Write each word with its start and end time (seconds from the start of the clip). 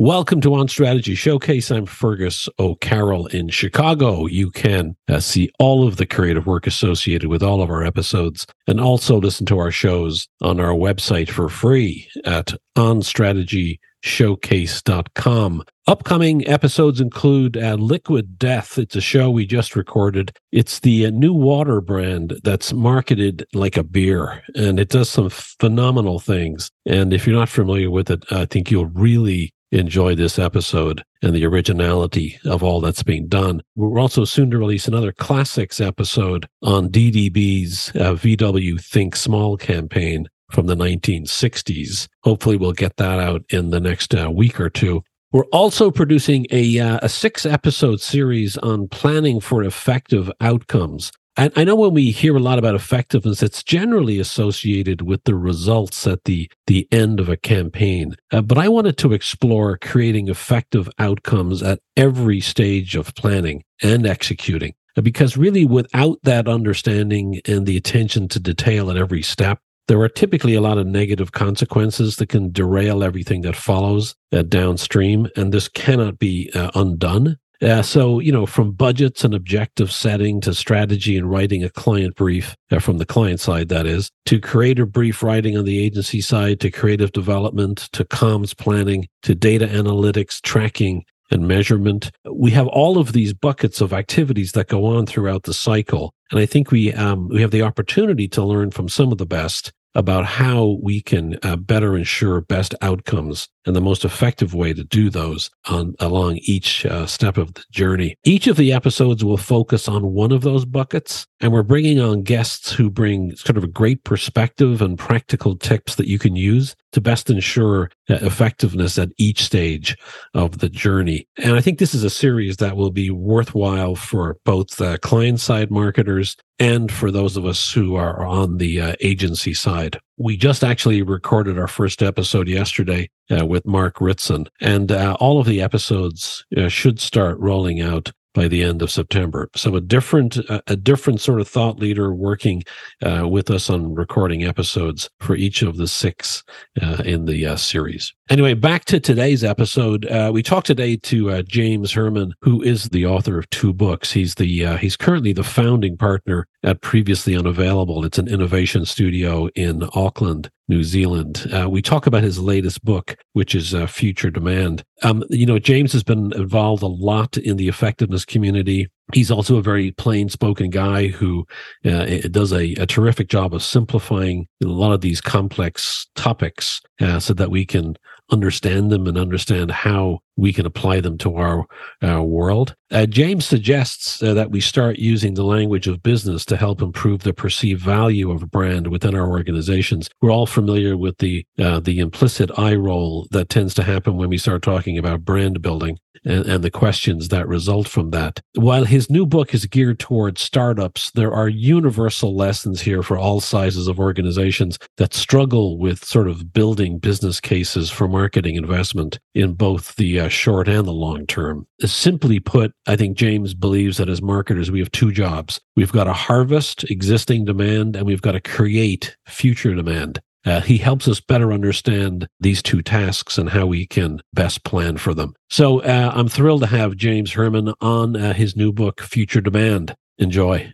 Welcome 0.00 0.40
to 0.40 0.54
On 0.54 0.66
Strategy 0.66 1.14
Showcase. 1.14 1.70
I'm 1.70 1.84
Fergus 1.84 2.48
O'Carroll 2.58 3.26
in 3.26 3.50
Chicago. 3.50 4.24
You 4.24 4.50
can 4.50 4.96
uh, 5.10 5.20
see 5.20 5.50
all 5.58 5.86
of 5.86 5.98
the 5.98 6.06
creative 6.06 6.46
work 6.46 6.66
associated 6.66 7.28
with 7.28 7.42
all 7.42 7.60
of 7.60 7.68
our 7.68 7.84
episodes 7.84 8.46
and 8.66 8.80
also 8.80 9.20
listen 9.20 9.44
to 9.44 9.58
our 9.58 9.70
shows 9.70 10.26
on 10.40 10.58
our 10.58 10.72
website 10.72 11.28
for 11.28 11.50
free 11.50 12.08
at 12.24 12.54
onstrategyshowcase.com. 12.78 15.64
Upcoming 15.86 16.48
episodes 16.48 17.02
include 17.02 17.58
uh, 17.58 17.74
Liquid 17.74 18.38
Death. 18.38 18.78
It's 18.78 18.96
a 18.96 19.02
show 19.02 19.28
we 19.28 19.44
just 19.44 19.76
recorded. 19.76 20.34
It's 20.50 20.80
the 20.80 21.04
uh, 21.04 21.10
new 21.10 21.34
water 21.34 21.82
brand 21.82 22.40
that's 22.42 22.72
marketed 22.72 23.46
like 23.52 23.76
a 23.76 23.84
beer, 23.84 24.42
and 24.54 24.80
it 24.80 24.88
does 24.88 25.10
some 25.10 25.28
phenomenal 25.28 26.20
things. 26.20 26.70
And 26.86 27.12
if 27.12 27.26
you're 27.26 27.38
not 27.38 27.50
familiar 27.50 27.90
with 27.90 28.10
it, 28.10 28.24
I 28.32 28.46
think 28.46 28.70
you'll 28.70 28.86
really 28.86 29.52
enjoy 29.72 30.14
this 30.14 30.38
episode 30.38 31.04
and 31.22 31.34
the 31.34 31.46
originality 31.46 32.38
of 32.44 32.62
all 32.62 32.80
that's 32.80 33.02
being 33.02 33.28
done. 33.28 33.62
We're 33.76 34.00
also 34.00 34.24
soon 34.24 34.50
to 34.50 34.58
release 34.58 34.88
another 34.88 35.12
classics 35.12 35.80
episode 35.80 36.46
on 36.62 36.88
DDB's 36.88 37.90
uh, 37.90 38.14
VW 38.14 38.82
Think 38.82 39.16
Small 39.16 39.56
campaign 39.56 40.28
from 40.50 40.66
the 40.66 40.74
1960s. 40.74 42.08
Hopefully, 42.22 42.56
we'll 42.56 42.72
get 42.72 42.96
that 42.96 43.20
out 43.20 43.42
in 43.50 43.70
the 43.70 43.80
next 43.80 44.14
uh, 44.14 44.30
week 44.30 44.60
or 44.60 44.70
two. 44.70 45.02
We're 45.32 45.44
also 45.52 45.92
producing 45.92 46.46
a, 46.50 46.80
uh, 46.80 46.98
a 47.02 47.08
six 47.08 47.46
episode 47.46 48.00
series 48.00 48.56
on 48.58 48.88
planning 48.88 49.38
for 49.40 49.62
effective 49.62 50.30
outcomes. 50.40 51.12
I, 51.36 51.50
I 51.56 51.64
know 51.64 51.74
when 51.74 51.94
we 51.94 52.10
hear 52.10 52.36
a 52.36 52.40
lot 52.40 52.58
about 52.58 52.74
effectiveness, 52.74 53.42
it's 53.42 53.62
generally 53.62 54.18
associated 54.18 55.02
with 55.02 55.24
the 55.24 55.34
results 55.34 56.06
at 56.06 56.24
the 56.24 56.50
the 56.66 56.88
end 56.90 57.20
of 57.20 57.28
a 57.28 57.36
campaign. 57.36 58.16
Uh, 58.32 58.42
but 58.42 58.58
I 58.58 58.68
wanted 58.68 58.98
to 58.98 59.12
explore 59.12 59.78
creating 59.78 60.28
effective 60.28 60.88
outcomes 60.98 61.62
at 61.62 61.80
every 61.96 62.40
stage 62.40 62.96
of 62.96 63.14
planning 63.14 63.62
and 63.82 64.06
executing. 64.06 64.74
Uh, 64.96 65.02
because 65.02 65.36
really, 65.36 65.64
without 65.64 66.18
that 66.24 66.48
understanding 66.48 67.40
and 67.46 67.66
the 67.66 67.76
attention 67.76 68.28
to 68.28 68.40
detail 68.40 68.90
at 68.90 68.96
every 68.96 69.22
step, 69.22 69.60
there 69.88 70.00
are 70.00 70.08
typically 70.08 70.54
a 70.54 70.60
lot 70.60 70.78
of 70.78 70.86
negative 70.86 71.32
consequences 71.32 72.16
that 72.16 72.28
can 72.28 72.52
derail 72.52 73.02
everything 73.02 73.42
that 73.42 73.56
follows 73.56 74.14
uh, 74.32 74.42
downstream, 74.42 75.28
and 75.36 75.52
this 75.52 75.68
cannot 75.68 76.18
be 76.18 76.50
uh, 76.54 76.70
undone. 76.74 77.38
Uh, 77.62 77.82
so, 77.82 78.20
you 78.20 78.32
know, 78.32 78.46
from 78.46 78.72
budgets 78.72 79.22
and 79.22 79.34
objective 79.34 79.92
setting 79.92 80.40
to 80.40 80.54
strategy 80.54 81.16
and 81.16 81.30
writing 81.30 81.62
a 81.62 81.68
client 81.68 82.16
brief 82.16 82.56
uh, 82.70 82.78
from 82.78 82.96
the 82.96 83.04
client 83.04 83.38
side, 83.38 83.68
that 83.68 83.86
is, 83.86 84.10
to 84.24 84.40
creative 84.40 84.90
brief 84.90 85.22
writing 85.22 85.58
on 85.58 85.66
the 85.66 85.78
agency 85.78 86.22
side, 86.22 86.58
to 86.60 86.70
creative 86.70 87.12
development, 87.12 87.88
to 87.92 88.04
comms 88.04 88.56
planning, 88.56 89.06
to 89.22 89.34
data 89.34 89.66
analytics, 89.66 90.40
tracking, 90.40 91.04
and 91.30 91.46
measurement. 91.46 92.10
We 92.32 92.50
have 92.52 92.66
all 92.66 92.98
of 92.98 93.12
these 93.12 93.34
buckets 93.34 93.80
of 93.80 93.92
activities 93.92 94.52
that 94.52 94.68
go 94.68 94.86
on 94.86 95.06
throughout 95.06 95.44
the 95.44 95.54
cycle. 95.54 96.14
And 96.30 96.40
I 96.40 96.46
think 96.46 96.70
we, 96.70 96.92
um, 96.94 97.28
we 97.28 97.40
have 97.42 97.50
the 97.50 97.62
opportunity 97.62 98.26
to 98.28 98.42
learn 98.42 98.70
from 98.70 98.88
some 98.88 99.12
of 99.12 99.18
the 99.18 99.26
best 99.26 99.72
about 99.94 100.24
how 100.24 100.78
we 100.82 101.00
can 101.00 101.38
uh, 101.42 101.56
better 101.56 101.96
ensure 101.96 102.40
best 102.40 102.74
outcomes 102.80 103.48
and 103.66 103.76
the 103.76 103.80
most 103.80 104.04
effective 104.04 104.54
way 104.54 104.72
to 104.72 104.84
do 104.84 105.10
those 105.10 105.50
on 105.68 105.94
along 106.00 106.38
each 106.42 106.86
uh, 106.86 107.06
step 107.06 107.36
of 107.36 107.54
the 107.54 107.64
journey. 107.70 108.16
Each 108.24 108.46
of 108.46 108.56
the 108.56 108.72
episodes 108.72 109.24
will 109.24 109.36
focus 109.36 109.88
on 109.88 110.12
one 110.12 110.32
of 110.32 110.42
those 110.42 110.64
buckets, 110.64 111.26
and 111.40 111.52
we're 111.52 111.62
bringing 111.62 112.00
on 112.00 112.22
guests 112.22 112.72
who 112.72 112.90
bring 112.90 113.34
sort 113.36 113.56
of 113.56 113.64
a 113.64 113.68
great 113.68 114.04
perspective 114.04 114.80
and 114.80 114.98
practical 114.98 115.56
tips 115.56 115.96
that 115.96 116.08
you 116.08 116.18
can 116.18 116.36
use 116.36 116.74
to 116.92 117.00
best 117.00 117.30
ensure 117.30 117.90
effectiveness 118.10 118.98
at 118.98 119.10
each 119.18 119.42
stage 119.44 119.96
of 120.34 120.58
the 120.58 120.68
journey. 120.68 121.26
And 121.38 121.54
I 121.54 121.60
think 121.60 121.78
this 121.78 121.94
is 121.94 122.04
a 122.04 122.10
series 122.10 122.56
that 122.58 122.76
will 122.76 122.90
be 122.90 123.10
worthwhile 123.10 123.94
for 123.94 124.36
both 124.44 124.76
the 124.76 124.98
client 124.98 125.40
side 125.40 125.70
marketers 125.70 126.36
and 126.58 126.92
for 126.92 127.10
those 127.10 127.36
of 127.36 127.46
us 127.46 127.72
who 127.72 127.96
are 127.96 128.24
on 128.24 128.58
the 128.58 128.80
uh, 128.80 128.94
agency 129.00 129.54
side. 129.54 129.98
We 130.18 130.36
just 130.36 130.62
actually 130.62 131.02
recorded 131.02 131.58
our 131.58 131.68
first 131.68 132.02
episode 132.02 132.48
yesterday 132.48 133.08
uh, 133.30 133.46
with 133.46 133.66
Mark 133.66 134.00
Ritson, 134.00 134.46
and 134.60 134.92
uh, 134.92 135.16
all 135.18 135.40
of 135.40 135.46
the 135.46 135.62
episodes 135.62 136.44
uh, 136.56 136.68
should 136.68 137.00
start 137.00 137.38
rolling 137.38 137.80
out 137.80 138.12
by 138.34 138.48
the 138.48 138.62
end 138.62 138.82
of 138.82 138.90
September. 138.90 139.48
So 139.56 139.76
a 139.76 139.80
different 139.80 140.38
a 140.66 140.76
different 140.76 141.20
sort 141.20 141.40
of 141.40 141.48
thought 141.48 141.78
leader 141.78 142.14
working 142.14 142.62
uh, 143.02 143.26
with 143.28 143.50
us 143.50 143.70
on 143.70 143.94
recording 143.94 144.44
episodes 144.44 145.10
for 145.20 145.34
each 145.34 145.62
of 145.62 145.76
the 145.76 145.86
six 145.86 146.42
uh, 146.80 147.02
in 147.04 147.26
the 147.26 147.46
uh, 147.46 147.56
series. 147.56 148.14
Anyway, 148.28 148.54
back 148.54 148.84
to 148.86 149.00
today's 149.00 149.42
episode. 149.42 150.06
Uh, 150.06 150.30
we 150.32 150.42
talked 150.42 150.66
today 150.66 150.96
to 150.96 151.30
uh, 151.30 151.42
James 151.42 151.92
Hurman, 151.92 152.32
who 152.42 152.62
is 152.62 152.84
the 152.90 153.06
author 153.06 153.38
of 153.38 153.50
two 153.50 153.72
books. 153.72 154.12
He's 154.12 154.36
the 154.36 154.66
uh, 154.66 154.76
he's 154.76 154.96
currently 154.96 155.32
the 155.32 155.42
founding 155.42 155.96
partner 155.96 156.46
at 156.62 156.80
Previously 156.80 157.36
Unavailable. 157.36 158.04
It's 158.04 158.18
an 158.18 158.28
innovation 158.28 158.84
studio 158.84 159.48
in 159.54 159.88
Auckland, 159.94 160.50
New 160.70 160.84
Zealand. 160.84 161.46
Uh, 161.52 161.68
we 161.68 161.82
talk 161.82 162.06
about 162.06 162.22
his 162.22 162.38
latest 162.38 162.82
book, 162.84 163.16
which 163.32 163.54
is 163.56 163.74
uh, 163.74 163.86
Future 163.88 164.30
Demand. 164.30 164.84
Um, 165.02 165.24
you 165.28 165.44
know, 165.44 165.58
James 165.58 165.92
has 165.92 166.04
been 166.04 166.32
involved 166.32 166.82
a 166.82 166.86
lot 166.86 167.36
in 167.36 167.56
the 167.56 167.68
effectiveness 167.68 168.24
community. 168.24 168.88
He's 169.12 169.32
also 169.32 169.56
a 169.56 169.62
very 169.62 169.90
plain 169.90 170.28
spoken 170.28 170.70
guy 170.70 171.08
who 171.08 171.44
uh, 171.84 172.06
does 172.30 172.52
a, 172.52 172.74
a, 172.74 172.86
terrific 172.86 173.28
job 173.28 173.52
of 173.52 173.62
simplifying 173.64 174.46
a 174.62 174.68
lot 174.68 174.92
of 174.92 175.00
these 175.00 175.20
complex 175.20 176.06
topics 176.14 176.80
uh, 177.00 177.18
so 177.18 177.34
that 177.34 177.50
we 177.50 177.66
can 177.66 177.96
understand 178.30 178.92
them 178.92 179.08
and 179.08 179.18
understand 179.18 179.72
how 179.72 180.20
we 180.40 180.52
can 180.52 180.66
apply 180.66 181.00
them 181.00 181.18
to 181.18 181.36
our, 181.36 181.66
world. 182.02 182.74
Uh, 182.90 183.06
James 183.06 183.44
suggests 183.44 184.22
uh, 184.22 184.34
that 184.34 184.50
we 184.50 184.60
start 184.60 184.98
using 184.98 185.34
the 185.34 185.44
language 185.44 185.86
of 185.86 186.02
business 186.02 186.44
to 186.46 186.56
help 186.56 186.82
improve 186.82 187.22
the 187.22 187.32
perceived 187.32 187.82
value 187.82 188.30
of 188.30 188.42
a 188.42 188.46
brand 188.46 188.88
within 188.88 189.14
our 189.14 189.28
organizations. 189.28 190.08
We're 190.20 190.32
all 190.32 190.46
familiar 190.46 190.96
with 190.96 191.18
the 191.18 191.46
uh, 191.58 191.80
the 191.80 192.00
implicit 192.00 192.50
eye 192.58 192.74
roll 192.74 193.28
that 193.30 193.48
tends 193.48 193.74
to 193.74 193.82
happen 193.82 194.16
when 194.16 194.28
we 194.28 194.38
start 194.38 194.62
talking 194.62 194.98
about 194.98 195.24
brand 195.24 195.62
building 195.62 195.98
and, 196.24 196.46
and 196.46 196.64
the 196.64 196.70
questions 196.70 197.28
that 197.28 197.48
result 197.48 197.88
from 197.88 198.10
that. 198.10 198.40
While 198.54 198.84
his 198.84 199.10
new 199.10 199.26
book 199.26 199.54
is 199.54 199.66
geared 199.66 199.98
towards 199.98 200.42
startups, 200.42 201.10
there 201.12 201.32
are 201.32 201.48
universal 201.48 202.36
lessons 202.36 202.80
here 202.80 203.02
for 203.02 203.16
all 203.16 203.40
sizes 203.40 203.88
of 203.88 203.98
organizations 203.98 204.78
that 204.96 205.14
struggle 205.14 205.78
with 205.78 206.04
sort 206.04 206.28
of 206.28 206.52
building 206.52 206.98
business 206.98 207.40
cases 207.40 207.90
for 207.90 208.08
marketing 208.08 208.56
investment 208.56 209.18
in 209.34 209.54
both 209.54 209.94
the 209.96 210.20
uh, 210.20 210.28
short 210.32 210.68
and 210.68 210.86
the 210.86 210.92
long 210.92 211.26
term. 211.26 211.66
Simply 211.84 212.40
put, 212.40 212.72
I 212.86 212.96
think 212.96 213.16
James 213.16 213.54
believes 213.54 213.98
that 213.98 214.08
as 214.08 214.22
marketers, 214.22 214.70
we 214.70 214.78
have 214.78 214.90
two 214.92 215.12
jobs. 215.12 215.60
We've 215.76 215.92
got 215.92 216.04
to 216.04 216.12
harvest 216.12 216.84
existing 216.90 217.44
demand 217.44 217.96
and 217.96 218.06
we've 218.06 218.22
got 218.22 218.32
to 218.32 218.40
create 218.40 219.16
future 219.26 219.74
demand. 219.74 220.20
Uh, 220.46 220.60
he 220.60 220.78
helps 220.78 221.06
us 221.06 221.20
better 221.20 221.52
understand 221.52 222.26
these 222.40 222.62
two 222.62 222.80
tasks 222.80 223.36
and 223.36 223.50
how 223.50 223.66
we 223.66 223.86
can 223.86 224.22
best 224.32 224.64
plan 224.64 224.96
for 224.96 225.12
them. 225.12 225.34
So 225.50 225.80
uh, 225.82 226.12
I'm 226.14 226.28
thrilled 226.28 226.62
to 226.62 226.66
have 226.66 226.96
James 226.96 227.32
Hurman 227.32 227.74
on 227.80 228.16
uh, 228.16 228.32
his 228.32 228.56
new 228.56 228.72
book, 228.72 229.02
Future 229.02 229.42
Demand. 229.42 229.94
Enjoy. 230.16 230.72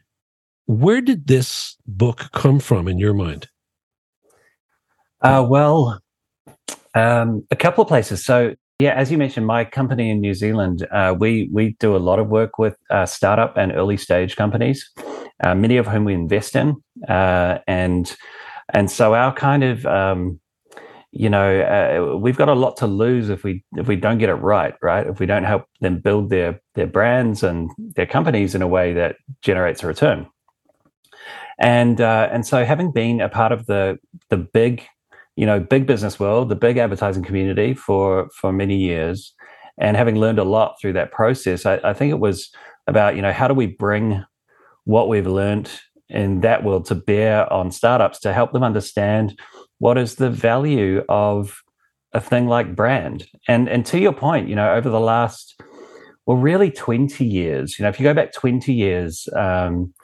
Where 0.66 1.00
did 1.00 1.26
this 1.26 1.76
book 1.86 2.30
come 2.32 2.60
from 2.60 2.86
in 2.86 2.98
your 2.98 3.14
mind? 3.14 3.48
Uh, 5.20 5.44
well, 5.48 6.00
um, 6.94 7.44
a 7.50 7.56
couple 7.56 7.82
of 7.82 7.88
places. 7.88 8.24
So, 8.24 8.54
yeah, 8.78 8.92
as 8.92 9.10
you 9.10 9.16
mentioned, 9.16 9.46
my 9.46 9.64
company 9.64 10.10
in 10.10 10.20
New 10.20 10.34
Zealand, 10.34 10.86
uh, 10.90 11.14
we 11.18 11.48
we 11.50 11.76
do 11.80 11.96
a 11.96 11.98
lot 11.98 12.18
of 12.18 12.28
work 12.28 12.58
with 12.58 12.76
uh, 12.90 13.06
startup 13.06 13.56
and 13.56 13.72
early 13.72 13.96
stage 13.96 14.36
companies, 14.36 14.90
many 15.42 15.78
of 15.78 15.86
whom 15.86 16.04
we 16.04 16.12
invest 16.12 16.54
in, 16.56 16.76
and 17.08 18.16
and 18.74 18.90
so 18.90 19.14
our 19.14 19.32
kind 19.32 19.64
of 19.64 19.86
um, 19.86 20.38
you 21.10 21.30
know 21.30 21.60
uh, 21.60 22.16
we've 22.18 22.36
got 22.36 22.50
a 22.50 22.54
lot 22.54 22.76
to 22.76 22.86
lose 22.86 23.30
if 23.30 23.44
we 23.44 23.64
if 23.76 23.88
we 23.88 23.96
don't 23.96 24.18
get 24.18 24.28
it 24.28 24.34
right 24.34 24.74
right? 24.82 25.06
If 25.06 25.20
we 25.20 25.26
don't 25.26 25.44
help 25.44 25.64
them 25.80 25.98
build 25.98 26.28
their 26.28 26.60
their 26.74 26.86
brands 26.86 27.42
and 27.42 27.70
their 27.78 28.06
companies 28.06 28.54
in 28.54 28.60
a 28.60 28.68
way 28.68 28.92
that 28.92 29.16
generates 29.40 29.82
a 29.82 29.86
return. 29.86 30.26
And 31.58 31.98
uh, 32.00 32.28
and 32.30 32.46
so 32.46 32.66
having 32.66 32.92
been 32.92 33.22
a 33.22 33.30
part 33.30 33.52
of 33.52 33.64
the 33.64 33.98
the 34.28 34.36
big 34.36 34.82
you 35.36 35.46
know 35.46 35.60
big 35.60 35.86
business 35.86 36.18
world 36.18 36.48
the 36.48 36.56
big 36.56 36.76
advertising 36.76 37.22
community 37.22 37.74
for 37.74 38.28
for 38.34 38.52
many 38.52 38.76
years 38.76 39.34
and 39.78 39.96
having 39.96 40.16
learned 40.16 40.38
a 40.38 40.44
lot 40.44 40.76
through 40.80 40.92
that 40.92 41.12
process 41.12 41.66
I, 41.66 41.80
I 41.84 41.92
think 41.92 42.10
it 42.10 42.18
was 42.18 42.50
about 42.86 43.16
you 43.16 43.22
know 43.22 43.32
how 43.32 43.48
do 43.48 43.54
we 43.54 43.66
bring 43.66 44.24
what 44.84 45.08
we've 45.08 45.26
learned 45.26 45.70
in 46.08 46.40
that 46.40 46.64
world 46.64 46.86
to 46.86 46.94
bear 46.94 47.52
on 47.52 47.70
startups 47.70 48.20
to 48.20 48.32
help 48.32 48.52
them 48.52 48.62
understand 48.62 49.38
what 49.78 49.98
is 49.98 50.14
the 50.14 50.30
value 50.30 51.04
of 51.08 51.62
a 52.12 52.20
thing 52.20 52.46
like 52.46 52.74
brand. 52.74 53.26
And 53.48 53.68
and 53.68 53.84
to 53.86 53.98
your 53.98 54.12
point, 54.12 54.48
you 54.48 54.54
know, 54.54 54.72
over 54.72 54.88
the 54.88 55.00
last 55.00 55.60
well, 56.26 56.36
really 56.36 56.72
20 56.72 57.24
years, 57.24 57.78
you 57.78 57.84
know, 57.84 57.88
if 57.88 58.00
you 58.00 58.04
go 58.04 58.14
back 58.14 58.32
20 58.32 58.72
years, 58.72 59.28
um, 59.36 59.94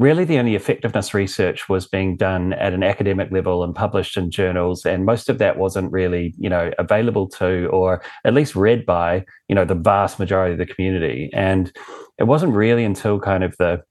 really 0.00 0.24
the 0.24 0.38
only 0.38 0.54
effectiveness 0.54 1.12
research 1.12 1.68
was 1.68 1.86
being 1.86 2.16
done 2.16 2.54
at 2.54 2.72
an 2.72 2.82
academic 2.82 3.30
level 3.30 3.62
and 3.62 3.74
published 3.74 4.16
in 4.16 4.30
journals 4.30 4.86
and 4.86 5.04
most 5.04 5.28
of 5.28 5.36
that 5.36 5.58
wasn't 5.58 5.92
really 5.92 6.34
you 6.38 6.48
know 6.48 6.72
available 6.78 7.28
to 7.28 7.66
or 7.66 8.02
at 8.24 8.32
least 8.32 8.56
read 8.56 8.86
by 8.86 9.22
you 9.48 9.54
know 9.54 9.64
the 9.64 9.74
vast 9.74 10.18
majority 10.18 10.52
of 10.52 10.58
the 10.58 10.74
community. 10.74 11.28
And 11.34 11.70
it 12.18 12.24
wasn't 12.24 12.54
really 12.54 12.84
until 12.84 13.20
kind 13.20 13.44
of 13.44 13.54
the 13.58 13.82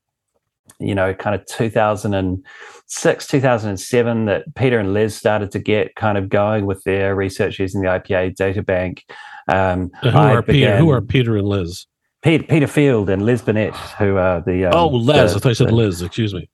you 0.79 0.95
know 0.95 1.13
kind 1.13 1.35
of 1.35 1.45
2006 1.47 3.27
2007 3.27 4.25
that 4.25 4.55
peter 4.55 4.79
and 4.79 4.94
liz 4.94 5.15
started 5.15 5.51
to 5.51 5.59
get 5.59 5.95
kind 5.95 6.17
of 6.17 6.29
going 6.29 6.65
with 6.65 6.81
their 6.85 7.15
research 7.15 7.59
using 7.59 7.81
the 7.81 7.88
ipa 7.88 8.33
data 8.35 8.63
bank. 8.63 9.03
Um, 9.47 9.91
who, 10.01 10.09
are 10.09 10.41
began, 10.41 10.71
peter, 10.71 10.77
who 10.77 10.89
are 10.91 11.01
peter 11.01 11.35
and 11.38 11.47
liz 11.47 11.85
Peter, 12.21 12.44
Peter 12.44 12.68
Field 12.68 13.10
and 13.10 13.25
Liz 13.25 13.42
Binet, 13.42 13.74
who 13.98 14.18
are 14.18 14.42
the 14.42 14.66
um, 14.66 14.74
oh 14.75 14.88
Les, 14.88 15.31
the, 15.31 15.38
I 15.38 15.39
thought 15.39 15.50
you 15.50 15.56
said 15.56 15.71
Liz. 15.71 16.01
Excuse 16.01 16.33
me, 16.33 16.50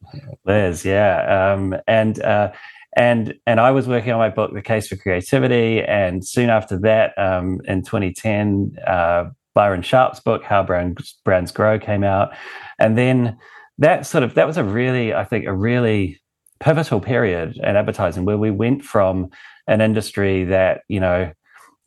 Liz. 0.45 0.85
Yeah, 0.85 1.53
um, 1.53 1.75
and 1.87 2.21
uh, 2.21 2.51
and 2.95 3.33
and 3.47 3.59
I 3.59 3.71
was 3.71 3.87
working 3.87 4.11
on 4.11 4.19
my 4.19 4.29
book, 4.29 4.53
The 4.53 4.61
Case 4.61 4.87
for 4.87 4.95
Creativity, 4.95 5.81
and 5.81 6.25
soon 6.25 6.51
after 6.51 6.77
that, 6.81 7.17
um, 7.17 7.61
in 7.65 7.81
2010, 7.81 8.75
uh, 8.85 9.29
Byron 9.55 9.81
Sharp's 9.81 10.19
book, 10.19 10.43
How 10.43 10.61
Brands, 10.61 11.15
Brands 11.25 11.51
Grow, 11.51 11.79
came 11.79 12.03
out, 12.03 12.35
and 12.77 12.95
then 12.95 13.37
that 13.79 14.05
sort 14.05 14.23
of 14.23 14.35
that 14.35 14.45
was 14.45 14.57
a 14.57 14.63
really, 14.63 15.15
I 15.15 15.23
think, 15.23 15.45
a 15.45 15.53
really 15.53 16.21
pivotal 16.59 17.01
period 17.01 17.57
in 17.57 17.75
advertising 17.75 18.23
where 18.23 18.37
we 18.37 18.51
went 18.51 18.83
from 18.83 19.29
an 19.67 19.81
industry 19.81 20.45
that 20.45 20.81
you 20.87 20.99
know. 20.99 21.31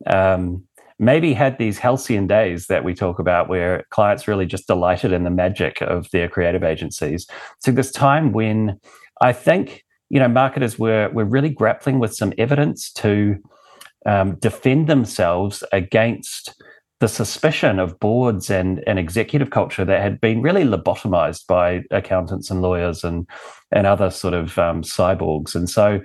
Um, 0.06 0.67
maybe 0.98 1.32
had 1.32 1.58
these 1.58 1.78
halcyon 1.78 2.26
days 2.26 2.66
that 2.66 2.84
we 2.84 2.94
talk 2.94 3.18
about 3.18 3.48
where 3.48 3.84
clients 3.90 4.26
really 4.26 4.46
just 4.46 4.66
delighted 4.66 5.12
in 5.12 5.24
the 5.24 5.30
magic 5.30 5.80
of 5.80 6.10
their 6.10 6.28
creative 6.28 6.64
agencies. 6.64 7.26
So 7.60 7.70
this 7.70 7.92
time 7.92 8.32
when 8.32 8.80
I 9.20 9.32
think 9.32 9.84
you 10.10 10.18
know 10.18 10.28
marketers 10.28 10.78
were 10.78 11.10
were 11.10 11.24
really 11.24 11.50
grappling 11.50 11.98
with 11.98 12.14
some 12.14 12.32
evidence 12.38 12.92
to 12.92 13.36
um, 14.06 14.36
defend 14.36 14.86
themselves 14.86 15.62
against 15.72 16.54
the 17.00 17.08
suspicion 17.08 17.78
of 17.78 17.98
boards 18.00 18.50
and, 18.50 18.82
and 18.86 18.98
executive 18.98 19.50
culture 19.50 19.84
that 19.84 20.02
had 20.02 20.20
been 20.20 20.42
really 20.42 20.64
lobotomized 20.64 21.46
by 21.46 21.82
accountants 21.92 22.50
and 22.50 22.60
lawyers 22.60 23.04
and 23.04 23.28
and 23.70 23.86
other 23.86 24.10
sort 24.10 24.34
of 24.34 24.58
um, 24.58 24.82
cyborgs. 24.82 25.54
And 25.54 25.68
so 25.68 26.00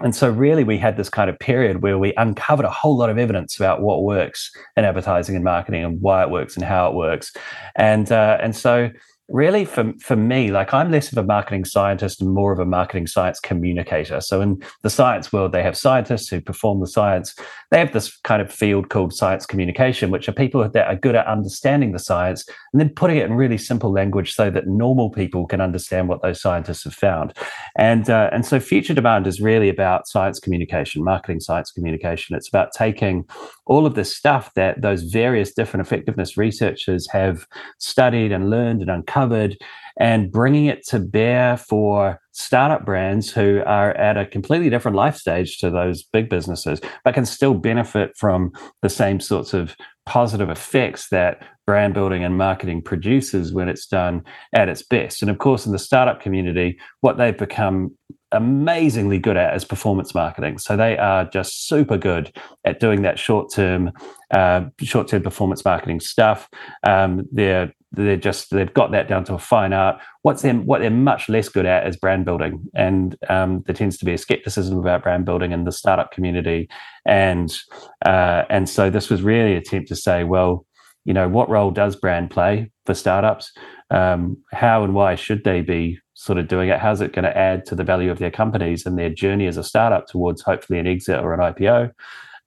and 0.00 0.14
so, 0.14 0.28
really, 0.28 0.64
we 0.64 0.76
had 0.76 0.96
this 0.96 1.08
kind 1.08 1.30
of 1.30 1.38
period 1.38 1.82
where 1.82 1.98
we 1.98 2.12
uncovered 2.16 2.66
a 2.66 2.70
whole 2.70 2.96
lot 2.96 3.10
of 3.10 3.18
evidence 3.18 3.56
about 3.56 3.80
what 3.80 4.02
works 4.02 4.50
in 4.76 4.84
advertising 4.84 5.36
and 5.36 5.44
marketing 5.44 5.84
and 5.84 6.00
why 6.00 6.22
it 6.22 6.30
works 6.30 6.56
and 6.56 6.64
how 6.64 6.88
it 6.88 6.94
works. 6.94 7.32
And 7.76 8.10
uh, 8.10 8.38
and 8.40 8.56
so, 8.56 8.90
really 9.28 9.64
for, 9.64 9.92
for 10.00 10.16
me 10.16 10.50
like 10.50 10.74
i'm 10.74 10.90
less 10.90 11.10
of 11.10 11.16
a 11.16 11.22
marketing 11.22 11.64
scientist 11.64 12.20
and 12.20 12.30
more 12.30 12.52
of 12.52 12.58
a 12.58 12.64
marketing 12.64 13.06
science 13.06 13.40
communicator. 13.40 14.20
So 14.20 14.40
in 14.40 14.62
the 14.82 14.90
science 14.90 15.32
world 15.32 15.52
they 15.52 15.62
have 15.62 15.76
scientists 15.76 16.28
who 16.28 16.40
perform 16.40 16.80
the 16.80 16.86
science. 16.86 17.34
They 17.70 17.78
have 17.78 17.92
this 17.92 18.16
kind 18.18 18.42
of 18.42 18.52
field 18.52 18.90
called 18.90 19.12
science 19.14 19.46
communication 19.46 20.10
which 20.10 20.28
are 20.28 20.32
people 20.32 20.68
that 20.68 20.86
are 20.86 20.96
good 20.96 21.14
at 21.14 21.26
understanding 21.26 21.92
the 21.92 21.98
science 21.98 22.46
and 22.72 22.80
then 22.80 22.90
putting 22.90 23.16
it 23.16 23.24
in 23.24 23.34
really 23.34 23.58
simple 23.58 23.92
language 23.92 24.34
so 24.34 24.50
that 24.50 24.66
normal 24.66 25.10
people 25.10 25.46
can 25.46 25.60
understand 25.60 26.08
what 26.08 26.22
those 26.22 26.40
scientists 26.40 26.84
have 26.84 26.94
found. 26.94 27.32
And 27.76 28.10
uh, 28.10 28.30
and 28.32 28.44
so 28.44 28.60
future 28.60 28.94
demand 28.94 29.26
is 29.26 29.40
really 29.40 29.68
about 29.68 30.06
science 30.06 30.38
communication 30.38 31.02
marketing 31.02 31.40
science 31.40 31.70
communication. 31.70 32.36
It's 32.36 32.48
about 32.48 32.72
taking 32.76 33.24
all 33.66 33.86
of 33.86 33.94
this 33.94 34.14
stuff 34.14 34.52
that 34.54 34.82
those 34.82 35.02
various 35.04 35.54
different 35.54 35.86
effectiveness 35.86 36.36
researchers 36.36 37.08
have 37.10 37.46
studied 37.78 38.30
and 38.32 38.50
learned 38.50 38.82
and 38.82 38.90
uncovered 38.90 39.13
covered 39.14 39.56
and 39.96 40.32
bringing 40.32 40.66
it 40.66 40.84
to 40.88 40.98
bear 40.98 41.56
for 41.56 42.20
startup 42.32 42.84
brands 42.84 43.30
who 43.30 43.62
are 43.64 43.92
at 43.92 44.16
a 44.16 44.26
completely 44.26 44.68
different 44.68 44.96
life 44.96 45.16
stage 45.16 45.58
to 45.58 45.70
those 45.70 46.02
big 46.02 46.28
businesses, 46.28 46.80
but 47.04 47.14
can 47.14 47.24
still 47.24 47.54
benefit 47.54 48.10
from 48.16 48.50
the 48.82 48.88
same 48.88 49.20
sorts 49.20 49.54
of 49.54 49.76
positive 50.04 50.50
effects 50.50 51.08
that 51.10 51.46
brand 51.66 51.94
building 51.94 52.24
and 52.24 52.36
marketing 52.36 52.82
produces 52.82 53.52
when 53.52 53.68
it's 53.68 53.86
done 53.86 54.22
at 54.52 54.68
its 54.68 54.82
best. 54.82 55.22
And 55.22 55.30
of 55.30 55.38
course, 55.38 55.64
in 55.64 55.72
the 55.72 55.78
startup 55.78 56.20
community, 56.20 56.78
what 57.00 57.16
they've 57.16 57.38
become 57.38 57.96
amazingly 58.34 59.18
good 59.18 59.36
at 59.36 59.56
is 59.56 59.64
performance 59.64 60.14
marketing. 60.14 60.58
So 60.58 60.76
they 60.76 60.98
are 60.98 61.24
just 61.24 61.66
super 61.66 61.96
good 61.96 62.34
at 62.64 62.80
doing 62.80 63.02
that 63.02 63.18
short 63.18 63.52
term, 63.52 63.92
uh, 64.30 64.66
short 64.80 65.08
term 65.08 65.22
performance 65.22 65.64
marketing 65.64 66.00
stuff. 66.00 66.48
Um, 66.82 67.26
they're 67.32 67.72
they're 67.92 68.16
just 68.16 68.50
they've 68.50 68.74
got 68.74 68.90
that 68.90 69.08
down 69.08 69.24
to 69.24 69.34
a 69.34 69.38
fine 69.38 69.72
art. 69.72 70.00
What's 70.22 70.42
them 70.42 70.66
what 70.66 70.80
they're 70.80 70.90
much 70.90 71.28
less 71.28 71.48
good 71.48 71.66
at 71.66 71.86
is 71.86 71.96
brand 71.96 72.24
building, 72.24 72.66
and 72.74 73.16
um, 73.28 73.62
there 73.66 73.74
tends 73.74 73.96
to 73.98 74.04
be 74.04 74.12
a 74.12 74.18
skepticism 74.18 74.78
about 74.78 75.02
brand 75.02 75.24
building 75.24 75.52
in 75.52 75.64
the 75.64 75.72
startup 75.72 76.10
community, 76.10 76.68
and 77.06 77.56
uh, 78.04 78.44
and 78.50 78.68
so 78.68 78.90
this 78.90 79.10
was 79.10 79.22
really 79.22 79.52
an 79.52 79.58
attempt 79.58 79.88
to 79.88 79.96
say, 79.96 80.24
well, 80.24 80.66
you 81.04 81.14
know, 81.14 81.28
what 81.28 81.48
role 81.48 81.70
does 81.70 81.96
brand 81.96 82.30
play 82.30 82.70
for 82.86 82.94
startups? 82.94 83.52
Um, 83.90 84.38
how 84.52 84.82
and 84.82 84.94
why 84.94 85.14
should 85.14 85.44
they 85.44 85.60
be 85.60 85.98
sort 86.14 86.38
of 86.38 86.48
doing 86.48 86.68
it? 86.68 86.78
How's 86.78 87.00
it 87.00 87.12
going 87.12 87.24
to 87.24 87.36
add 87.36 87.66
to 87.66 87.74
the 87.74 87.84
value 87.84 88.10
of 88.10 88.18
their 88.18 88.30
companies 88.30 88.86
and 88.86 88.98
their 88.98 89.10
journey 89.10 89.46
as 89.46 89.56
a 89.56 89.64
startup 89.64 90.06
towards 90.06 90.42
hopefully 90.42 90.78
an 90.78 90.86
exit 90.86 91.20
or 91.20 91.34
an 91.34 91.40
IPO? 91.40 91.92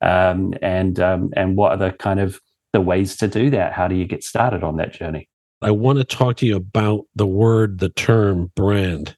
Um, 0.01 0.53
and 0.61 0.99
um, 0.99 1.31
and 1.35 1.55
what 1.55 1.71
are 1.71 1.77
the 1.77 1.91
kind 1.91 2.19
of 2.19 2.39
the 2.73 2.81
ways 2.81 3.15
to 3.17 3.27
do 3.27 3.49
that? 3.51 3.73
How 3.73 3.87
do 3.87 3.95
you 3.95 4.05
get 4.05 4.23
started 4.23 4.63
on 4.63 4.77
that 4.77 4.93
journey? 4.93 5.29
I 5.61 5.71
want 5.71 5.97
to 5.97 6.03
talk 6.03 6.37
to 6.37 6.45
you 6.45 6.55
about 6.55 7.05
the 7.15 7.25
word, 7.25 7.79
the 7.79 7.89
term 7.89 8.51
brand. 8.55 9.15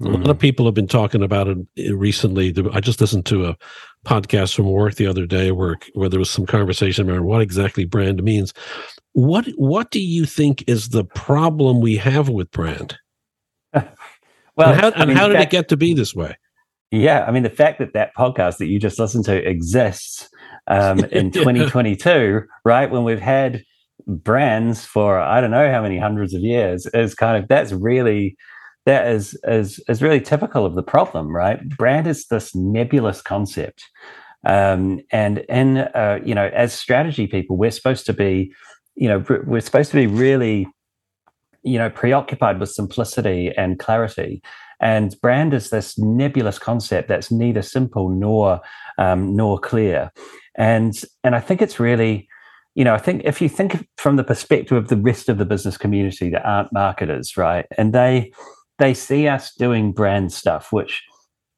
Mm-hmm. 0.00 0.14
A 0.14 0.18
lot 0.18 0.30
of 0.30 0.36
mm. 0.36 0.40
people 0.40 0.66
have 0.66 0.74
been 0.74 0.86
talking 0.86 1.22
about 1.22 1.48
it 1.48 1.58
eh, 1.78 1.90
recently. 1.92 2.54
I 2.72 2.80
just 2.80 3.00
listened 3.00 3.26
to 3.26 3.46
a 3.46 3.56
podcast 4.04 4.54
from 4.54 4.70
work 4.70 4.94
the 4.94 5.06
other 5.06 5.26
day 5.26 5.50
where 5.50 5.78
where 5.94 6.08
there 6.08 6.18
was 6.18 6.30
some 6.30 6.46
conversation 6.46 7.10
around 7.10 7.24
what 7.24 7.40
exactly 7.40 7.84
brand 7.84 8.22
means. 8.22 8.52
What 9.12 9.46
what 9.56 9.90
do 9.90 10.00
you 10.00 10.26
think 10.26 10.62
is 10.66 10.90
the 10.90 11.04
problem 11.04 11.80
we 11.80 11.96
have 11.96 12.28
with 12.28 12.50
brand? 12.50 12.98
Well, 14.56 14.72
and 14.72 14.80
how, 14.80 14.90
and 14.90 15.08
mean, 15.08 15.16
how 15.16 15.28
did 15.28 15.36
fact, 15.36 15.52
it 15.52 15.56
get 15.56 15.68
to 15.68 15.76
be 15.76 15.94
this 15.94 16.14
way? 16.14 16.36
Yeah, 16.90 17.24
I 17.24 17.30
mean, 17.30 17.42
the 17.42 17.50
fact 17.50 17.78
that 17.78 17.92
that 17.94 18.14
podcast 18.16 18.58
that 18.58 18.66
you 18.66 18.78
just 18.78 18.98
listened 18.98 19.24
to 19.26 19.48
exists 19.48 20.28
um, 20.66 21.00
in 21.12 21.30
2022, 21.30 22.42
right? 22.64 22.90
When 22.90 23.04
we've 23.04 23.20
had 23.20 23.62
brands 24.06 24.84
for 24.84 25.18
I 25.18 25.40
don't 25.40 25.50
know 25.50 25.70
how 25.70 25.82
many 25.82 25.98
hundreds 25.98 26.32
of 26.32 26.42
years 26.42 26.86
is 26.86 27.14
kind 27.14 27.42
of 27.42 27.48
that's 27.48 27.72
really 27.72 28.36
that 28.84 29.08
is 29.08 29.38
is 29.44 29.82
is 29.88 30.00
really 30.00 30.20
typical 30.20 30.64
of 30.64 30.74
the 30.74 30.82
problem, 30.82 31.34
right? 31.34 31.68
Brand 31.70 32.06
is 32.06 32.26
this 32.26 32.54
nebulous 32.54 33.20
concept, 33.20 33.84
um, 34.46 35.00
and 35.10 35.38
in 35.48 35.78
uh, 35.78 36.20
you 36.24 36.34
know 36.34 36.46
as 36.54 36.72
strategy 36.72 37.26
people, 37.26 37.56
we're 37.56 37.72
supposed 37.72 38.06
to 38.06 38.12
be 38.12 38.54
you 38.94 39.08
know 39.08 39.24
we're 39.44 39.60
supposed 39.60 39.90
to 39.90 39.96
be 39.96 40.06
really 40.06 40.68
you 41.66 41.78
know 41.78 41.90
preoccupied 41.90 42.60
with 42.60 42.70
simplicity 42.70 43.52
and 43.56 43.78
clarity. 43.78 44.42
And 44.78 45.18
brand 45.22 45.54
is 45.54 45.70
this 45.70 45.98
nebulous 45.98 46.58
concept 46.58 47.08
that's 47.08 47.30
neither 47.30 47.62
simple 47.62 48.10
nor 48.10 48.60
um, 48.98 49.34
nor 49.34 49.58
clear, 49.58 50.10
and 50.56 50.94
and 51.24 51.34
I 51.34 51.40
think 51.40 51.60
it's 51.60 51.80
really 51.80 52.28
you 52.76 52.84
know, 52.84 52.94
I 52.94 52.98
think 52.98 53.22
if 53.24 53.40
you 53.40 53.48
think 53.48 53.88
from 53.96 54.16
the 54.16 54.22
perspective 54.22 54.76
of 54.76 54.88
the 54.88 54.98
rest 54.98 55.30
of 55.30 55.38
the 55.38 55.46
business 55.46 55.78
community 55.78 56.28
that 56.28 56.44
aren't 56.44 56.74
marketers, 56.74 57.34
right, 57.34 57.64
and 57.78 57.94
they 57.94 58.32
they 58.78 58.92
see 58.92 59.26
us 59.26 59.54
doing 59.54 59.92
brand 59.92 60.30
stuff, 60.30 60.72
which 60.72 61.02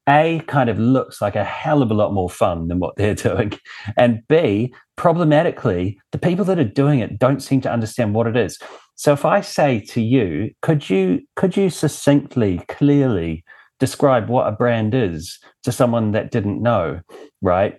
a 0.08 0.42
kind 0.46 0.70
of 0.70 0.78
looks 0.78 1.20
like 1.20 1.36
a 1.36 1.44
hell 1.44 1.82
of 1.82 1.90
a 1.90 1.94
lot 1.94 2.12
more 2.12 2.30
fun 2.30 2.68
than 2.68 2.78
what 2.78 2.96
they're 2.96 3.14
doing, 3.28 3.52
and 3.96 4.22
b 4.28 4.72
problematically, 4.96 5.98
the 6.12 6.18
people 6.18 6.44
that 6.44 6.58
are 6.58 6.64
doing 6.64 6.98
it 7.00 7.18
don't 7.18 7.40
seem 7.40 7.60
to 7.60 7.70
understand 7.70 8.14
what 8.14 8.26
it 8.26 8.36
is. 8.36 8.58
So 8.96 9.12
if 9.12 9.24
I 9.24 9.40
say 9.42 9.80
to 9.90 10.00
you, 10.00 10.50
could 10.62 10.90
you 10.90 11.20
could 11.36 11.56
you 11.56 11.70
succinctly, 11.70 12.60
clearly 12.68 13.44
describe 13.78 14.28
what 14.28 14.48
a 14.48 14.52
brand 14.52 14.94
is 14.94 15.38
to 15.62 15.70
someone 15.70 16.10
that 16.12 16.30
didn't 16.30 16.62
know, 16.62 17.00
right? 17.40 17.76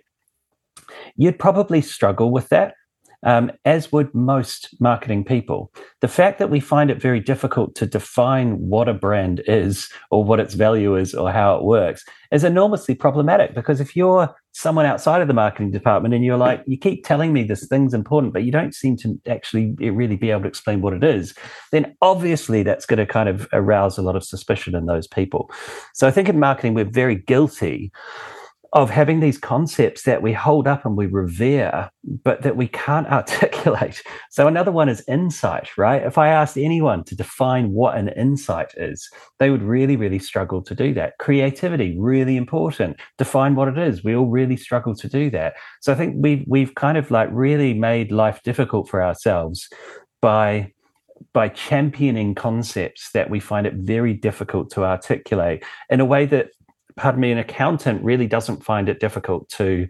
You'd 1.17 1.39
probably 1.39 1.81
struggle 1.81 2.31
with 2.31 2.47
that 2.49 2.73
um, 3.23 3.51
as 3.65 3.91
would 3.91 4.13
most 4.13 4.75
marketing 4.79 5.23
people. 5.23 5.71
The 6.01 6.07
fact 6.07 6.39
that 6.39 6.49
we 6.49 6.59
find 6.59 6.89
it 6.89 7.01
very 7.01 7.19
difficult 7.19 7.75
to 7.75 7.85
define 7.85 8.53
what 8.59 8.87
a 8.87 8.93
brand 8.93 9.41
is 9.45 9.89
or 10.11 10.23
what 10.23 10.39
its 10.39 10.53
value 10.53 10.95
is 10.95 11.13
or 11.13 11.31
how 11.31 11.55
it 11.55 11.63
works 11.63 12.03
is 12.31 12.43
enormously 12.43 12.95
problematic 12.95 13.53
because 13.53 13.81
if 13.81 13.95
you're 13.95 14.33
someone 14.51 14.85
outside 14.85 15.21
of 15.21 15.27
the 15.27 15.33
marketing 15.33 15.71
department 15.71 16.13
and 16.13 16.23
you're 16.23 16.37
like, 16.37 16.63
you 16.65 16.77
keep 16.77 17.05
telling 17.05 17.33
me 17.33 17.43
this 17.43 17.65
thing's 17.67 17.93
important, 17.93 18.33
but 18.33 18.43
you 18.43 18.51
don't 18.51 18.73
seem 18.73 18.97
to 18.97 19.19
actually 19.27 19.75
really 19.79 20.15
be 20.15 20.31
able 20.31 20.41
to 20.41 20.47
explain 20.47 20.81
what 20.81 20.93
it 20.93 21.03
is, 21.03 21.33
then 21.71 21.95
obviously 22.01 22.63
that's 22.63 22.85
going 22.85 22.97
to 22.97 23.05
kind 23.05 23.29
of 23.29 23.47
arouse 23.53 23.97
a 23.97 24.01
lot 24.01 24.15
of 24.15 24.23
suspicion 24.23 24.75
in 24.75 24.85
those 24.85 25.07
people. 25.07 25.51
So 25.93 26.07
I 26.07 26.11
think 26.11 26.29
in 26.29 26.39
marketing, 26.39 26.73
we're 26.73 26.85
very 26.85 27.15
guilty 27.15 27.91
of 28.73 28.89
having 28.89 29.19
these 29.19 29.37
concepts 29.37 30.03
that 30.03 30.21
we 30.21 30.31
hold 30.31 30.67
up 30.67 30.85
and 30.85 30.95
we 30.95 31.07
revere, 31.07 31.89
but 32.23 32.43
that 32.43 32.55
we 32.55 32.67
can't 32.67 33.07
articulate. 33.11 34.01
So, 34.29 34.47
another 34.47 34.71
one 34.71 34.89
is 34.89 35.03
insight, 35.07 35.75
right? 35.77 36.03
If 36.03 36.17
I 36.17 36.29
asked 36.29 36.57
anyone 36.57 37.03
to 37.05 37.15
define 37.15 37.71
what 37.71 37.97
an 37.97 38.09
insight 38.09 38.73
is, 38.77 39.09
they 39.39 39.49
would 39.49 39.63
really, 39.63 39.95
really 39.95 40.19
struggle 40.19 40.61
to 40.63 40.75
do 40.75 40.93
that. 40.93 41.17
Creativity, 41.19 41.97
really 41.97 42.37
important. 42.37 42.97
Define 43.17 43.55
what 43.55 43.67
it 43.67 43.77
is. 43.77 44.03
We 44.03 44.15
all 44.15 44.27
really 44.27 44.57
struggle 44.57 44.95
to 44.95 45.09
do 45.09 45.29
that. 45.31 45.53
So, 45.81 45.91
I 45.91 45.95
think 45.95 46.15
we've, 46.19 46.45
we've 46.47 46.75
kind 46.75 46.97
of 46.97 47.09
like 47.11 47.29
really 47.31 47.73
made 47.73 48.11
life 48.11 48.43
difficult 48.43 48.87
for 48.89 49.03
ourselves 49.03 49.69
by 50.21 50.71
by 51.33 51.49
championing 51.49 52.33
concepts 52.33 53.11
that 53.11 53.29
we 53.29 53.41
find 53.41 53.67
it 53.67 53.73
very 53.73 54.13
difficult 54.13 54.71
to 54.71 54.85
articulate 54.85 55.63
in 55.89 55.99
a 55.99 56.05
way 56.05 56.25
that 56.25 56.51
pardon 56.99 57.21
me, 57.21 57.31
an 57.31 57.37
accountant 57.37 58.03
really 58.03 58.27
doesn't 58.27 58.63
find 58.63 58.89
it 58.89 58.99
difficult 58.99 59.49
to 59.49 59.87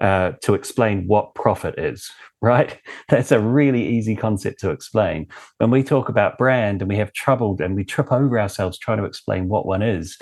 uh, 0.00 0.32
to 0.42 0.54
explain 0.54 1.06
what 1.08 1.34
profit 1.34 1.76
is, 1.76 2.10
right? 2.42 2.78
That's 3.08 3.32
a 3.32 3.40
really 3.40 3.84
easy 3.86 4.14
concept 4.14 4.60
to 4.60 4.70
explain. 4.70 5.26
When 5.58 5.70
we 5.70 5.82
talk 5.82 6.08
about 6.08 6.38
brand 6.38 6.82
and 6.82 6.88
we 6.88 6.96
have 6.96 7.12
trouble 7.12 7.56
and 7.60 7.74
we 7.74 7.84
trip 7.84 8.12
over 8.12 8.38
ourselves 8.38 8.78
trying 8.78 8.98
to 8.98 9.04
explain 9.04 9.48
what 9.48 9.66
one 9.66 9.82
is, 9.82 10.18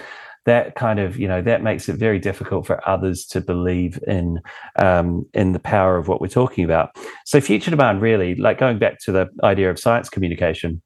that 0.47 0.77
kind 0.77 1.01
of 1.01 1.19
you 1.19 1.27
know 1.27 1.43
that 1.43 1.63
makes 1.63 1.89
it 1.89 1.97
very 1.97 2.21
difficult 2.21 2.67
for 2.67 2.87
others 2.89 3.27
to 3.27 3.41
believe 3.41 3.99
in 4.07 4.41
um, 4.77 5.27
in 5.35 5.53
the 5.53 5.59
power 5.59 5.97
of 5.97 6.07
what 6.09 6.21
we're 6.21 6.29
talking 6.29 6.65
about. 6.65 6.91
So 7.25 7.41
future 7.41 7.71
demand 7.71 8.01
really, 8.01 8.35
like 8.35 8.59
going 8.59 8.79
back 8.79 8.99
to 9.01 9.13
the 9.13 9.29
idea 9.43 9.71
of 9.71 9.79
science 9.79 10.09
communication, 10.09 10.81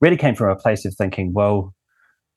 really 0.00 0.16
came 0.16 0.34
from 0.34 0.50
a 0.50 0.56
place 0.56 0.84
of 0.84 0.94
thinking, 0.94 1.32
well, 1.32 1.74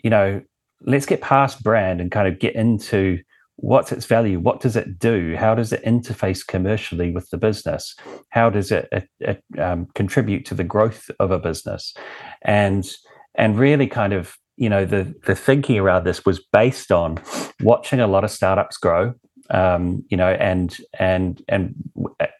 you 0.03 0.09
know, 0.09 0.41
let's 0.85 1.05
get 1.05 1.21
past 1.21 1.63
brand 1.63 2.01
and 2.01 2.11
kind 2.11 2.27
of 2.27 2.39
get 2.39 2.55
into 2.55 3.19
what's 3.57 3.91
its 3.91 4.05
value 4.05 4.39
what 4.39 4.59
does 4.59 4.75
it 4.75 4.97
do 4.97 5.35
how 5.37 5.53
does 5.53 5.71
it 5.71 5.83
interface 5.83 6.45
commercially 6.45 7.11
with 7.11 7.29
the 7.29 7.37
business 7.37 7.95
how 8.31 8.49
does 8.49 8.71
it, 8.71 8.87
it, 8.91 9.07
it 9.19 9.43
um, 9.59 9.87
contribute 9.93 10.45
to 10.45 10.55
the 10.55 10.63
growth 10.63 11.09
of 11.19 11.31
a 11.31 11.39
business? 11.39 11.93
And 12.41 12.89
and 13.35 13.57
really 13.57 13.87
kind 13.87 14.13
of 14.13 14.35
you 14.57 14.69
know 14.69 14.85
the 14.85 15.13
the 15.25 15.35
thinking 15.35 15.77
around 15.77 16.05
this 16.05 16.25
was 16.25 16.43
based 16.51 16.91
on 16.91 17.21
watching 17.61 17.99
a 17.99 18.07
lot 18.07 18.23
of 18.23 18.31
startups 18.31 18.77
grow 18.77 19.13
um, 19.51 20.03
you 20.09 20.17
know, 20.17 20.29
and 20.29 20.75
and 20.99 21.41
and 21.47 21.75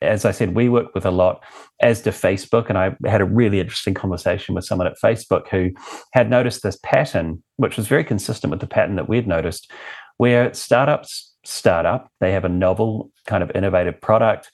as 0.02 0.26
I 0.26 0.32
said, 0.32 0.56
we 0.56 0.70
work 0.70 0.94
with 0.96 1.06
a 1.06 1.12
lot, 1.12 1.44
as 1.82 2.02
do 2.02 2.12
Facebook. 2.12 2.70
And 2.70 2.78
I 2.78 2.96
had 3.06 3.22
a 3.22 3.26
really 3.26 3.60
interesting 3.60 3.94
conversation 3.94 4.56
with 4.56 4.66
someone 4.66 4.88
at 4.88 4.98
Facebook 5.04 5.48
who 5.50 5.72
had 6.14 6.30
noticed 6.30 6.64
this 6.64 6.80
pattern, 6.84 7.44
which 7.58 7.78
was 7.78 7.88
very 7.88 8.04
consistent 8.04 8.52
with 8.52 8.62
the 8.62 8.68
pattern 8.68 8.96
that 8.96 9.10
we'd 9.10 9.28
noticed, 9.28 9.72
where 10.18 10.54
startups 10.54 11.34
start 11.44 11.86
up, 11.86 12.10
they 12.20 12.32
have 12.32 12.46
a 12.46 12.50
novel 12.50 13.12
kind 13.28 13.44
of 13.44 13.52
innovative 13.56 14.00
product, 14.00 14.50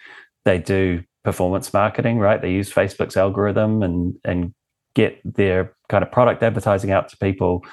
they 0.46 0.58
do 0.58 1.04
performance 1.24 1.74
marketing, 1.74 2.18
right? 2.20 2.42
They 2.42 2.52
use 2.52 2.72
Facebook's 2.72 3.18
algorithm 3.18 3.84
and 3.84 4.16
and 4.24 4.54
get 4.96 5.22
their 5.24 5.77
kind 5.90 6.04
of 6.04 6.12
product 6.12 6.44
advertising 6.44 6.92
out 6.92 7.10
to 7.10 7.18
people. 7.18 7.64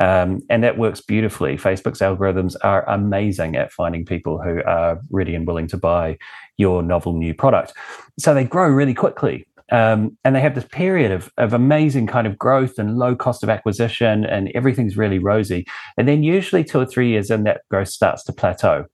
Um, 0.00 0.40
and 0.48 0.62
that 0.64 0.78
works 0.78 1.00
beautifully. 1.00 1.56
Facebook's 1.56 2.00
algorithms 2.00 2.56
are 2.62 2.88
amazing 2.88 3.56
at 3.56 3.72
finding 3.72 4.04
people 4.04 4.40
who 4.40 4.62
are 4.64 5.00
ready 5.10 5.34
and 5.34 5.46
willing 5.46 5.66
to 5.68 5.76
buy 5.76 6.18
your 6.56 6.82
novel 6.82 7.12
new 7.12 7.34
product. 7.34 7.72
So 8.18 8.34
they 8.34 8.44
grow 8.44 8.68
really 8.68 8.94
quickly. 8.94 9.46
Um, 9.70 10.18
and 10.22 10.36
they 10.36 10.40
have 10.40 10.54
this 10.54 10.66
period 10.66 11.12
of, 11.12 11.32
of 11.38 11.54
amazing 11.54 12.06
kind 12.06 12.26
of 12.26 12.36
growth 12.36 12.78
and 12.78 12.98
low 12.98 13.16
cost 13.16 13.42
of 13.42 13.48
acquisition, 13.48 14.26
and 14.26 14.50
everything's 14.54 14.98
really 14.98 15.18
rosy. 15.18 15.66
And 15.96 16.06
then, 16.06 16.22
usually, 16.22 16.62
two 16.62 16.78
or 16.78 16.84
three 16.84 17.08
years 17.08 17.30
in, 17.30 17.44
that 17.44 17.62
growth 17.70 17.88
starts 17.88 18.22
to 18.24 18.34
plateau 18.34 18.84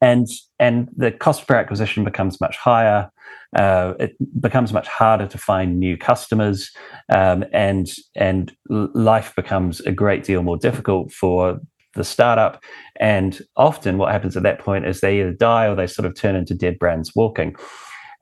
and 0.00 0.28
and 0.58 0.88
the 0.96 1.10
cost 1.12 1.46
per 1.46 1.56
acquisition 1.56 2.04
becomes 2.04 2.40
much 2.40 2.56
higher. 2.56 3.10
Uh, 3.56 3.94
it 3.98 4.12
becomes 4.40 4.72
much 4.72 4.86
harder 4.86 5.26
to 5.26 5.38
find 5.38 5.78
new 5.78 5.96
customers, 5.96 6.70
um, 7.12 7.44
and 7.52 7.92
and 8.14 8.52
life 8.68 9.34
becomes 9.36 9.80
a 9.80 9.92
great 9.92 10.24
deal 10.24 10.42
more 10.42 10.56
difficult 10.56 11.12
for 11.12 11.60
the 11.94 12.04
startup. 12.04 12.62
And 12.98 13.40
often, 13.56 13.98
what 13.98 14.12
happens 14.12 14.36
at 14.36 14.42
that 14.44 14.60
point 14.60 14.86
is 14.86 15.00
they 15.00 15.20
either 15.20 15.32
die 15.32 15.66
or 15.66 15.74
they 15.74 15.86
sort 15.86 16.06
of 16.06 16.14
turn 16.14 16.36
into 16.36 16.54
dead 16.54 16.78
brands 16.78 17.14
walking. 17.14 17.56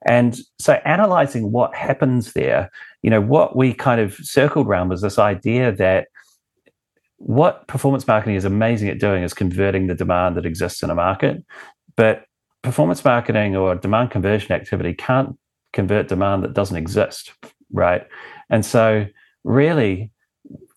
And 0.07 0.39
so, 0.59 0.73
analyzing 0.85 1.51
what 1.51 1.75
happens 1.75 2.33
there, 2.33 2.69
you 3.03 3.09
know, 3.09 3.21
what 3.21 3.55
we 3.55 3.73
kind 3.73 4.01
of 4.01 4.15
circled 4.15 4.67
around 4.67 4.89
was 4.89 5.01
this 5.01 5.19
idea 5.19 5.71
that 5.73 6.07
what 7.19 7.67
performance 7.67 8.07
marketing 8.07 8.35
is 8.35 8.45
amazing 8.45 8.89
at 8.89 8.99
doing 8.99 9.23
is 9.23 9.33
converting 9.33 9.87
the 9.87 9.95
demand 9.95 10.35
that 10.37 10.45
exists 10.45 10.81
in 10.81 10.89
a 10.89 10.95
market. 10.95 11.43
But 11.95 12.25
performance 12.61 13.03
marketing 13.03 13.55
or 13.55 13.75
demand 13.75 14.11
conversion 14.11 14.53
activity 14.53 14.93
can't 14.93 15.37
convert 15.73 16.07
demand 16.07 16.43
that 16.43 16.53
doesn't 16.53 16.77
exist, 16.77 17.33
right? 17.71 18.07
And 18.49 18.65
so, 18.65 19.05
really, 19.43 20.11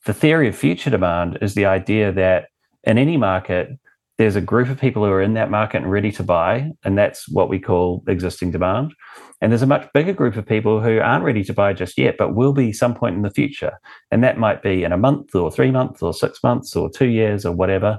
the 0.04 0.12
theory 0.12 0.48
of 0.48 0.56
future 0.56 0.90
demand 0.90 1.38
is 1.40 1.54
the 1.54 1.66
idea 1.66 2.12
that 2.12 2.48
in 2.84 2.98
any 2.98 3.16
market, 3.16 3.78
there's 4.18 4.36
a 4.36 4.40
group 4.40 4.68
of 4.68 4.78
people 4.78 5.04
who 5.04 5.10
are 5.10 5.22
in 5.22 5.34
that 5.34 5.50
market 5.50 5.82
and 5.82 5.90
ready 5.90 6.12
to 6.12 6.22
buy, 6.22 6.70
and 6.84 6.98
that's 6.98 7.28
what 7.28 7.48
we 7.48 7.58
call 7.58 8.04
existing 8.06 8.50
demand. 8.50 8.92
And 9.40 9.50
there's 9.50 9.62
a 9.62 9.66
much 9.66 9.88
bigger 9.92 10.12
group 10.12 10.36
of 10.36 10.46
people 10.46 10.80
who 10.80 11.00
aren't 11.00 11.24
ready 11.24 11.42
to 11.44 11.52
buy 11.52 11.72
just 11.72 11.98
yet, 11.98 12.16
but 12.18 12.34
will 12.34 12.52
be 12.52 12.72
some 12.72 12.94
point 12.94 13.16
in 13.16 13.22
the 13.22 13.30
future. 13.30 13.78
And 14.10 14.22
that 14.22 14.38
might 14.38 14.62
be 14.62 14.84
in 14.84 14.92
a 14.92 14.98
month 14.98 15.34
or 15.34 15.50
three 15.50 15.70
months 15.70 16.02
or 16.02 16.12
six 16.14 16.42
months 16.44 16.76
or 16.76 16.90
two 16.90 17.08
years 17.08 17.44
or 17.44 17.52
whatever. 17.52 17.98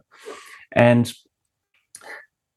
And 0.72 1.12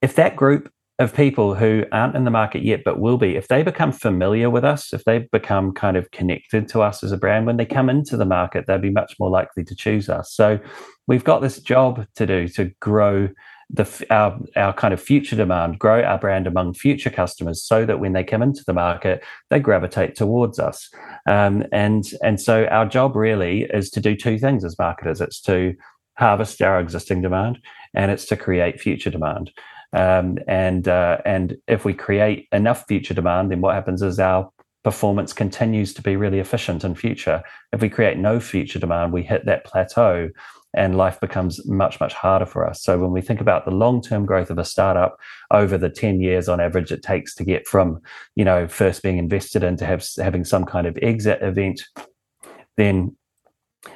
if 0.02 0.14
that 0.14 0.36
group 0.36 0.70
of 0.98 1.14
people 1.14 1.54
who 1.54 1.84
aren't 1.92 2.14
in 2.14 2.24
the 2.24 2.30
market 2.30 2.62
yet 2.62 2.82
but 2.84 3.00
will 3.00 3.18
be, 3.18 3.36
if 3.36 3.48
they 3.48 3.62
become 3.62 3.92
familiar 3.92 4.48
with 4.48 4.64
us, 4.64 4.92
if 4.92 5.04
they 5.04 5.26
become 5.32 5.72
kind 5.72 5.96
of 5.96 6.10
connected 6.10 6.68
to 6.68 6.80
us 6.80 7.02
as 7.02 7.12
a 7.12 7.18
brand, 7.18 7.46
when 7.46 7.56
they 7.56 7.66
come 7.66 7.90
into 7.90 8.16
the 8.16 8.24
market, 8.24 8.66
they'll 8.66 8.78
be 8.78 8.90
much 8.90 9.14
more 9.18 9.30
likely 9.30 9.64
to 9.64 9.74
choose 9.74 10.08
us. 10.08 10.32
So 10.32 10.58
we've 11.06 11.24
got 11.24 11.40
this 11.40 11.58
job 11.60 12.06
to 12.16 12.26
do 12.26 12.48
to 12.48 12.72
grow 12.80 13.28
the 13.68 14.06
our 14.10 14.38
our 14.54 14.72
kind 14.72 14.94
of 14.94 15.02
future 15.02 15.36
demand, 15.36 15.78
grow 15.78 16.02
our 16.02 16.18
brand 16.18 16.46
among 16.46 16.74
future 16.74 17.10
customers, 17.10 17.62
so 17.62 17.84
that 17.84 17.98
when 17.98 18.12
they 18.12 18.22
come 18.24 18.42
into 18.42 18.62
the 18.66 18.72
market, 18.72 19.24
they 19.50 19.58
gravitate 19.58 20.14
towards 20.14 20.58
us. 20.58 20.88
Um, 21.28 21.64
and 21.72 22.04
and 22.22 22.40
so 22.40 22.66
our 22.66 22.86
job 22.86 23.16
really 23.16 23.62
is 23.62 23.90
to 23.90 24.00
do 24.00 24.14
two 24.14 24.38
things 24.38 24.64
as 24.64 24.78
marketers: 24.78 25.20
it's 25.20 25.40
to 25.42 25.74
harvest 26.16 26.62
our 26.62 26.78
existing 26.80 27.22
demand, 27.22 27.58
and 27.94 28.10
it's 28.10 28.26
to 28.26 28.36
create 28.36 28.80
future 28.80 29.10
demand. 29.10 29.50
Um, 29.92 30.38
and 30.46 30.86
uh, 30.86 31.18
and 31.24 31.56
if 31.66 31.84
we 31.84 31.94
create 31.94 32.48
enough 32.52 32.84
future 32.86 33.14
demand, 33.14 33.50
then 33.50 33.60
what 33.60 33.74
happens 33.74 34.02
is 34.02 34.20
our 34.20 34.50
performance 34.84 35.32
continues 35.32 35.92
to 35.94 36.02
be 36.02 36.14
really 36.14 36.38
efficient 36.38 36.84
in 36.84 36.94
future. 36.94 37.42
If 37.72 37.80
we 37.80 37.88
create 37.88 38.18
no 38.18 38.38
future 38.38 38.78
demand, 38.78 39.12
we 39.12 39.24
hit 39.24 39.44
that 39.46 39.64
plateau 39.64 40.30
and 40.76 40.96
life 40.96 41.18
becomes 41.20 41.66
much, 41.66 41.98
much 41.98 42.12
harder 42.12 42.46
for 42.46 42.68
us. 42.68 42.82
So 42.82 42.98
when 42.98 43.10
we 43.10 43.22
think 43.22 43.40
about 43.40 43.64
the 43.64 43.70
long-term 43.70 44.26
growth 44.26 44.50
of 44.50 44.58
a 44.58 44.64
startup 44.64 45.18
over 45.50 45.78
the 45.78 45.88
10 45.88 46.20
years 46.20 46.48
on 46.48 46.60
average 46.60 46.92
it 46.92 47.02
takes 47.02 47.34
to 47.36 47.44
get 47.44 47.66
from, 47.66 48.00
you 48.36 48.44
know, 48.44 48.68
first 48.68 49.02
being 49.02 49.16
invested 49.16 49.64
in 49.64 49.76
to 49.78 49.86
have, 49.86 50.06
having 50.18 50.44
some 50.44 50.64
kind 50.64 50.86
of 50.86 50.98
exit 51.00 51.42
event, 51.42 51.82
then 52.76 53.16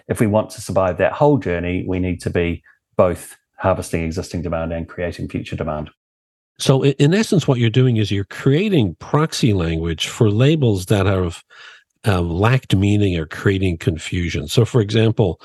if 0.09 0.21
we 0.21 0.27
want 0.27 0.51
to 0.51 0.61
survive 0.61 0.97
that 0.97 1.13
whole 1.13 1.37
journey, 1.37 1.85
we 1.87 1.99
need 1.99 2.21
to 2.23 2.31
be 2.31 2.63
both 2.97 3.37
harvesting 3.59 4.03
existing 4.03 4.41
demand 4.41 4.73
and 4.73 4.89
creating 4.89 5.29
future 5.29 5.57
demand. 5.57 5.91
So, 6.59 6.85
in 6.85 7.15
essence, 7.15 7.49
what 7.49 7.59
you're 7.59 7.71
doing 7.71 7.97
is 7.97 8.11
you're 8.11 8.25
creating 8.25 8.95
proxy 8.97 9.55
language 9.55 10.09
for 10.09 10.31
labels 10.31 10.87
that 10.87 11.07
have 11.07 11.43
uh, 12.07 12.23
lacked 12.23 12.75
meaning 12.75 13.19
or 13.19 13.27
creating 13.27 13.77
confusion. 13.77 14.49
So, 14.49 14.65
for 14.65 14.81
example, 14.81 15.41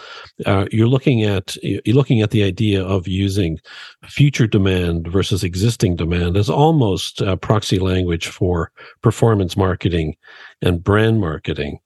uh, 0.45 0.65
you're 0.71 0.88
looking 0.88 1.24
at 1.24 1.57
you're 1.62 1.95
looking 1.95 2.21
at 2.21 2.31
the 2.31 2.43
idea 2.43 2.83
of 2.83 3.07
using 3.07 3.59
future 4.05 4.47
demand 4.47 5.07
versus 5.07 5.43
existing 5.43 5.97
demand 5.97 6.38
as 6.38 6.50
almost 6.50 7.19
a 7.21 7.35
proxy 7.35 7.79
language 7.79 8.27
for 8.27 8.71
performance 9.01 9.57
marketing 9.57 10.15
and 10.62 10.83
brand 10.83 11.19
marketing. 11.19 11.79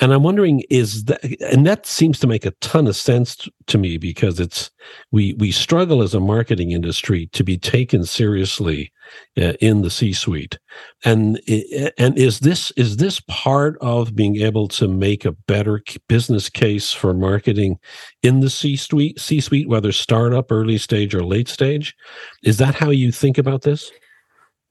And 0.00 0.12
I'm 0.12 0.22
wondering, 0.22 0.62
is 0.70 1.04
that 1.04 1.22
and 1.42 1.66
that 1.66 1.84
seems 1.84 2.18
to 2.20 2.26
make 2.26 2.46
a 2.46 2.52
ton 2.62 2.86
of 2.86 2.96
sense 2.96 3.46
to 3.66 3.78
me 3.78 3.98
because 3.98 4.40
it's 4.40 4.70
we 5.12 5.34
we 5.34 5.52
struggle 5.52 6.02
as 6.02 6.14
a 6.14 6.20
marketing 6.20 6.70
industry 6.70 7.26
to 7.32 7.44
be 7.44 7.58
taken 7.58 8.04
seriously 8.04 8.90
uh, 9.40 9.54
in 9.60 9.82
the 9.82 9.90
C-suite. 9.90 10.58
And 11.04 11.40
and 11.98 12.18
is 12.18 12.40
this 12.40 12.70
is 12.72 12.96
this 12.96 13.20
part 13.28 13.76
of 13.80 14.14
being 14.14 14.36
able 14.36 14.68
to 14.68 14.88
make 14.88 15.24
a 15.24 15.32
better 15.32 15.82
business 16.08 16.48
case 16.48 16.92
for 16.92 17.14
marketing 17.14 17.78
in 18.22 18.40
the 18.40 18.50
C-suite, 18.50 19.18
C-suite, 19.18 19.68
whether 19.68 19.92
startup, 19.92 20.50
early 20.50 20.78
stage, 20.78 21.14
or 21.14 21.24
late 21.24 21.48
stage? 21.48 21.94
Is 22.42 22.58
that 22.58 22.74
how 22.74 22.90
you 22.90 23.12
think 23.12 23.38
about 23.38 23.62
this? 23.62 23.90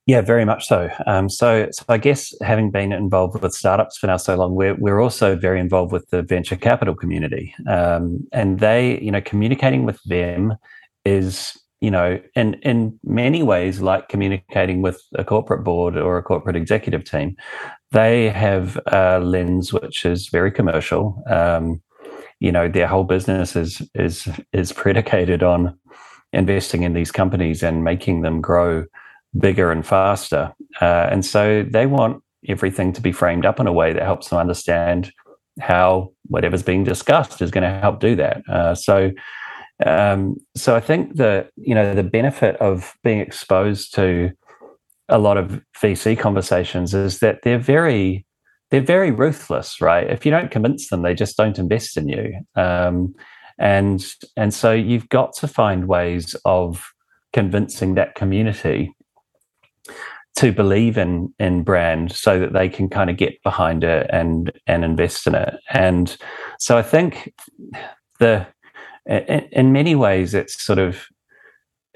Yeah, 0.06 0.20
very 0.20 0.44
much 0.44 0.68
so. 0.68 0.90
Um, 1.08 1.30
so, 1.30 1.70
so 1.72 1.86
I 1.88 1.98
guess 1.98 2.34
having 2.42 2.72
been 2.72 2.92
involved 2.92 3.42
with 3.42 3.54
startups 3.54 3.98
for 3.98 4.08
now 4.08 4.18
so 4.18 4.36
long, 4.36 4.54
we're 4.54 4.76
we're 4.76 5.00
also 5.00 5.38
very 5.38 5.62
involved 5.62 5.94
with 5.94 6.10
the 6.10 6.22
venture 6.22 6.58
capital 6.58 6.94
community, 6.94 7.56
um, 7.70 8.28
and 8.34 8.60
they, 8.60 9.00
you 9.00 9.12
know, 9.12 9.22
communicating 9.22 9.86
with 9.86 10.04
them 10.04 10.56
is 11.06 11.58
you 11.84 11.92
know, 11.92 12.18
in 12.34 12.54
in 12.62 12.98
many 13.04 13.44
ways, 13.44 13.82
like 13.82 14.08
communicating 14.08 14.82
with 14.82 15.04
a 15.16 15.26
corporate 15.26 15.66
board 15.66 15.98
or 15.98 16.18
a 16.18 16.24
corporate 16.24 16.56
executive 16.56 17.04
team, 17.04 17.36
they 17.92 18.30
have 18.30 18.80
a 18.88 19.20
lens 19.20 19.74
which 19.74 20.06
is 20.06 20.30
very 20.30 20.50
commercial. 20.50 21.22
Um, 21.30 21.84
you 22.40 22.54
know, 22.54 22.70
their 22.70 22.88
whole 22.88 23.04
business 23.04 23.58
is 23.58 23.82
is 23.96 24.30
is 24.54 24.72
predicated 24.72 25.44
on 25.44 25.78
investing 26.32 26.84
in 26.84 26.94
these 26.94 27.12
companies 27.12 27.62
and 27.62 27.84
making 27.84 28.22
them 28.22 28.40
grow 28.40 28.86
bigger 29.38 29.70
and 29.70 29.86
faster. 29.86 30.54
Uh, 30.80 31.10
and 31.12 31.26
so 31.26 31.66
they 31.70 31.86
want 31.86 32.24
everything 32.48 32.94
to 32.94 33.02
be 33.02 33.12
framed 33.12 33.46
up 33.46 33.60
in 33.60 33.68
a 33.68 33.74
way 33.74 33.92
that 33.92 34.04
helps 34.04 34.30
them 34.30 34.40
understand 34.40 35.12
how 35.60 36.14
whatever's 36.28 36.64
being 36.64 36.86
discussed 36.86 37.42
is 37.42 37.52
going 37.52 37.70
to 37.70 37.80
help 37.82 38.00
do 38.00 38.16
that. 38.16 38.42
Uh, 38.50 38.74
so 38.74 39.12
um, 39.86 40.38
so 40.56 40.76
I 40.76 40.80
think 40.80 41.16
that 41.16 41.52
you 41.56 41.76
know 41.76 41.94
the 41.94 42.04
benefit 42.04 42.56
of 42.58 42.96
being 43.04 43.20
exposed 43.20 43.94
to 43.96 44.32
a 45.10 45.18
lot 45.18 45.38
of 45.38 45.62
VC 45.82 46.18
conversations 46.18 46.94
is 46.94 47.20
that 47.20 47.42
they're 47.44 47.60
very 47.60 48.26
they're 48.72 48.82
very 48.82 49.12
ruthless, 49.12 49.82
right? 49.82 50.10
If 50.10 50.26
you 50.26 50.32
don't 50.32 50.50
convince 50.50 50.90
them, 50.90 51.04
they 51.04 51.14
just 51.14 51.38
don't 51.38 51.60
invest 51.60 51.98
in 51.98 52.10
you. 52.10 52.34
Um, 52.56 53.14
and 53.60 54.06
and 54.36 54.54
so 54.54 54.72
you've 54.72 55.10
got 55.10 55.34
to 55.38 55.48
find 55.48 55.88
ways 55.88 56.36
of 56.46 56.84
convincing 57.34 57.96
that 57.96 58.16
community 58.16 58.96
to 60.36 60.52
believe 60.52 60.98
in 60.98 61.34
in 61.40 61.64
brand 61.64 62.12
so 62.12 62.40
that 62.40 62.54
they 62.54 62.68
can 62.68 62.90
kind 62.90 63.10
of 63.10 63.18
get 63.18 63.42
behind 63.44 63.84
it 63.84 64.10
and 64.12 64.52
and 64.66 64.84
invest 64.84 65.28
in 65.28 65.36
it 65.36 65.54
and 65.72 66.18
so 66.58 66.78
i 66.78 66.82
think 66.82 67.32
the 68.20 68.46
in, 69.06 69.74
many 69.74 69.96
ways, 69.96 70.34
it's 70.34 70.62
sort 70.62 70.80
of 70.80 71.06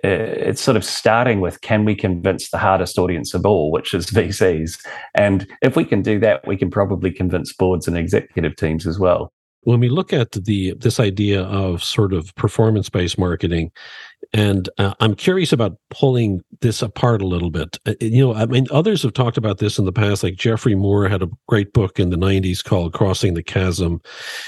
uh, 0.06 0.10
it's 0.10 0.62
sort 0.62 0.78
of 0.78 0.86
starting 0.86 1.42
with 1.42 1.62
can 1.62 1.84
we 1.84 1.96
convince 1.96 2.52
the 2.52 2.58
hardest 2.58 2.98
audience 3.00 3.34
of 3.34 3.46
all, 3.46 3.72
which 3.72 3.94
is 3.94 4.06
VCs, 4.12 4.86
and 5.16 5.48
if 5.62 5.76
we 5.76 5.86
can 5.86 6.02
do 6.02 6.20
that, 6.20 6.46
we 6.48 6.58
can 6.58 6.70
probably 6.70 7.12
convince 7.12 7.54
boards 7.54 7.88
and 7.88 7.98
executive 7.98 8.56
teams 8.56 8.86
as 8.86 9.00
well 9.00 9.32
when 9.68 9.82
we 9.82 9.90
look 9.90 10.14
at 10.14 10.32
the 10.32 10.74
this 10.76 10.98
idea 10.98 11.44
of 11.44 11.84
sort 11.84 12.14
of 12.14 12.34
performance 12.36 12.90
based 12.90 13.18
marketing 13.18 13.70
and 14.32 14.70
uh, 14.78 14.94
i'm 15.02 15.14
curious 15.14 15.52
about 15.52 15.78
pulling 15.90 16.42
this 16.62 16.82
apart 16.82 17.22
a 17.22 17.28
little 17.28 17.52
bit. 17.52 17.78
Uh, 17.86 17.94
you 18.00 18.26
know 18.26 18.34
i 18.34 18.46
mean 18.46 18.66
others 18.72 19.04
have 19.04 19.14
talked 19.14 19.38
about 19.38 19.58
this 19.58 19.78
in 19.78 19.86
the 19.86 19.92
past 19.92 20.24
like 20.24 20.36
geoffrey 20.36 20.76
moore 20.76 21.08
had 21.10 21.22
a 21.22 21.30
great 21.48 21.74
book 21.74 22.00
in 22.00 22.10
the 22.10 22.18
90s 22.18 22.64
called 22.64 22.94
crossing 22.94 23.34
the 23.34 23.44
chasm 23.44 24.02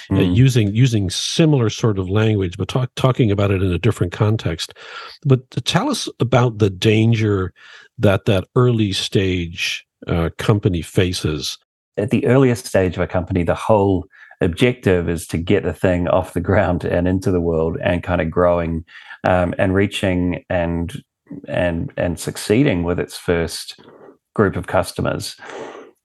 mm. 0.10 0.18
uh, 0.18 0.22
using 0.22 0.74
using 0.74 1.10
similar 1.10 1.70
sort 1.70 2.00
of 2.00 2.10
language 2.10 2.58
but 2.58 2.70
talk, 2.70 2.90
talking 2.96 3.30
about 3.32 3.52
it 3.52 3.62
in 3.62 3.72
a 3.72 3.80
different 3.80 4.12
context. 4.12 4.74
But 5.26 5.50
tell 5.66 5.90
us 5.90 6.08
about 6.20 6.60
the 6.60 6.70
danger 6.70 7.54
that 7.98 8.26
that 8.26 8.46
early 8.56 8.94
stage 8.94 9.86
uh, 10.08 10.30
company 10.38 10.82
faces. 10.82 11.58
At 11.98 12.12
the 12.12 12.26
earliest 12.26 12.66
stage 12.66 12.96
of 12.96 13.02
a 13.02 13.08
company 13.08 13.44
the 13.44 13.56
whole 13.56 14.06
objective 14.42 15.10
is 15.10 15.28
to 15.28 15.38
get 15.38 15.64
the 15.64 15.74
thing 15.74 16.08
off 16.08 16.34
the 16.34 16.42
ground 16.42 16.86
and 16.86 17.08
into 17.08 17.32
the 17.32 17.42
world 17.42 17.78
and 17.84 18.04
kind 18.04 18.22
of 18.22 18.32
growing 18.32 18.86
um, 19.28 19.54
and 19.58 19.74
reaching 19.74 20.44
and 20.50 21.04
and 21.48 21.92
and 21.98 22.20
succeeding 22.20 22.84
with 22.84 23.00
its 23.00 23.18
first 23.18 23.80
group 24.34 24.56
of 24.56 24.68
customers. 24.68 25.36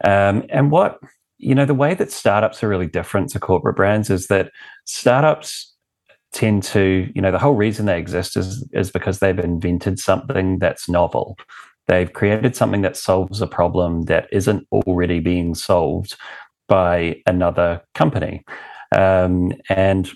Um, 0.05 0.45
and 0.51 0.71
what 0.71 0.99
you 1.39 1.55
know, 1.55 1.67
the 1.67 1.75
way 1.75 1.95
that 1.95 2.11
startups 2.11 2.63
are 2.63 2.69
really 2.69 2.87
different 2.87 3.29
to 3.31 3.41
corporate 3.41 3.77
brands 3.77 4.09
is 4.09 4.29
that 4.29 4.51
startups 4.87 5.75
tend 6.33 6.63
to, 6.63 7.11
you 7.15 7.21
know, 7.21 7.31
the 7.31 7.39
whole 7.39 7.55
reason 7.55 7.87
they 7.87 7.99
exist 7.99 8.37
is 8.37 8.67
is 8.73 8.91
because 8.91 9.19
they've 9.19 9.39
invented 9.39 9.99
something 9.99 10.59
that's 10.59 10.89
novel. 10.89 11.37
They've 11.87 12.13
created 12.13 12.57
something 12.57 12.81
that 12.81 12.97
solves 12.97 13.43
a 13.43 13.47
problem 13.47 14.05
that 14.05 14.27
isn't 14.33 14.67
already 14.73 15.21
being 15.21 15.55
solved 15.55 16.17
by 16.69 17.17
another 17.27 17.83
company. 17.95 18.45
Um, 18.97 19.53
and 19.69 20.11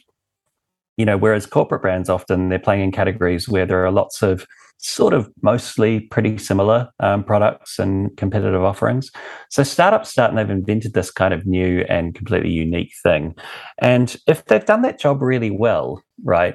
you 0.97 1.05
know, 1.05 1.17
whereas 1.17 1.47
corporate 1.47 1.83
brands 1.83 2.11
often 2.11 2.49
they're 2.49 2.59
playing 2.59 2.83
in 2.83 2.93
categories 2.93 3.49
where 3.49 3.67
there 3.67 3.85
are 3.85 3.93
lots 3.93 4.21
of 4.21 4.47
sort 4.79 5.13
of 5.13 5.29
mostly 5.43 6.01
pretty 6.01 6.39
similar 6.39 6.89
um, 7.01 7.25
products 7.25 7.79
and 7.79 8.17
competitive 8.17 8.63
offerings. 8.63 9.11
So 9.51 9.65
startups 9.65 10.09
start 10.09 10.31
and 10.31 10.39
they've 10.39 10.49
invented 10.49 10.95
this 10.95 11.11
kind 11.11 11.35
of 11.35 11.47
new 11.47 11.85
and 11.89 12.15
completely 12.15 12.51
unique 12.51 12.93
thing. 13.03 13.35
And 13.79 14.17
if 14.29 14.45
they've 14.45 14.65
done 14.65 14.83
that 14.83 15.01
job 15.01 15.21
really 15.21 15.51
well, 15.51 16.03
right, 16.25 16.55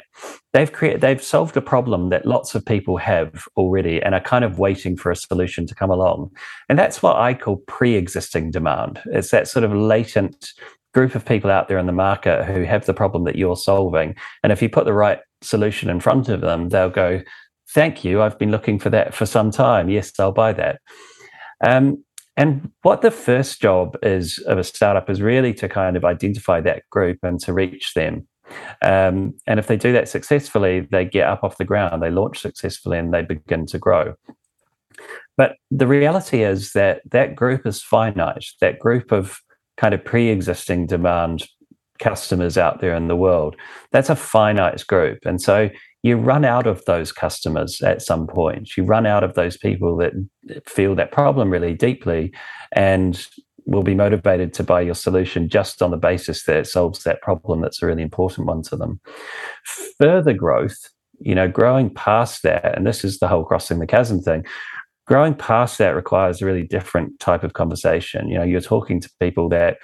they've 0.53 0.71
created 0.71 1.01
they've 1.01 1.23
solved 1.23 1.57
a 1.57 1.61
problem 1.61 2.09
that 2.09 2.25
lots 2.25 2.55
of 2.55 2.65
people 2.65 2.97
have 2.97 3.45
already 3.57 4.01
and 4.01 4.15
are 4.15 4.21
kind 4.21 4.45
of 4.45 4.57
waiting 4.57 4.95
for 4.95 5.11
a 5.11 5.15
solution 5.17 5.67
to 5.67 5.75
come 5.75 5.91
along. 5.91 6.31
And 6.69 6.79
that's 6.79 7.03
what 7.03 7.17
I 7.17 7.33
call 7.33 7.57
pre-existing 7.67 8.51
demand. 8.51 9.01
It's 9.07 9.31
that 9.31 9.49
sort 9.49 9.65
of 9.65 9.73
latent 9.73 10.53
group 10.93 11.15
of 11.15 11.25
people 11.25 11.49
out 11.49 11.67
there 11.67 11.79
in 11.79 11.87
the 11.87 11.91
market 11.91 12.45
who 12.45 12.63
have 12.63 12.85
the 12.85 12.93
problem 12.93 13.23
that 13.25 13.35
you're 13.35 13.57
solving. 13.57 14.15
And 14.43 14.53
if 14.53 14.61
you 14.61 14.69
put 14.69 14.85
the 14.85 14.93
right 14.93 15.19
solution 15.41 15.89
in 15.89 15.99
front 15.99 16.29
of 16.29 16.41
them, 16.41 16.69
they'll 16.69 16.89
go, 16.89 17.21
thank 17.73 18.03
you. 18.03 18.21
I've 18.21 18.37
been 18.37 18.51
looking 18.51 18.79
for 18.79 18.89
that 18.91 19.13
for 19.13 19.25
some 19.25 19.51
time. 19.51 19.89
Yes, 19.89 20.11
I'll 20.19 20.31
buy 20.31 20.53
that. 20.53 20.79
Um, 21.65 22.03
and 22.35 22.71
what 22.81 23.01
the 23.01 23.11
first 23.11 23.61
job 23.61 23.95
is 24.01 24.39
of 24.39 24.57
a 24.57 24.63
startup 24.63 25.09
is 25.09 25.21
really 25.21 25.53
to 25.55 25.69
kind 25.69 25.95
of 25.95 26.03
identify 26.03 26.61
that 26.61 26.83
group 26.89 27.19
and 27.23 27.39
to 27.41 27.53
reach 27.53 27.93
them. 27.93 28.27
Um, 28.81 29.35
and 29.47 29.59
if 29.59 29.67
they 29.67 29.77
do 29.77 29.93
that 29.93 30.09
successfully, 30.09 30.87
they 30.91 31.05
get 31.05 31.27
up 31.27 31.43
off 31.43 31.57
the 31.57 31.65
ground, 31.65 32.01
they 32.01 32.09
launch 32.09 32.39
successfully, 32.39 32.97
and 32.97 33.13
they 33.13 33.21
begin 33.21 33.65
to 33.67 33.77
grow. 33.77 34.15
But 35.37 35.55
the 35.71 35.87
reality 35.87 36.43
is 36.43 36.73
that 36.73 37.01
that 37.11 37.35
group 37.35 37.65
is 37.65 37.81
finite. 37.81 38.45
That 38.61 38.79
group 38.79 39.11
of 39.11 39.39
kind 39.77 39.93
of 39.93 40.03
pre-existing 40.03 40.87
demand 40.87 41.43
customers 41.99 42.57
out 42.57 42.81
there 42.81 42.95
in 42.95 43.07
the 43.07 43.15
world, 43.15 43.55
that's 43.91 44.09
a 44.09 44.15
finite 44.15 44.85
group. 44.87 45.19
And 45.25 45.41
so 45.41 45.69
you 46.03 46.17
run 46.17 46.43
out 46.43 46.67
of 46.67 46.83
those 46.85 47.13
customers 47.13 47.81
at 47.81 48.01
some 48.01 48.27
point. 48.27 48.75
You 48.75 48.83
run 48.83 49.05
out 49.05 49.23
of 49.23 49.35
those 49.35 49.57
people 49.57 49.97
that 49.97 50.11
feel 50.67 50.95
that 50.95 51.13
problem 51.13 51.49
really 51.49 51.73
deeply 51.73 52.33
and 52.73 53.25
will 53.65 53.83
be 53.83 53.95
motivated 53.95 54.53
to 54.53 54.63
buy 54.63 54.81
your 54.81 54.95
solution 54.95 55.47
just 55.47 55.81
on 55.81 55.91
the 55.91 55.97
basis 55.97 56.43
that 56.43 56.57
it 56.57 56.67
solves 56.67 57.03
that 57.03 57.21
problem 57.21 57.61
that's 57.61 57.81
a 57.81 57.85
really 57.85 58.03
important 58.03 58.45
one 58.45 58.61
to 58.63 58.75
them. 58.75 58.99
Further 59.97 60.33
growth, 60.33 60.77
you 61.19 61.33
know, 61.33 61.47
growing 61.47 61.93
past 61.93 62.43
that, 62.43 62.75
and 62.75 62.85
this 62.85 63.05
is 63.05 63.19
the 63.19 63.29
whole 63.29 63.45
crossing 63.45 63.79
the 63.79 63.87
chasm 63.87 64.19
thing. 64.19 64.45
Growing 65.07 65.33
past 65.33 65.77
that 65.77 65.95
requires 65.95 66.41
a 66.41 66.45
really 66.45 66.63
different 66.63 67.17
type 67.21 67.43
of 67.43 67.53
conversation. 67.53 68.27
You 68.27 68.39
know, 68.39 68.43
you're 68.43 68.61
talking 68.61 68.99
to 68.99 69.09
people 69.21 69.47
that 69.49 69.77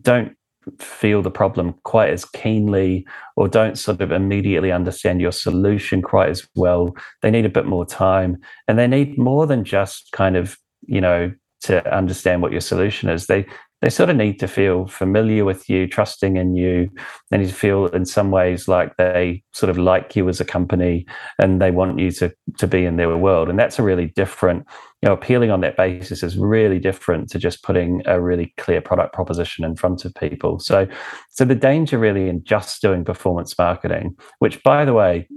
don't 0.00 0.34
feel 0.78 1.22
the 1.22 1.30
problem 1.30 1.74
quite 1.84 2.10
as 2.10 2.24
keenly 2.24 3.06
or 3.36 3.48
don't 3.48 3.78
sort 3.78 4.00
of 4.00 4.12
immediately 4.12 4.72
understand 4.72 5.20
your 5.20 5.32
solution 5.32 6.02
quite 6.02 6.28
as 6.28 6.46
well. 6.54 6.94
They 7.22 7.30
need 7.30 7.46
a 7.46 7.50
bit 7.50 7.66
more 7.66 7.86
time 7.86 8.38
and 8.68 8.78
they 8.78 8.86
need 8.86 9.18
more 9.18 9.46
than 9.46 9.64
just 9.64 10.10
kind 10.12 10.36
of, 10.36 10.56
you 10.82 11.00
know, 11.00 11.32
to 11.62 11.94
understand 11.94 12.42
what 12.42 12.52
your 12.52 12.60
solution 12.60 13.08
is. 13.08 13.26
They 13.26 13.46
they 13.82 13.90
sort 13.90 14.10
of 14.10 14.16
need 14.16 14.38
to 14.38 14.46
feel 14.46 14.86
familiar 14.86 15.44
with 15.44 15.68
you, 15.68 15.88
trusting 15.88 16.36
in 16.36 16.54
you. 16.54 16.88
They 17.30 17.38
need 17.38 17.48
to 17.48 17.54
feel 17.54 17.86
in 17.86 18.06
some 18.06 18.30
ways 18.30 18.68
like 18.68 18.96
they 18.96 19.42
sort 19.52 19.70
of 19.70 19.76
like 19.76 20.14
you 20.14 20.28
as 20.28 20.40
a 20.40 20.44
company 20.44 21.04
and 21.40 21.60
they 21.60 21.72
want 21.72 21.98
you 21.98 22.12
to, 22.12 22.32
to 22.58 22.68
be 22.68 22.84
in 22.84 22.96
their 22.96 23.16
world. 23.16 23.48
And 23.48 23.58
that's 23.58 23.80
a 23.80 23.82
really 23.82 24.06
different, 24.14 24.66
you 25.02 25.08
know, 25.08 25.14
appealing 25.14 25.50
on 25.50 25.60
that 25.62 25.76
basis 25.76 26.22
is 26.22 26.36
really 26.36 26.78
different 26.78 27.28
to 27.30 27.38
just 27.38 27.64
putting 27.64 28.02
a 28.06 28.20
really 28.20 28.54
clear 28.56 28.80
product 28.80 29.12
proposition 29.12 29.64
in 29.64 29.74
front 29.74 30.04
of 30.04 30.14
people. 30.14 30.60
So, 30.60 30.86
so 31.30 31.44
the 31.44 31.56
danger 31.56 31.98
really 31.98 32.28
in 32.28 32.44
just 32.44 32.80
doing 32.80 33.04
performance 33.04 33.58
marketing, 33.58 34.14
which 34.38 34.62
by 34.62 34.84
the 34.84 34.92
way, 34.92 35.28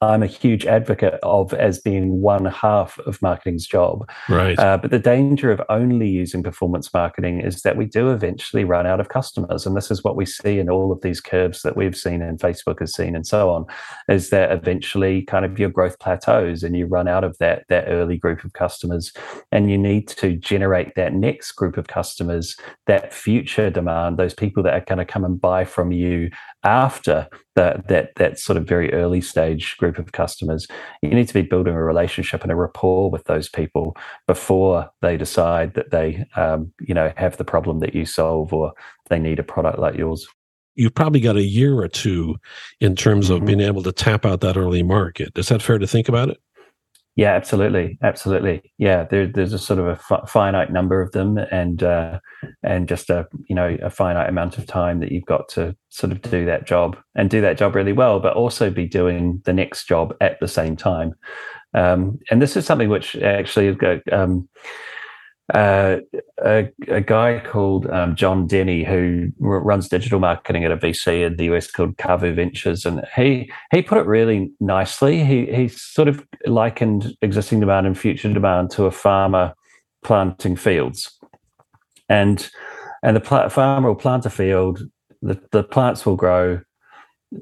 I'm 0.00 0.22
a 0.22 0.26
huge 0.26 0.66
advocate 0.66 1.18
of 1.22 1.54
as 1.54 1.80
being 1.80 2.20
one 2.20 2.44
half 2.44 2.98
of 3.00 3.22
marketing's 3.22 3.66
job. 3.66 4.08
Right. 4.28 4.58
Uh, 4.58 4.76
but 4.76 4.90
the 4.90 4.98
danger 4.98 5.50
of 5.50 5.62
only 5.70 6.08
using 6.08 6.42
performance 6.42 6.92
marketing 6.92 7.40
is 7.40 7.62
that 7.62 7.76
we 7.76 7.86
do 7.86 8.10
eventually 8.10 8.64
run 8.64 8.86
out 8.86 9.00
of 9.00 9.08
customers. 9.08 9.64
And 9.64 9.74
this 9.74 9.90
is 9.90 10.04
what 10.04 10.14
we 10.14 10.26
see 10.26 10.58
in 10.58 10.68
all 10.68 10.92
of 10.92 11.00
these 11.00 11.20
curves 11.20 11.62
that 11.62 11.76
we've 11.76 11.96
seen 11.96 12.20
and 12.20 12.38
Facebook 12.38 12.80
has 12.80 12.94
seen 12.94 13.16
and 13.16 13.26
so 13.26 13.48
on, 13.48 13.64
is 14.08 14.28
that 14.30 14.52
eventually 14.52 15.22
kind 15.22 15.46
of 15.46 15.58
your 15.58 15.70
growth 15.70 15.98
plateaus 15.98 16.62
and 16.62 16.76
you 16.76 16.86
run 16.86 17.08
out 17.08 17.24
of 17.24 17.38
that, 17.38 17.64
that 17.68 17.86
early 17.88 18.18
group 18.18 18.44
of 18.44 18.52
customers. 18.52 19.12
And 19.50 19.70
you 19.70 19.78
need 19.78 20.08
to 20.08 20.36
generate 20.36 20.94
that 20.96 21.14
next 21.14 21.52
group 21.52 21.78
of 21.78 21.86
customers, 21.86 22.54
that 22.86 23.14
future 23.14 23.70
demand, 23.70 24.18
those 24.18 24.34
people 24.34 24.62
that 24.64 24.74
are 24.74 24.84
going 24.84 24.98
to 24.98 25.06
come 25.06 25.24
and 25.24 25.40
buy 25.40 25.64
from 25.64 25.90
you 25.90 26.30
after 26.66 27.28
that 27.54 27.86
that 27.86 28.10
that 28.16 28.38
sort 28.38 28.56
of 28.56 28.66
very 28.66 28.92
early 28.92 29.20
stage 29.20 29.76
group 29.78 29.98
of 29.98 30.12
customers 30.12 30.66
you 31.00 31.10
need 31.10 31.28
to 31.28 31.34
be 31.34 31.42
building 31.42 31.72
a 31.72 31.82
relationship 31.82 32.42
and 32.42 32.50
a 32.50 32.56
rapport 32.56 33.08
with 33.08 33.24
those 33.24 33.48
people 33.48 33.96
before 34.26 34.90
they 35.00 35.16
decide 35.16 35.72
that 35.74 35.90
they 35.92 36.24
um, 36.34 36.72
you 36.80 36.92
know 36.92 37.12
have 37.16 37.36
the 37.36 37.44
problem 37.44 37.78
that 37.78 37.94
you 37.94 38.04
solve 38.04 38.52
or 38.52 38.72
they 39.08 39.18
need 39.18 39.38
a 39.38 39.44
product 39.44 39.78
like 39.78 39.96
yours 39.96 40.26
you've 40.74 40.94
probably 40.94 41.20
got 41.20 41.36
a 41.36 41.42
year 41.42 41.78
or 41.78 41.88
two 41.88 42.36
in 42.80 42.94
terms 42.94 43.30
of 43.30 43.38
mm-hmm. 43.38 43.46
being 43.46 43.60
able 43.60 43.82
to 43.82 43.92
tap 43.92 44.26
out 44.26 44.42
that 44.42 44.58
early 44.58 44.82
market. 44.82 45.32
Is 45.36 45.48
that 45.48 45.62
fair 45.62 45.78
to 45.78 45.86
think 45.86 46.06
about 46.06 46.28
it? 46.28 46.36
Yeah, 47.16 47.32
absolutely, 47.34 47.98
absolutely. 48.02 48.74
Yeah, 48.76 49.04
there, 49.04 49.26
there's 49.26 49.54
a 49.54 49.58
sort 49.58 49.78
of 49.78 49.86
a 49.86 50.26
finite 50.26 50.70
number 50.70 51.00
of 51.00 51.12
them, 51.12 51.38
and 51.38 51.82
uh, 51.82 52.20
and 52.62 52.86
just 52.86 53.08
a 53.08 53.26
you 53.48 53.54
know 53.56 53.74
a 53.82 53.88
finite 53.88 54.28
amount 54.28 54.58
of 54.58 54.66
time 54.66 55.00
that 55.00 55.10
you've 55.10 55.24
got 55.24 55.48
to 55.50 55.74
sort 55.88 56.12
of 56.12 56.20
do 56.20 56.44
that 56.44 56.66
job 56.66 56.94
and 57.14 57.30
do 57.30 57.40
that 57.40 57.56
job 57.56 57.74
really 57.74 57.94
well, 57.94 58.20
but 58.20 58.34
also 58.34 58.68
be 58.68 58.86
doing 58.86 59.40
the 59.46 59.52
next 59.54 59.88
job 59.88 60.14
at 60.20 60.38
the 60.40 60.48
same 60.48 60.76
time. 60.76 61.14
Um, 61.72 62.18
and 62.30 62.42
this 62.42 62.54
is 62.54 62.66
something 62.66 62.90
which 62.90 63.16
actually 63.16 63.74
um, 64.12 64.46
uh, 65.54 65.98
a, 66.44 66.68
a, 66.88 67.00
guy 67.00 67.40
called 67.40 67.88
um, 67.90 68.16
John 68.16 68.48
Denny 68.48 68.82
who 68.82 69.30
r- 69.40 69.60
runs 69.60 69.88
digital 69.88 70.18
marketing 70.18 70.64
at 70.64 70.72
a 70.72 70.76
VC 70.76 71.24
in 71.24 71.36
the 71.36 71.44
US 71.54 71.70
called 71.70 71.96
Kavu 71.98 72.34
Ventures, 72.34 72.84
and 72.84 73.04
he 73.14 73.50
he 73.70 73.80
put 73.80 73.98
it 73.98 74.06
really 74.06 74.50
nicely. 74.58 75.24
He 75.24 75.46
he 75.46 75.68
sort 75.68 76.08
of 76.08 76.26
likened 76.46 77.16
existing 77.22 77.60
demand 77.60 77.86
and 77.86 77.96
future 77.96 78.32
demand 78.32 78.70
to 78.72 78.86
a 78.86 78.90
farmer 78.90 79.54
planting 80.02 80.56
fields, 80.56 81.16
and 82.08 82.50
and 83.04 83.14
the 83.14 83.20
pl- 83.20 83.48
farmer 83.48 83.88
will 83.88 83.94
plant 83.94 84.26
a 84.26 84.30
field. 84.30 84.82
The, 85.22 85.40
the 85.52 85.62
plants 85.62 86.04
will 86.04 86.16
grow. 86.16 86.60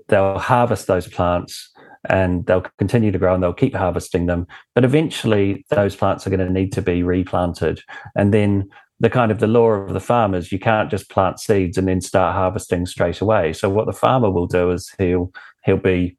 They'll 0.09 0.38
harvest 0.38 0.87
those 0.88 1.09
plants 1.09 1.71
and 2.09 2.45
they'll 2.47 2.67
continue 2.79 3.11
to 3.11 3.19
grow 3.19 3.35
and 3.35 3.43
they'll 3.43 3.53
keep 3.53 3.75
harvesting 3.75 4.27
them. 4.27 4.47
But 4.75 4.85
eventually, 4.85 5.64
those 5.71 5.97
plants 5.97 6.27
are 6.27 6.31
going 6.31 6.47
to 6.47 6.53
need 6.53 6.73
to 6.73 6.83
be 6.83 7.03
replanted. 7.03 7.81
And 8.14 8.33
then 8.33 8.69
the 9.01 9.11
kind 9.11 9.31
of 9.31 9.38
the 9.38 9.47
law 9.47 9.71
of 9.71 9.93
the 9.93 10.01
farmers, 10.01 10.53
you 10.53 10.59
can't 10.59 10.90
just 10.90 11.11
plant 11.11 11.40
seeds 11.40 11.77
and 11.77 11.88
then 11.88 12.01
start 12.01 12.35
harvesting 12.35 12.87
straight 12.87 13.21
away. 13.21 13.53
So 13.53 13.69
what 13.69 13.87
the 13.87 13.93
farmer 13.93 14.31
will 14.31 14.47
do 14.47 14.71
is 14.71 14.93
he'll 14.99 15.33
he'll 15.64 15.77
be 15.77 16.17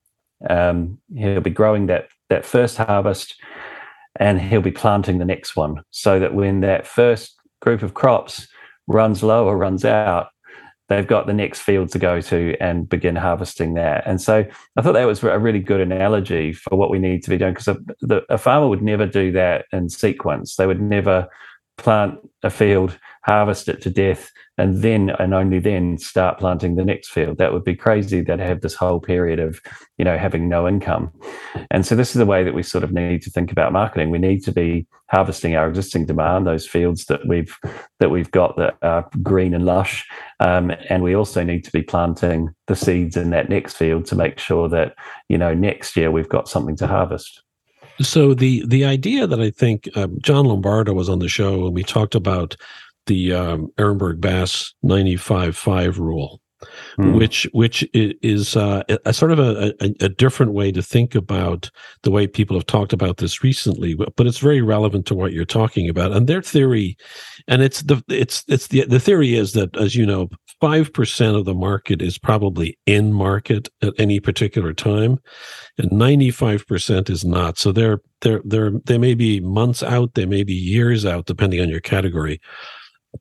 um, 0.49 0.99
he'll 1.15 1.41
be 1.41 1.49
growing 1.49 1.87
that 1.87 2.09
that 2.29 2.45
first 2.45 2.77
harvest, 2.77 3.35
and 4.17 4.41
he'll 4.41 4.61
be 4.61 4.71
planting 4.71 5.19
the 5.19 5.25
next 5.25 5.55
one, 5.55 5.83
so 5.91 6.19
that 6.19 6.33
when 6.33 6.61
that 6.61 6.85
first 6.85 7.35
group 7.61 7.81
of 7.81 7.93
crops 7.93 8.47
runs 8.87 9.23
low 9.23 9.47
or 9.47 9.57
runs 9.57 9.85
out, 9.85 10.27
they've 10.89 11.07
got 11.07 11.25
the 11.25 11.33
next 11.33 11.61
field 11.61 11.89
to 11.89 11.99
go 11.99 12.21
to 12.21 12.55
and 12.59 12.87
begin 12.87 13.15
harvesting 13.15 13.73
there. 13.73 14.03
And 14.05 14.21
so 14.21 14.45
I 14.77 14.81
thought 14.81 14.93
that 14.93 15.05
was 15.05 15.23
a 15.23 15.39
really 15.39 15.59
good 15.59 15.81
analogy 15.81 16.53
for 16.53 16.75
what 16.75 16.89
we 16.89 16.99
need 16.99 17.23
to 17.23 17.29
be 17.29 17.37
doing 17.37 17.53
because 17.53 17.67
a, 17.67 18.21
a, 18.29 18.37
farmer 18.37 18.67
would 18.67 18.83
never 18.83 19.05
do 19.05 19.31
that 19.31 19.65
in 19.71 19.89
sequence. 19.89 20.55
They 20.55 20.67
would 20.67 20.81
never 20.81 21.27
plant 21.77 22.19
a 22.43 22.49
field, 22.49 22.97
harvest 23.25 23.67
it 23.67 23.81
to 23.81 23.89
death, 23.89 24.31
and 24.57 24.83
then 24.83 25.09
and 25.19 25.33
only 25.33 25.59
then 25.59 25.97
start 25.97 26.37
planting 26.37 26.75
the 26.75 26.85
next 26.85 27.09
field. 27.09 27.37
That 27.39 27.53
would 27.53 27.63
be 27.63 27.75
crazy. 27.75 28.21
They'd 28.21 28.39
have 28.39 28.61
this 28.61 28.75
whole 28.75 28.99
period 28.99 29.39
of, 29.39 29.59
you 29.97 30.05
know, 30.05 30.17
having 30.17 30.47
no 30.47 30.67
income. 30.67 31.11
And 31.71 31.85
so 31.85 31.95
this 31.95 32.09
is 32.09 32.19
the 32.19 32.25
way 32.25 32.43
that 32.43 32.53
we 32.53 32.61
sort 32.61 32.83
of 32.83 32.91
need 32.91 33.23
to 33.23 33.31
think 33.31 33.51
about 33.51 33.73
marketing. 33.73 34.11
We 34.11 34.19
need 34.19 34.43
to 34.43 34.51
be 34.51 34.85
harvesting 35.09 35.55
our 35.55 35.67
existing 35.67 36.05
demand, 36.05 36.45
those 36.45 36.67
fields 36.67 37.05
that 37.05 37.27
we've 37.27 37.57
that 37.99 38.11
we've 38.11 38.31
got 38.31 38.57
that 38.57 38.75
are 38.83 39.09
green 39.23 39.55
and 39.55 39.65
lush, 39.65 40.05
um, 40.39 40.71
and 40.89 41.01
we 41.01 41.15
also 41.15 41.43
need 41.43 41.63
to 41.63 41.71
be 41.71 41.81
planting 41.81 42.53
the 42.67 42.75
seeds 42.75 43.17
in 43.17 43.31
that 43.31 43.49
next 43.49 43.75
field 43.75 44.05
to 44.05 44.15
make 44.15 44.37
sure 44.37 44.69
that 44.69 44.93
you 45.29 45.37
know 45.37 45.53
next 45.53 45.97
year 45.97 46.11
we've 46.11 46.29
got 46.29 46.47
something 46.47 46.75
to 46.77 46.85
harvest. 46.85 47.41
So 48.01 48.33
the 48.33 48.63
the 48.67 48.85
idea 48.85 49.25
that 49.25 49.39
I 49.39 49.49
think 49.49 49.89
um, 49.95 50.17
Jon 50.21 50.45
Lombardo 50.45 50.93
was 50.93 51.09
on 51.09 51.19
the 51.19 51.29
show 51.29 51.65
and 51.65 51.73
we 51.73 51.83
talked 51.83 52.15
about 52.15 52.55
the 53.07 53.33
um, 53.33 53.67
Ehrenberg 53.77 54.19
Bass 54.19 54.73
95-5 54.83 55.97
rule, 55.97 56.41
mm. 56.97 57.17
which 57.17 57.47
which 57.53 57.87
is 57.93 58.55
uh, 58.55 58.83
a, 59.05 59.13
sort 59.13 59.31
of 59.31 59.39
a, 59.39 59.73
a, 59.81 59.93
a, 60.01 60.09
different 60.09 60.53
way 60.53 60.71
to 60.71 60.81
think 60.81 61.15
about 61.15 61.69
the 62.03 62.11
way 62.11 62.27
people 62.27 62.55
have 62.55 62.65
talked 62.65 62.93
about 62.93 63.17
this 63.17 63.43
recently, 63.43 63.93
but, 63.93 64.15
but 64.15 64.27
it's 64.27 64.39
very 64.39 64.61
relevant 64.61 65.05
to 65.07 65.15
what 65.15 65.33
you're 65.33 65.45
talking 65.45 65.89
about. 65.89 66.11
And 66.11 66.27
their 66.27 66.41
theory, 66.41 66.97
and 67.47 67.61
it's 67.61 67.81
the 67.83 68.03
it's 68.07 68.43
it's 68.47 68.67
the 68.67 68.85
the 68.85 68.99
theory 68.99 69.35
is 69.35 69.53
that 69.53 69.75
as 69.77 69.95
you 69.95 70.05
know, 70.05 70.29
five 70.61 70.93
percent 70.93 71.35
of 71.35 71.45
the 71.45 71.55
market 71.55 72.01
is 72.01 72.17
probably 72.17 72.77
in 72.85 73.13
market 73.13 73.69
at 73.81 73.93
any 73.97 74.19
particular 74.19 74.73
time, 74.73 75.19
and 75.77 75.91
ninety 75.91 76.31
five 76.31 76.65
percent 76.67 77.09
is 77.09 77.25
not. 77.25 77.57
So 77.57 77.71
they're 77.71 78.01
they're 78.21 78.41
they're 78.43 78.71
they 78.85 78.97
may 78.97 79.13
be 79.13 79.39
months 79.39 79.83
out, 79.83 80.13
they 80.13 80.25
may 80.25 80.43
be 80.43 80.53
years 80.53 81.05
out, 81.05 81.25
depending 81.25 81.61
on 81.61 81.69
your 81.69 81.81
category 81.81 82.39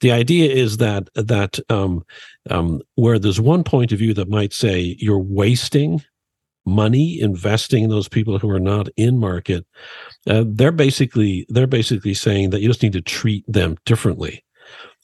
the 0.00 0.12
idea 0.12 0.52
is 0.52 0.78
that 0.78 1.08
that 1.14 1.58
um, 1.68 2.04
um, 2.50 2.82
where 2.96 3.18
there's 3.18 3.40
one 3.40 3.64
point 3.64 3.92
of 3.92 3.98
view 3.98 4.14
that 4.14 4.28
might 4.28 4.52
say 4.52 4.96
you're 4.98 5.18
wasting 5.18 6.02
money 6.66 7.20
investing 7.20 7.84
in 7.84 7.90
those 7.90 8.08
people 8.08 8.38
who 8.38 8.48
are 8.50 8.60
not 8.60 8.88
in 8.96 9.18
market, 9.18 9.66
uh, 10.26 10.44
they're 10.46 10.72
basically 10.72 11.46
they're 11.48 11.66
basically 11.66 12.14
saying 12.14 12.50
that 12.50 12.60
you 12.60 12.68
just 12.68 12.82
need 12.82 12.92
to 12.92 13.02
treat 13.02 13.44
them 13.46 13.76
differently, 13.84 14.44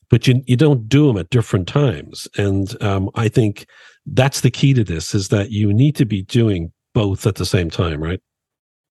but 0.09 0.27
you 0.27 0.43
you 0.47 0.57
don't 0.57 0.89
do 0.89 1.07
them 1.07 1.19
at 1.19 1.31
different 1.31 1.69
times. 1.69 2.27
And 2.37 2.81
um, 2.83 3.11
I 3.15 3.29
think 3.29 3.67
that's 4.07 4.41
the 4.41 4.51
key 4.51 4.75
to 4.75 4.85
this 4.85 5.15
is 5.15 5.29
that 5.29 5.51
you 5.51 5.73
need 5.73 5.97
to 5.97 6.05
be 6.05 6.23
doing 6.23 6.73
both 6.95 7.27
at 7.27 7.37
the 7.37 7.47
same 7.47 7.71
time, 7.71 8.03
right? 8.03 8.21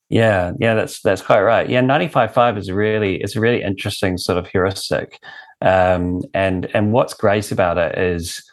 Yeah, 0.09 0.53
yeah, 0.59 0.73
that's 0.73 1.01
that's 1.01 1.21
quite 1.21 1.41
right. 1.41 1.69
Yeah, 1.69 1.81
ninety 1.81 2.07
five 2.07 2.33
five 2.33 2.57
is 2.57 2.71
really 2.71 3.21
it's 3.21 3.35
a 3.35 3.39
really 3.39 3.62
interesting 3.62 4.17
sort 4.17 4.38
of 4.38 4.47
heuristic 4.47 5.19
um, 5.62 6.22
and 6.34 6.69
and 6.74 6.91
what's 6.91 7.13
great 7.13 7.52
about 7.52 7.78
it 7.78 7.98
is 7.98 8.43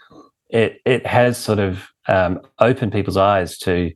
it 0.49 0.81
it 0.85 1.07
has 1.07 1.37
sort 1.38 1.59
of 1.59 1.88
um, 2.09 2.40
opened 2.59 2.92
people's 2.92 3.16
eyes 3.16 3.59
to 3.59 3.92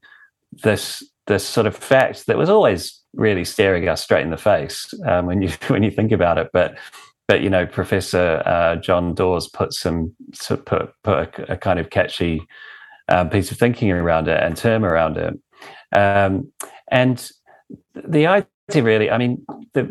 this 0.63 1.03
this 1.27 1.47
sort 1.47 1.67
of 1.67 1.77
fact 1.77 2.27
that 2.27 2.39
was 2.39 2.51
always 2.51 3.01
really 3.15 3.45
staring 3.45 3.89
us 3.89 4.03
straight 4.03 4.23
in 4.23 4.31
the 4.31 4.37
face 4.37 4.93
um, 5.07 5.27
when 5.27 5.43
you 5.43 5.51
when 5.69 5.83
you 5.83 5.91
think 5.91 6.13
about 6.13 6.39
it. 6.39 6.49
But 6.53 6.79
but 7.29 7.43
you 7.43 7.51
know, 7.51 7.67
Professor 7.67 8.43
uh, 8.45 8.77
John 8.77 9.15
Dawes 9.15 9.49
put 9.49 9.73
some 9.73 10.15
put 10.65 10.93
put 11.03 11.39
a, 11.39 11.53
a 11.53 11.57
kind 11.57 11.79
of 11.79 11.91
catchy 11.91 12.43
um, 13.09 13.31
piece 13.31 13.51
of 13.51 13.59
thinking 13.59 13.91
around 13.91 14.29
it 14.29 14.43
and 14.43 14.57
term 14.57 14.85
around 14.85 15.17
it, 15.17 15.35
um, 15.97 16.51
and 16.91 17.31
the 17.95 18.27
idea 18.27 18.50
really, 18.77 19.11
I 19.11 19.19
mean, 19.19 19.45
the 19.73 19.83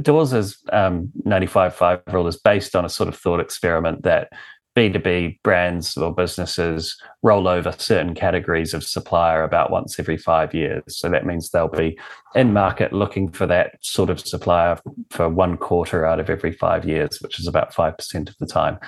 Dawes's 0.00 0.58
um, 0.72 1.10
95-5 1.26 2.12
rule 2.12 2.26
is 2.26 2.36
based 2.36 2.76
on 2.76 2.84
a 2.84 2.88
sort 2.88 3.08
of 3.08 3.16
thought 3.16 3.40
experiment 3.40 4.02
that 4.02 4.32
B2B 4.76 5.38
brands 5.42 5.96
or 5.96 6.14
businesses 6.14 6.96
roll 7.22 7.48
over 7.48 7.72
certain 7.78 8.14
categories 8.14 8.74
of 8.74 8.84
supplier 8.84 9.42
about 9.42 9.70
once 9.70 9.98
every 9.98 10.18
five 10.18 10.54
years. 10.54 10.82
So 10.88 11.08
that 11.08 11.24
means 11.24 11.50
they'll 11.50 11.66
be 11.66 11.98
in 12.34 12.52
market 12.52 12.92
looking 12.92 13.30
for 13.32 13.46
that 13.46 13.78
sort 13.80 14.10
of 14.10 14.20
supplier 14.20 14.78
for 15.10 15.30
one 15.30 15.56
quarter 15.56 16.04
out 16.04 16.20
of 16.20 16.28
every 16.28 16.52
five 16.52 16.84
years, 16.84 17.22
which 17.22 17.40
is 17.40 17.46
about 17.46 17.72
5% 17.72 18.28
of 18.28 18.36
the 18.38 18.46
time. 18.46 18.78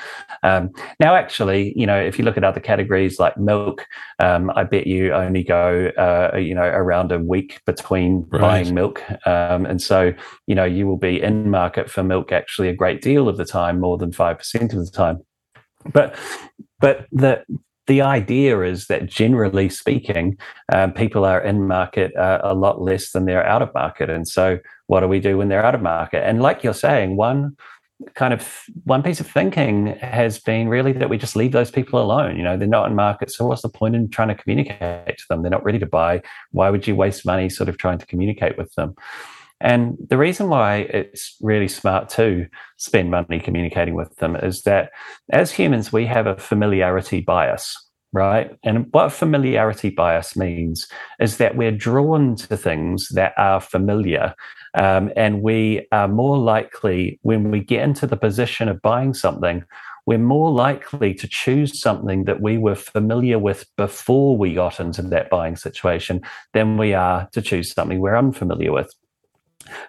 Um, 0.43 0.71
now, 1.01 1.15
actually, 1.15 1.73
you 1.75 1.87
know, 1.87 1.99
if 1.99 2.19
you 2.19 2.25
look 2.25 2.37
at 2.37 2.45
other 2.45 2.61
categories 2.61 3.19
like 3.19 3.39
milk, 3.39 3.87
um, 4.19 4.53
I 4.55 4.65
bet 4.65 4.87
you 4.87 5.15
only 5.15 5.43
go, 5.43 5.91
uh, 5.97 6.37
you 6.37 6.55
know, 6.55 6.67
around 6.67 7.13
a 7.13 7.19
week 7.19 7.63
between 7.65 8.27
right. 8.29 8.41
buying 8.41 8.75
milk. 8.75 9.03
Um, 9.27 9.65
and 9.65 9.81
so, 9.81 10.13
you 10.47 10.55
know, 10.55 10.65
you 10.65 10.87
will 10.87 10.99
be 10.99 11.23
in 11.23 11.51
market 11.51 11.91
for 11.91 12.03
milk 12.03 12.31
actually 12.31 12.69
a 12.69 12.75
great 12.75 13.01
deal 13.01 13.27
of 13.27 13.39
the 13.39 13.47
time, 13.47 13.81
more 13.81 13.97
than 13.97 14.11
5% 14.11 14.63
of 14.63 14.85
the 14.85 14.93
time. 14.93 15.23
But 15.93 16.17
but 16.81 17.07
the 17.13 17.45
the 17.89 18.03
idea 18.03 18.61
is 18.61 18.87
that 18.87 19.07
generally 19.07 19.69
speaking, 19.71 20.39
um, 20.73 20.93
people 20.93 21.25
are 21.25 21.41
in 21.41 21.67
market 21.67 22.15
uh, 22.17 22.41
a 22.45 22.55
lot 22.55 22.81
less 22.83 23.11
than 23.13 23.25
they're 23.25 23.45
out 23.45 23.63
of 23.63 23.73
market. 23.75 24.11
And 24.11 24.29
so, 24.29 24.59
what 24.87 25.01
do 25.01 25.09
we 25.09 25.21
do 25.21 25.39
when 25.39 25.49
they're 25.49 25.65
out 25.65 25.75
of 25.75 25.83
market? 25.83 26.23
And 26.25 26.41
like 26.41 26.63
you're 26.63 26.75
saying, 26.75 27.17
one 27.17 27.57
kind 28.15 28.33
of 28.33 28.63
one 28.85 29.03
piece 29.03 29.19
of 29.19 29.27
thinking 29.27 29.89
has 29.99 30.39
been 30.39 30.69
really 30.69 30.93
that 30.93 31.09
we 31.09 31.19
just 31.19 31.35
leave 31.35 31.53
those 31.53 31.71
people 31.71 32.01
alone. 32.01 32.37
You 32.37 32.45
know, 32.45 32.57
they're 32.57 32.69
not 32.69 32.89
in 32.89 32.95
market, 32.95 33.33
so 33.33 33.47
what's 33.47 33.63
the 33.63 33.69
point 33.69 33.97
in 33.97 34.09
trying 34.11 34.29
to 34.29 34.35
communicate 34.35 35.19
to 35.19 35.25
them? 35.29 35.43
They're 35.43 35.51
not 35.51 35.65
ready 35.65 35.79
to 35.81 35.87
buy. 35.87 36.23
Why 36.53 36.71
would 36.71 36.87
you 36.87 36.95
waste 36.95 37.27
money 37.27 37.49
sort 37.49 37.69
of 37.69 37.79
trying 37.79 37.99
to 37.99 38.07
communicate 38.07 38.57
with 38.59 38.73
them? 38.75 38.95
And 39.61 39.97
the 40.09 40.19
reason 40.19 40.49
why 40.49 40.89
it's 40.91 41.37
really 41.41 41.69
smart 41.69 42.09
to 42.11 42.47
spend 42.77 43.11
money 43.11 43.41
communicating 43.41 43.95
with 43.95 44.15
them 44.17 44.37
is 44.37 44.63
that 44.63 44.91
as 45.31 45.51
humans, 45.51 45.93
we 45.93 46.07
have 46.07 46.27
a 46.27 46.37
familiarity 46.37 47.21
bias, 47.21 47.77
right? 48.13 48.57
And 48.63 48.87
what 48.93 49.13
familiarity 49.13 49.91
bias 49.91 50.37
means 50.37 50.87
is 51.21 51.39
that 51.39 51.57
we're 51.57 51.73
drawn 51.73 52.37
to 52.37 52.57
things 52.57 53.09
that 53.09 53.33
are 53.37 53.61
familiar. 53.61 54.35
Um, 54.75 55.11
and 55.17 55.43
we 55.43 55.87
are 55.91 56.09
more 56.09 56.39
likely, 56.39 57.19
when 57.23 57.51
we 57.51 57.61
get 57.61 57.83
into 57.83 58.07
the 58.07 58.17
position 58.17 58.69
of 58.69 58.81
buying 58.81 59.13
something, 59.13 59.65
we're 60.07 60.19
more 60.19 60.51
likely 60.51 61.13
to 61.15 61.29
choose 61.29 61.79
something 61.79 62.25
that 62.25 62.41
we 62.41 62.57
were 62.57 62.77
familiar 62.77 63.39
with 63.39 63.67
before 63.77 64.39
we 64.39 64.55
got 64.55 64.81
into 64.81 65.03
that 65.03 65.29
buying 65.29 65.57
situation 65.57 66.23
than 66.55 66.79
we 66.79 66.95
are 66.95 67.29
to 67.33 67.43
choose 67.43 67.73
something 67.73 67.99
we're 67.99 68.17
unfamiliar 68.17 68.73
with. 68.73 68.95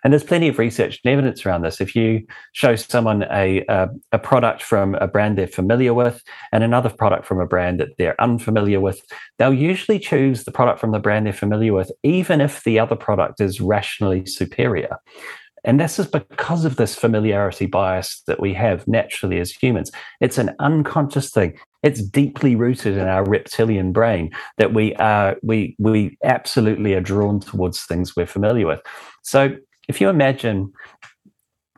And 0.03 0.13
there's 0.13 0.23
plenty 0.23 0.47
of 0.47 0.59
research 0.59 0.99
and 1.03 1.11
evidence 1.11 1.45
around 1.45 1.61
this. 1.61 1.81
If 1.81 1.95
you 1.95 2.25
show 2.53 2.75
someone 2.75 3.23
a, 3.31 3.65
a, 3.67 3.89
a, 4.11 4.19
product 4.19 4.61
from 4.61 4.95
a 4.95 5.07
brand 5.07 5.37
they're 5.37 5.47
familiar 5.47 5.93
with 5.93 6.23
and 6.51 6.63
another 6.63 6.89
product 6.89 7.25
from 7.25 7.39
a 7.39 7.47
brand 7.47 7.79
that 7.79 7.97
they're 7.97 8.19
unfamiliar 8.21 8.79
with, 8.79 9.01
they'll 9.37 9.53
usually 9.53 9.99
choose 9.99 10.43
the 10.43 10.51
product 10.51 10.79
from 10.79 10.91
the 10.91 10.99
brand 10.99 11.25
they're 11.25 11.33
familiar 11.33 11.73
with, 11.73 11.91
even 12.03 12.41
if 12.41 12.63
the 12.63 12.79
other 12.79 12.95
product 12.95 13.41
is 13.41 13.61
rationally 13.61 14.25
superior. 14.25 14.97
And 15.63 15.79
this 15.79 15.99
is 15.99 16.07
because 16.07 16.65
of 16.65 16.77
this 16.77 16.95
familiarity 16.95 17.65
bias 17.65 18.21
that 18.27 18.39
we 18.39 18.53
have 18.53 18.87
naturally 18.87 19.39
as 19.39 19.51
humans. 19.51 19.91
It's 20.21 20.37
an 20.37 20.55
unconscious 20.59 21.31
thing. 21.31 21.57
It's 21.83 22.01
deeply 22.01 22.55
rooted 22.55 22.97
in 22.97 23.07
our 23.07 23.23
reptilian 23.23 23.91
brain 23.91 24.31
that 24.57 24.73
we 24.73 24.95
are 24.95 25.37
we 25.43 25.75
we 25.79 26.17
absolutely 26.23 26.93
are 26.93 27.01
drawn 27.01 27.39
towards 27.39 27.83
things 27.83 28.15
we're 28.15 28.25
familiar 28.25 28.67
with. 28.67 28.81
So 29.23 29.55
if 29.89 29.99
you 29.99 30.07
imagine 30.07 30.71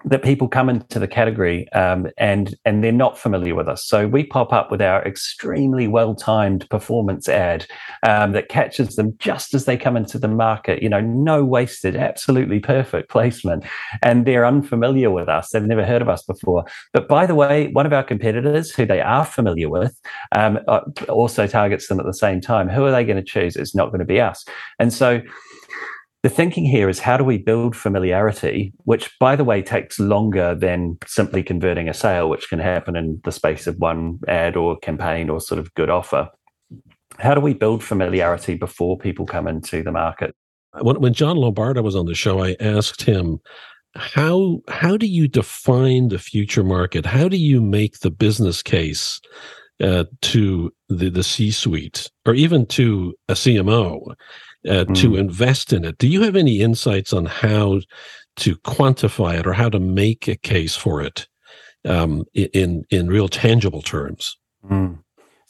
that 0.05 0.23
people 0.23 0.47
come 0.47 0.69
into 0.69 0.99
the 0.99 1.07
category 1.07 1.71
um, 1.73 2.07
and 2.17 2.55
and 2.65 2.83
they're 2.83 2.91
not 2.91 3.17
familiar 3.17 3.53
with 3.55 3.67
us. 3.67 3.85
So 3.85 4.07
we 4.07 4.23
pop 4.23 4.51
up 4.51 4.71
with 4.71 4.81
our 4.81 5.03
extremely 5.05 5.87
well 5.87 6.15
timed 6.15 6.67
performance 6.69 7.29
ad 7.29 7.65
um, 8.03 8.31
that 8.31 8.49
catches 8.49 8.95
them 8.95 9.15
just 9.19 9.53
as 9.53 9.65
they 9.65 9.77
come 9.77 9.95
into 9.95 10.17
the 10.17 10.27
market. 10.27 10.81
You 10.81 10.89
know, 10.89 11.01
no 11.01 11.45
wasted, 11.45 11.95
absolutely 11.95 12.59
perfect 12.59 13.09
placement, 13.09 13.63
and 14.01 14.25
they're 14.25 14.45
unfamiliar 14.45 15.11
with 15.11 15.29
us. 15.29 15.49
They've 15.49 15.61
never 15.61 15.85
heard 15.85 16.01
of 16.01 16.09
us 16.09 16.23
before. 16.23 16.65
But 16.93 17.07
by 17.07 17.25
the 17.25 17.35
way, 17.35 17.67
one 17.67 17.85
of 17.85 17.93
our 17.93 18.03
competitors, 18.03 18.71
who 18.71 18.85
they 18.85 19.01
are 19.01 19.25
familiar 19.25 19.69
with, 19.69 19.99
um, 20.31 20.59
uh, 20.67 20.81
also 21.09 21.47
targets 21.47 21.87
them 21.87 21.99
at 21.99 22.05
the 22.05 22.13
same 22.13 22.41
time. 22.41 22.69
Who 22.69 22.85
are 22.85 22.91
they 22.91 23.05
going 23.05 23.17
to 23.17 23.23
choose? 23.23 23.55
It's 23.55 23.75
not 23.75 23.89
going 23.89 23.99
to 23.99 24.05
be 24.05 24.19
us. 24.19 24.45
And 24.79 24.91
so 24.91 25.21
the 26.23 26.29
thinking 26.29 26.65
here 26.65 26.87
is 26.87 26.99
how 26.99 27.17
do 27.17 27.23
we 27.23 27.39
build 27.39 27.75
familiarity, 27.75 28.73
which, 28.83 29.09
by 29.19 29.35
the 29.35 29.43
way, 29.43 29.61
takes 29.61 29.99
longer 29.99 30.53
than 30.53 30.97
simply 31.07 31.41
converting 31.41 31.89
a 31.89 31.93
sale, 31.93 32.29
which 32.29 32.47
can 32.47 32.59
happen 32.59 32.95
in 32.95 33.19
the 33.23 33.31
space 33.31 33.65
of 33.65 33.77
one 33.77 34.19
ad 34.27 34.55
or 34.55 34.77
campaign 34.77 35.29
or 35.29 35.41
sort 35.41 35.59
of 35.59 35.73
good 35.73 35.89
offer. 35.89 36.29
How 37.17 37.33
do 37.33 37.41
we 37.41 37.55
build 37.55 37.83
familiarity 37.83 38.55
before 38.55 38.99
people 38.99 39.25
come 39.25 39.47
into 39.47 39.81
the 39.81 39.91
market? 39.91 40.35
When, 40.81 41.13
Jon 41.13 41.37
Lombardo 41.37 41.81
was 41.81 41.95
on 41.95 42.05
the 42.05 42.15
show, 42.15 42.43
I 42.43 42.55
asked 42.59 43.01
him, 43.01 43.39
how 43.95 44.61
how 44.69 44.95
do 44.95 45.05
you 45.05 45.27
define 45.27 46.07
the 46.07 46.19
future 46.19 46.63
market? 46.63 47.05
How 47.05 47.27
do 47.27 47.35
you 47.35 47.59
make 47.59 47.99
the 47.99 48.11
business 48.11 48.63
case 48.63 49.19
uh, 49.83 50.05
to 50.21 50.71
the 50.87 51.09
the 51.09 51.23
C 51.23 51.51
suite 51.51 52.09
or 52.25 52.33
even 52.33 52.65
to 52.67 53.13
a 53.27 53.33
CMO 53.33 54.15
uh, 54.67 54.85
mm. 54.85 54.95
to 54.95 55.15
invest 55.15 55.73
in 55.73 55.85
it. 55.85 55.97
Do 55.97 56.07
you 56.07 56.21
have 56.21 56.35
any 56.35 56.61
insights 56.61 57.13
on 57.13 57.25
how 57.25 57.81
to 58.37 58.55
quantify 58.57 59.39
it 59.39 59.47
or 59.47 59.53
how 59.53 59.69
to 59.69 59.79
make 59.79 60.27
a 60.27 60.35
case 60.35 60.75
for 60.75 61.01
it 61.01 61.27
um, 61.85 62.23
in 62.33 62.85
in 62.89 63.07
real 63.07 63.27
tangible 63.27 63.81
terms? 63.81 64.37
Mm. 64.69 64.99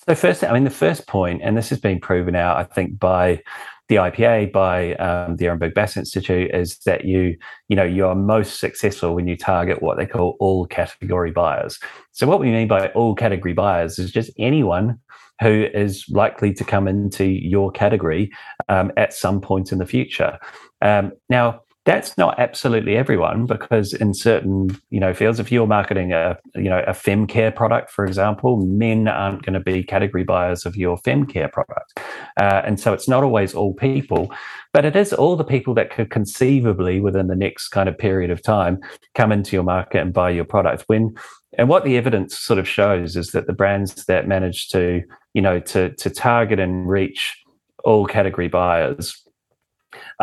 So 0.08 0.16
first, 0.16 0.44
I 0.44 0.52
mean, 0.54 0.64
the 0.64 0.72
first 0.72 1.06
point, 1.08 1.42
and 1.44 1.56
this 1.56 1.70
has 1.70 1.80
been 1.80 2.00
proven 2.00 2.36
out, 2.36 2.58
I 2.58 2.64
think, 2.64 3.00
by 3.00 3.42
the 3.88 3.98
IPA, 3.98 4.52
by 4.52 4.96
um, 4.96 5.36
the 5.36 5.46
Ehrenberg 5.46 5.76
Bass 5.76 5.96
Institute, 5.96 6.50
is 6.56 6.80
that 6.86 7.06
you, 7.06 7.38
you 7.68 7.76
know, 7.76 7.84
you 7.84 8.08
are 8.08 8.16
most 8.16 8.60
successful 8.60 9.14
when 9.14 9.28
you 9.28 9.38
target 9.38 9.84
what 9.84 9.98
they 9.98 10.08
call 10.08 10.38
all 10.40 10.66
category 10.66 11.30
buyers. 11.30 11.78
So 12.14 12.26
what 12.26 12.40
we 12.40 12.50
mean 12.50 12.68
by 12.68 12.88
all 12.90 13.14
category 13.14 13.54
buyers 13.54 14.00
is 14.00 14.12
just 14.12 14.32
anyone 14.40 14.98
who 15.42 15.68
is 15.74 16.06
likely 16.10 16.54
to 16.54 16.64
come 16.64 16.88
into 16.88 17.26
your 17.26 17.72
category 17.72 18.32
um, 18.70 18.92
at 18.98 19.14
some 19.14 19.42
point 19.42 19.72
in 19.72 19.80
the 19.80 19.86
future. 19.86 20.38
Um, 20.82 21.14
now, 21.30 21.62
that's 21.86 22.16
not 22.16 22.40
absolutely 22.40 22.96
everyone 22.96 23.48
because 23.48 23.94
in 23.94 24.14
certain 24.14 24.78
you 24.92 25.00
know 25.00 25.14
fields 25.14 25.40
if 25.40 25.52
you're 25.52 25.66
marketing 25.66 26.14
a 26.14 26.38
you 26.54 26.70
know 26.70 26.84
a 26.86 26.94
fem 26.94 27.26
care 27.26 27.52
product 27.52 27.90
for 27.90 28.06
example 28.06 28.58
men 28.58 29.08
aren't 29.08 29.44
going 29.44 29.54
to 29.54 29.60
be 29.60 29.84
category 29.84 30.24
buyers 30.24 30.66
of 30.66 30.76
your 30.76 30.96
fem 30.98 31.26
care 31.26 31.48
product 31.48 32.00
uh, 32.40 32.62
and 32.64 32.80
so 32.80 32.94
it's 32.94 33.08
not 33.08 33.24
always 33.24 33.56
all 33.56 33.74
people 33.74 34.32
but 34.74 34.86
it 34.86 34.96
is 34.96 35.12
all 35.12 35.36
the 35.36 35.44
people 35.44 35.74
that 35.74 35.90
could 35.90 36.12
conceivably 36.12 37.00
within 37.00 37.28
the 37.28 37.36
next 37.36 37.70
kind 37.70 37.90
of 37.90 37.98
period 37.98 38.30
of 38.30 38.44
time 38.44 38.80
come 39.16 39.32
into 39.32 39.56
your 39.56 39.64
market 39.64 40.02
and 40.02 40.14
buy 40.14 40.30
your 40.30 40.46
product 40.46 40.84
when 40.86 41.16
and 41.58 41.68
what 41.68 41.84
the 41.84 41.98
evidence 41.98 42.38
sort 42.40 42.60
of 42.60 42.68
shows 42.68 43.16
is 43.16 43.32
that 43.32 43.48
the 43.48 43.54
brands 43.54 44.06
that 44.06 44.28
manage 44.28 44.70
to 44.70 45.02
you 45.34 45.42
know 45.42 45.60
to 45.60 45.94
to 45.96 46.10
target 46.10 46.60
and 46.60 46.90
reach 46.90 47.38
all 47.84 48.06
category 48.06 48.48
buyers 48.48 49.22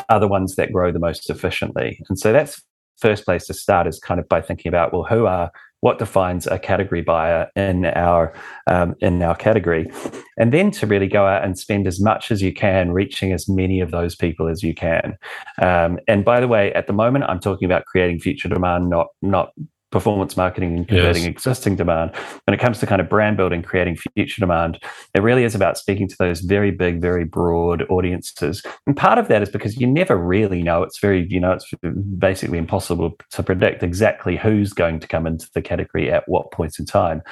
are 0.08 0.20
the 0.20 0.28
ones 0.28 0.56
that 0.56 0.72
grow 0.72 0.90
the 0.92 0.98
most 0.98 1.28
efficiently. 1.30 2.02
And 2.08 2.18
so 2.18 2.32
that's 2.32 2.62
first 2.98 3.24
place 3.24 3.46
to 3.46 3.54
start 3.54 3.86
is 3.86 4.00
kind 4.00 4.18
of 4.18 4.28
by 4.28 4.40
thinking 4.40 4.68
about 4.68 4.92
well 4.92 5.04
who 5.04 5.26
are 5.26 5.50
what 5.80 6.00
defines 6.00 6.44
a 6.48 6.58
category 6.58 7.02
buyer 7.02 7.48
in 7.54 7.84
our 7.84 8.34
um, 8.66 8.96
in 9.00 9.22
our 9.22 9.36
category? 9.36 9.88
And 10.36 10.52
then 10.52 10.70
to 10.72 10.86
really 10.86 11.06
go 11.06 11.26
out 11.26 11.44
and 11.44 11.58
spend 11.58 11.86
as 11.86 12.00
much 12.00 12.32
as 12.32 12.42
you 12.42 12.52
can 12.52 12.90
reaching 12.92 13.32
as 13.32 13.48
many 13.48 13.80
of 13.80 13.92
those 13.92 14.16
people 14.16 14.48
as 14.48 14.62
you 14.62 14.74
can. 14.74 15.16
Um, 15.62 16.00
and 16.08 16.24
by 16.24 16.40
the 16.40 16.48
way 16.48 16.72
at 16.72 16.86
the 16.86 16.92
moment 16.92 17.26
i'm 17.28 17.40
talking 17.40 17.66
about 17.66 17.84
creating 17.84 18.20
future 18.20 18.48
demand 18.48 18.88
not 18.88 19.08
not 19.22 19.52
performance 19.90 20.36
marketing 20.36 20.76
and 20.76 20.88
converting 20.88 21.22
yes. 21.22 21.30
existing 21.30 21.76
demand. 21.76 22.14
When 22.44 22.54
it 22.54 22.60
comes 22.60 22.78
to 22.80 22.86
kind 22.86 23.00
of 23.00 23.08
brand 23.08 23.36
building, 23.36 23.62
creating 23.62 23.96
future 24.14 24.40
demand, 24.40 24.78
it 25.14 25.22
really 25.22 25.44
is 25.44 25.54
about 25.54 25.78
speaking 25.78 26.08
to 26.08 26.16
those 26.18 26.40
very 26.40 26.70
big, 26.70 27.00
very 27.00 27.24
broad 27.24 27.84
audiences. 27.90 28.62
And 28.86 28.96
part 28.96 29.18
of 29.18 29.28
that 29.28 29.42
is 29.42 29.48
because 29.48 29.76
you 29.76 29.86
never 29.86 30.16
really 30.16 30.62
know. 30.62 30.82
It's 30.82 30.98
very, 30.98 31.26
you 31.28 31.40
know, 31.40 31.52
it's 31.52 31.70
basically 32.18 32.58
impossible 32.58 33.12
to 33.30 33.42
predict 33.42 33.82
exactly 33.82 34.36
who's 34.36 34.72
going 34.72 35.00
to 35.00 35.08
come 35.08 35.26
into 35.26 35.48
the 35.54 35.62
category 35.62 36.10
at 36.12 36.24
what 36.26 36.52
point 36.52 36.78
in 36.78 36.84
time. 36.84 37.22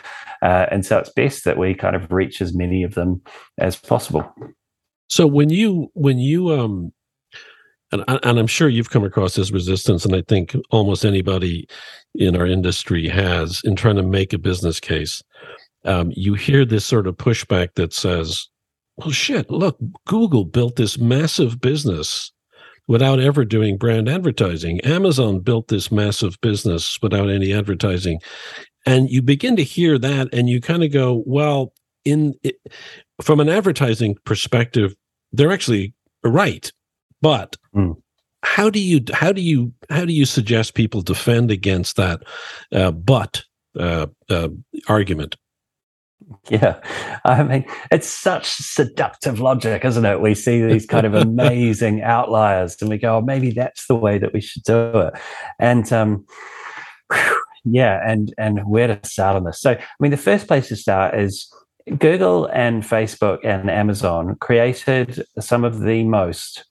Uh, 0.43 0.67
and 0.71 0.85
so 0.87 0.99
it's 0.99 1.11
best 1.11 1.45
that 1.45 1.59
we 1.59 1.75
kind 1.75 1.95
of 1.97 2.11
reach 2.11 2.41
as 2.41 2.55
many 2.55 2.83
of 2.83 2.95
them 2.95 3.21
as 3.59 3.77
possible. 3.77 4.33
So 5.09 5.27
when 5.27 5.51
you 5.51 5.89
when 5.95 6.19
you 6.19 6.51
um 6.51 6.93
and, 7.93 8.05
and 8.07 8.39
I'm 8.39 8.47
sure 8.47 8.69
you've 8.69 8.91
come 8.91 9.05
across 9.05 9.35
this 9.35 9.51
resistance, 9.51 10.05
and 10.05 10.15
I 10.15 10.23
think 10.27 10.57
almost 10.71 11.05
anybody 11.05 11.69
in 12.15 12.37
our 12.37 12.47
industry 12.47 13.09
has 13.09 13.61
in 13.65 13.77
trying 13.77 13.97
to 13.97 14.03
make 14.03 14.33
a 14.33 14.39
business 14.39 14.81
case. 14.81 15.23
Um, 15.85 16.13
you 16.17 16.35
hear 16.35 16.65
this 16.65 16.85
sort 16.85 17.07
of 17.07 17.17
pushback 17.17 17.75
that 17.75 17.93
says, 17.93 18.49
"Well, 18.97 19.11
shit! 19.11 19.51
Look, 19.51 19.79
Google 20.07 20.45
built 20.45 20.77
this 20.77 20.99
massive 20.99 21.61
business 21.61 22.33
without 22.89 23.21
ever 23.21 23.45
doing 23.45 23.77
brand 23.77 24.09
advertising. 24.09 24.81
Amazon 24.81 25.41
built 25.41 25.69
this 25.69 25.93
massive 25.93 26.41
business 26.41 26.99
without 27.03 27.31
any 27.31 27.53
advertising." 27.53 28.21
And 28.85 29.11
you 29.11 29.23
begin 29.23 29.57
to 29.57 29.65
hear 29.65 29.99
that, 29.99 30.29
and 30.33 30.49
you 30.49 30.61
kind 30.61 30.83
of 30.83 30.93
go, 30.93 31.23
"Well, 31.25 31.73
in 32.05 32.35
it, 32.43 32.57
from 33.23 33.39
an 33.39 33.49
advertising 33.49 34.17
perspective, 34.25 34.97
they're 35.33 35.53
actually 35.53 35.95
right." 36.25 36.73
But 37.27 37.57
mm. 37.75 38.01
how 38.45 38.71
do 38.71 38.79
you 38.79 39.01
how 39.13 39.33
do 39.33 39.41
you 39.41 39.73
how 39.91 40.05
do 40.05 40.13
you 40.13 40.25
suggest 40.25 40.75
people 40.75 41.03
defend 41.03 41.51
against 41.51 41.97
that 41.97 42.23
uh, 42.71 42.93
but 42.93 43.43
uh, 43.77 44.07
uh, 44.31 44.51
argument? 44.87 45.35
Yeah, 46.49 46.81
I 47.25 47.43
mean, 47.43 47.65
it's 47.91 48.07
such 48.07 48.47
seductive 48.47 49.41
logic, 49.41 49.85
isn't 49.85 50.05
it? 50.05 50.21
We 50.21 50.37
see 50.37 50.65
these 50.65 50.87
kind 50.87 51.05
of 51.05 51.15
amazing 51.15 52.03
outliers, 52.17 52.77
and 52.81 52.89
we 52.91 52.97
go, 52.97 53.17
oh, 53.17 53.23
maybe 53.23 53.51
that's 53.51 53.89
the 53.89 53.97
way 53.97 54.19
that 54.19 54.33
we 54.33 54.41
should 54.41 54.63
do 54.63 54.91
it. 55.01 55.15
And 55.59 55.93
um, 55.93 56.27
yeah, 57.65 58.09
and 58.09 58.33
and 58.39 58.61
where 58.69 58.87
to 58.87 59.01
start 59.03 59.35
on 59.35 59.43
this? 59.43 59.61
So, 59.61 59.73
I 59.73 59.79
mean, 59.99 60.13
the 60.13 60.17
first 60.17 60.47
place 60.47 60.69
to 60.69 60.77
start 60.77 61.19
is 61.19 61.53
Google 61.99 62.47
and 62.53 62.85
Facebook 62.85 63.39
and 63.43 63.69
Amazon 63.69 64.37
created 64.41 65.27
some 65.41 65.65
of 65.65 65.81
the 65.81 66.05
most 66.05 66.65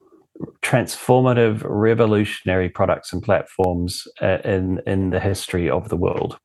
transformative, 0.61 1.61
revolutionary 1.63 2.69
products 2.69 3.13
and 3.13 3.21
platforms 3.21 4.07
uh, 4.21 4.39
in 4.43 4.81
in 4.85 5.09
the 5.11 5.19
history 5.19 5.69
of 5.69 5.89
the 5.89 5.97
world. 5.97 6.37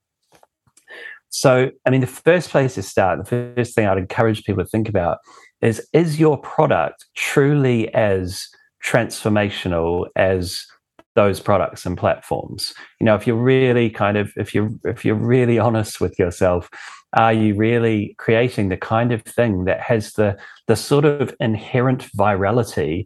So, 1.31 1.71
I 1.87 1.91
mean, 1.91 2.01
the 2.01 2.07
first 2.09 2.51
place 2.51 2.75
to 2.75 2.83
start, 2.83 3.19
the 3.19 3.53
first 3.57 3.75
thing 3.75 3.87
I'd 3.87 3.99
encourage 3.99 4.45
people 4.45 4.65
to 4.65 4.69
think 4.69 4.89
about 4.89 5.19
is: 5.61 5.87
is 5.93 6.21
your 6.21 6.39
product 6.39 7.07
truly 7.15 7.93
as 7.95 8.49
transformational 8.85 10.07
as 10.17 10.67
those 11.15 11.41
products 11.41 11.87
and 11.87 11.97
platforms? 11.97 12.75
You 13.01 13.07
know, 13.07 13.15
if 13.15 13.27
you're 13.27 13.37
really 13.37 13.91
kind 13.91 14.17
of 14.17 14.33
if 14.37 14.55
you're 14.55 14.71
if 14.85 15.05
you're 15.05 15.15
really 15.15 15.59
honest 15.59 16.01
with 16.01 16.19
yourself, 16.19 16.69
are 17.15 17.33
you 17.33 17.55
really 17.55 18.15
creating 18.19 18.69
the 18.69 18.77
kind 18.77 19.13
of 19.13 19.23
thing 19.23 19.65
that 19.65 19.81
has 19.81 20.13
the 20.13 20.39
the 20.67 20.77
sort 20.77 21.05
of 21.05 21.35
inherent 21.41 22.09
virality 22.17 23.05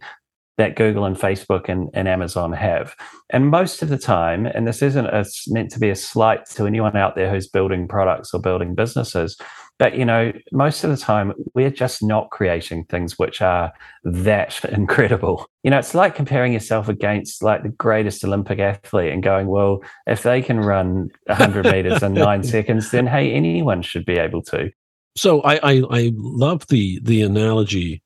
that 0.57 0.77
Google 0.77 1.05
and 1.05 1.17
Facebook 1.17 1.69
and, 1.69 1.89
and 1.95 2.07
Amazon 2.07 2.53
have. 2.53 2.95
And 3.31 3.51
most 3.51 3.83
of 3.83 3.89
the 3.89 3.99
time, 3.99 4.47
and 4.47 4.67
this 4.67 4.83
isn't 4.83 5.07
a, 5.07 5.25
meant 5.49 5.71
to 5.73 5.81
be 5.81 5.91
a 5.91 5.97
slight 5.97 6.47
to 6.51 6.67
anyone 6.67 6.97
out 6.97 7.17
there 7.17 7.31
who's 7.31 7.49
building 7.49 7.89
products 7.89 8.33
or 8.33 8.41
building 8.41 8.75
businesses, 8.75 9.37
but 9.79 9.97
you 9.97 10.05
know, 10.05 10.33
most 10.53 10.85
of 10.85 10.91
the 10.91 10.97
time 10.97 11.33
we're 11.55 11.71
just 11.71 12.03
not 12.03 12.31
creating 12.31 12.85
things 12.85 13.19
which 13.19 13.43
are 13.43 13.73
that 14.05 14.65
incredible. 14.73 15.47
You 15.65 15.71
know, 15.71 15.79
it's 15.79 15.95
like 15.95 16.15
comparing 16.15 16.53
yourself 16.53 16.89
against 16.89 17.43
like 17.43 17.65
the 17.65 17.71
greatest 17.71 18.25
Olympic 18.25 18.61
athlete 18.61 19.13
and 19.13 19.23
going, 19.23 19.49
well, 19.49 19.83
if 20.07 20.23
they 20.23 20.43
can 20.43 20.61
run 20.61 21.09
100 21.27 21.67
meters 21.67 22.03
in 22.03 22.15
nine 22.15 22.43
seconds, 22.45 22.93
then 22.93 23.07
hey, 23.07 23.33
anyone 23.33 23.83
should 23.83 24.05
be 24.05 24.19
able 24.19 24.43
to. 24.43 24.71
So 25.17 25.41
I, 25.43 25.55
I, 25.63 25.83
I 25.91 26.13
love 26.15 26.67
the 26.69 27.01
the 27.03 27.23
analogy 27.23 28.03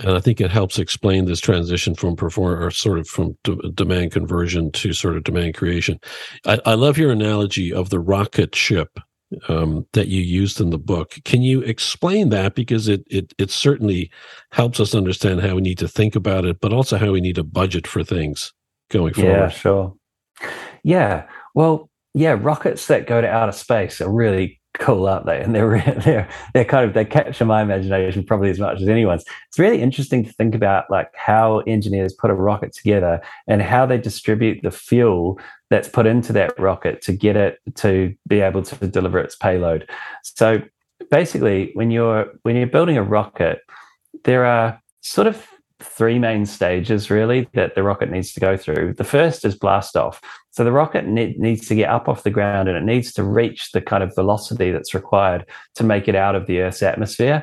and 0.00 0.12
I 0.12 0.20
think 0.20 0.40
it 0.40 0.50
helps 0.50 0.78
explain 0.78 1.26
this 1.26 1.40
transition 1.40 1.94
from 1.94 2.16
perform 2.16 2.62
or 2.62 2.70
sort 2.70 2.98
of 2.98 3.06
from 3.06 3.36
d- 3.44 3.72
demand 3.74 4.12
conversion 4.12 4.70
to 4.72 4.92
sort 4.92 5.16
of 5.16 5.24
demand 5.24 5.54
creation. 5.54 6.00
I, 6.46 6.58
I, 6.64 6.74
love 6.74 6.96
your 6.96 7.12
analogy 7.12 7.72
of 7.72 7.90
the 7.90 8.00
rocket 8.00 8.54
ship 8.54 8.98
um, 9.48 9.86
that 9.92 10.08
you 10.08 10.22
used 10.22 10.60
in 10.60 10.70
the 10.70 10.78
book. 10.78 11.16
Can 11.24 11.42
you 11.42 11.60
explain 11.60 12.30
that 12.30 12.54
because 12.54 12.88
it 12.88 13.04
it 13.08 13.32
it 13.38 13.50
certainly 13.50 14.10
helps 14.50 14.80
us 14.80 14.94
understand 14.94 15.40
how 15.40 15.56
we 15.56 15.60
need 15.60 15.78
to 15.78 15.88
think 15.88 16.16
about 16.16 16.44
it, 16.44 16.60
but 16.60 16.72
also 16.72 16.96
how 16.96 17.12
we 17.12 17.20
need 17.20 17.36
to 17.36 17.44
budget 17.44 17.86
for 17.86 18.02
things 18.02 18.52
going 18.90 19.14
forward. 19.14 19.30
Yeah, 19.30 19.48
sure. 19.48 19.94
Yeah, 20.82 21.26
well, 21.54 21.90
yeah, 22.14 22.36
rockets 22.38 22.86
that 22.86 23.06
go 23.06 23.20
to 23.20 23.28
outer 23.28 23.52
space 23.52 24.00
are 24.00 24.12
really 24.12 24.60
cool, 24.74 25.06
aren't 25.06 25.26
they? 25.26 25.40
And 25.40 25.54
they're 25.54 25.80
they're 26.04 26.28
they're 26.54 26.64
kind 26.64 26.86
of 26.86 26.94
they 26.94 27.04
capture 27.04 27.44
my 27.44 27.62
imagination 27.62 28.24
probably 28.24 28.50
as 28.50 28.58
much 28.58 28.80
as 28.80 28.88
anyone's. 28.88 29.24
It's 29.48 29.58
really 29.58 29.80
interesting 29.80 30.24
to 30.24 30.32
think 30.32 30.54
about 30.54 30.90
like 30.90 31.10
how 31.14 31.60
engineers 31.60 32.12
put 32.12 32.30
a 32.30 32.34
rocket 32.34 32.72
together 32.72 33.20
and 33.46 33.62
how 33.62 33.86
they 33.86 33.98
distribute 33.98 34.62
the 34.62 34.70
fuel 34.70 35.38
that's 35.70 35.88
put 35.88 36.06
into 36.06 36.32
that 36.34 36.58
rocket 36.58 37.02
to 37.02 37.12
get 37.12 37.36
it 37.36 37.58
to 37.76 38.14
be 38.26 38.40
able 38.40 38.62
to 38.62 38.86
deliver 38.86 39.18
its 39.18 39.36
payload. 39.36 39.88
So 40.22 40.62
basically, 41.10 41.70
when 41.74 41.90
you're 41.90 42.26
when 42.42 42.56
you're 42.56 42.66
building 42.66 42.96
a 42.96 43.02
rocket, 43.02 43.60
there 44.24 44.44
are 44.44 44.80
sort 45.00 45.26
of 45.26 45.46
three 45.82 46.18
main 46.18 46.46
stages 46.46 47.10
really 47.10 47.48
that 47.54 47.74
the 47.74 47.82
rocket 47.82 48.10
needs 48.10 48.32
to 48.32 48.40
go 48.40 48.56
through. 48.56 48.94
The 48.94 49.04
first 49.04 49.44
is 49.44 49.54
blast 49.54 49.96
off. 49.96 50.20
So 50.50 50.64
the 50.64 50.72
rocket 50.72 51.06
ne- 51.06 51.34
needs 51.38 51.66
to 51.68 51.74
get 51.74 51.88
up 51.88 52.08
off 52.08 52.24
the 52.24 52.30
ground 52.30 52.68
and 52.68 52.76
it 52.76 52.84
needs 52.84 53.12
to 53.14 53.24
reach 53.24 53.72
the 53.72 53.80
kind 53.80 54.02
of 54.02 54.14
velocity 54.14 54.70
that's 54.70 54.94
required 54.94 55.46
to 55.76 55.84
make 55.84 56.08
it 56.08 56.14
out 56.14 56.34
of 56.34 56.46
the 56.46 56.60
Earth's 56.60 56.82
atmosphere. 56.82 57.42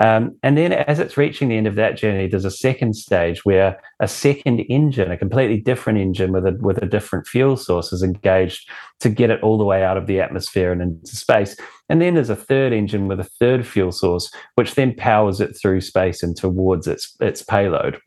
Um, 0.00 0.38
and 0.42 0.56
then 0.56 0.72
as 0.72 0.98
it's 0.98 1.18
reaching 1.18 1.48
the 1.48 1.58
end 1.58 1.66
of 1.66 1.74
that 1.74 1.98
journey, 1.98 2.26
there's 2.26 2.46
a 2.46 2.50
second 2.50 2.96
stage 2.96 3.44
where 3.44 3.78
a 4.00 4.08
second 4.08 4.60
engine, 4.60 5.12
a 5.12 5.16
completely 5.18 5.60
different 5.60 5.98
engine 5.98 6.32
with 6.32 6.46
a 6.46 6.56
with 6.60 6.82
a 6.82 6.86
different 6.86 7.26
fuel 7.26 7.56
source 7.58 7.92
is 7.92 8.02
engaged 8.02 8.68
to 9.00 9.10
get 9.10 9.28
it 9.28 9.42
all 9.42 9.58
the 9.58 9.64
way 9.64 9.84
out 9.84 9.98
of 9.98 10.06
the 10.06 10.18
atmosphere 10.18 10.72
and 10.72 10.80
into 10.80 11.14
space. 11.14 11.54
And 11.90 12.00
then 12.00 12.14
there's 12.14 12.30
a 12.30 12.36
third 12.36 12.72
engine 12.72 13.08
with 13.08 13.20
a 13.20 13.24
third 13.24 13.66
fuel 13.66 13.92
source, 13.92 14.32
which 14.54 14.74
then 14.74 14.94
powers 14.94 15.38
it 15.38 15.54
through 15.60 15.82
space 15.82 16.22
and 16.22 16.34
towards 16.34 16.86
its 16.86 17.14
its 17.20 17.42
payload. 17.42 18.00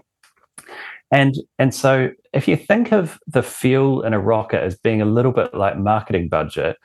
And 1.11 1.35
and 1.59 1.75
so 1.75 2.09
if 2.33 2.47
you 2.47 2.57
think 2.57 2.91
of 2.91 3.19
the 3.27 3.43
fuel 3.43 4.01
in 4.01 4.13
a 4.13 4.19
rocket 4.19 4.63
as 4.63 4.75
being 4.75 5.03
a 5.03 5.05
little 5.05 5.31
bit 5.31 5.53
like 5.53 5.77
marketing 5.77 6.27
budget, 6.27 6.75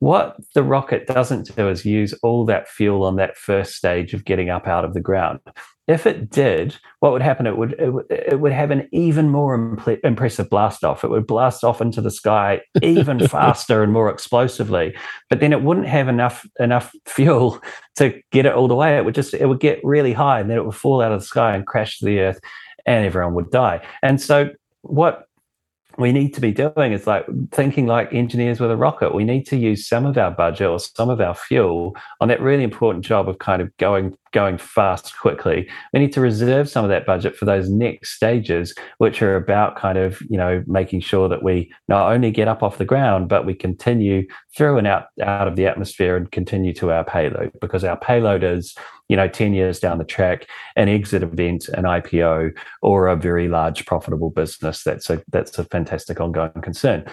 what 0.00 0.36
the 0.54 0.62
rocket 0.62 1.06
doesn't 1.06 1.54
do 1.56 1.68
is 1.68 1.84
use 1.84 2.12
all 2.22 2.44
that 2.44 2.68
fuel 2.68 3.02
on 3.02 3.16
that 3.16 3.36
first 3.36 3.74
stage 3.74 4.14
of 4.14 4.24
getting 4.24 4.48
up 4.48 4.68
out 4.68 4.84
of 4.84 4.94
the 4.94 5.00
ground. 5.00 5.40
If 5.88 6.06
it 6.06 6.28
did, 6.28 6.76
what 7.00 7.12
would 7.12 7.22
happen? 7.22 7.46
It 7.46 7.56
would 7.56 7.74
it, 7.80 7.90
would, 7.90 8.04
it 8.10 8.40
would 8.40 8.52
have 8.52 8.70
an 8.70 8.88
even 8.92 9.30
more 9.30 9.58
impl- 9.58 9.98
impressive 10.04 10.50
blast 10.50 10.84
off. 10.84 11.02
It 11.02 11.10
would 11.10 11.26
blast 11.26 11.64
off 11.64 11.80
into 11.80 12.02
the 12.02 12.10
sky 12.10 12.60
even 12.82 13.26
faster 13.28 13.82
and 13.82 13.92
more 13.92 14.10
explosively. 14.10 14.94
But 15.30 15.40
then 15.40 15.52
it 15.52 15.62
wouldn't 15.62 15.88
have 15.88 16.08
enough 16.08 16.46
enough 16.60 16.92
fuel 17.06 17.60
to 17.96 18.20
get 18.30 18.46
it 18.46 18.52
all 18.52 18.68
the 18.68 18.74
way. 18.74 18.98
It 18.98 19.04
would 19.04 19.14
just 19.14 19.32
it 19.34 19.46
would 19.46 19.60
get 19.60 19.80
really 19.82 20.12
high 20.12 20.40
and 20.40 20.50
then 20.50 20.58
it 20.58 20.64
would 20.66 20.76
fall 20.76 21.00
out 21.00 21.12
of 21.12 21.20
the 21.20 21.26
sky 21.26 21.56
and 21.56 21.66
crash 21.66 21.98
to 21.98 22.04
the 22.04 22.20
earth, 22.20 22.40
and 22.86 23.06
everyone 23.06 23.34
would 23.34 23.50
die. 23.50 23.84
And 24.02 24.20
so 24.20 24.50
what 24.82 25.27
we 25.98 26.12
need 26.12 26.32
to 26.34 26.40
be 26.40 26.52
doing 26.52 26.92
is 26.92 27.08
like 27.08 27.26
thinking 27.50 27.86
like 27.86 28.14
engineers 28.14 28.60
with 28.60 28.70
a 28.70 28.76
rocket. 28.76 29.14
We 29.14 29.24
need 29.24 29.44
to 29.48 29.56
use 29.56 29.86
some 29.86 30.06
of 30.06 30.16
our 30.16 30.30
budget 30.30 30.68
or 30.68 30.78
some 30.78 31.10
of 31.10 31.20
our 31.20 31.34
fuel 31.34 31.96
on 32.20 32.28
that 32.28 32.40
really 32.40 32.62
important 32.62 33.04
job 33.04 33.28
of 33.28 33.38
kind 33.40 33.60
of 33.60 33.76
going 33.78 34.16
going 34.32 34.58
fast 34.58 35.18
quickly. 35.18 35.68
We 35.92 36.00
need 36.00 36.12
to 36.12 36.20
reserve 36.20 36.68
some 36.68 36.84
of 36.84 36.90
that 36.90 37.06
budget 37.06 37.36
for 37.36 37.46
those 37.46 37.68
next 37.68 38.10
stages, 38.10 38.74
which 38.98 39.22
are 39.22 39.34
about 39.34 39.76
kind 39.76 39.98
of 39.98 40.20
you 40.30 40.36
know 40.36 40.62
making 40.68 41.00
sure 41.00 41.28
that 41.28 41.42
we 41.42 41.72
not 41.88 42.12
only 42.12 42.30
get 42.30 42.46
up 42.46 42.62
off 42.62 42.78
the 42.78 42.84
ground, 42.84 43.28
but 43.28 43.44
we 43.44 43.54
continue 43.54 44.24
through 44.56 44.78
and 44.78 44.86
out 44.86 45.06
out 45.20 45.48
of 45.48 45.56
the 45.56 45.66
atmosphere 45.66 46.16
and 46.16 46.30
continue 46.30 46.72
to 46.74 46.92
our 46.92 47.04
payload 47.04 47.50
because 47.60 47.82
our 47.82 47.96
payload 47.96 48.44
is 48.44 48.76
you 49.08 49.16
know, 49.16 49.28
10 49.28 49.54
years 49.54 49.80
down 49.80 49.98
the 49.98 50.04
track, 50.04 50.46
an 50.76 50.88
exit 50.88 51.22
event, 51.22 51.68
an 51.68 51.84
IPO, 51.84 52.56
or 52.82 53.08
a 53.08 53.16
very 53.16 53.48
large 53.48 53.86
profitable 53.86 54.30
business. 54.30 54.82
That's 54.82 55.10
a 55.10 55.22
that's 55.28 55.58
a 55.58 55.64
fantastic 55.64 56.20
ongoing 56.20 56.52
concern. 56.62 57.04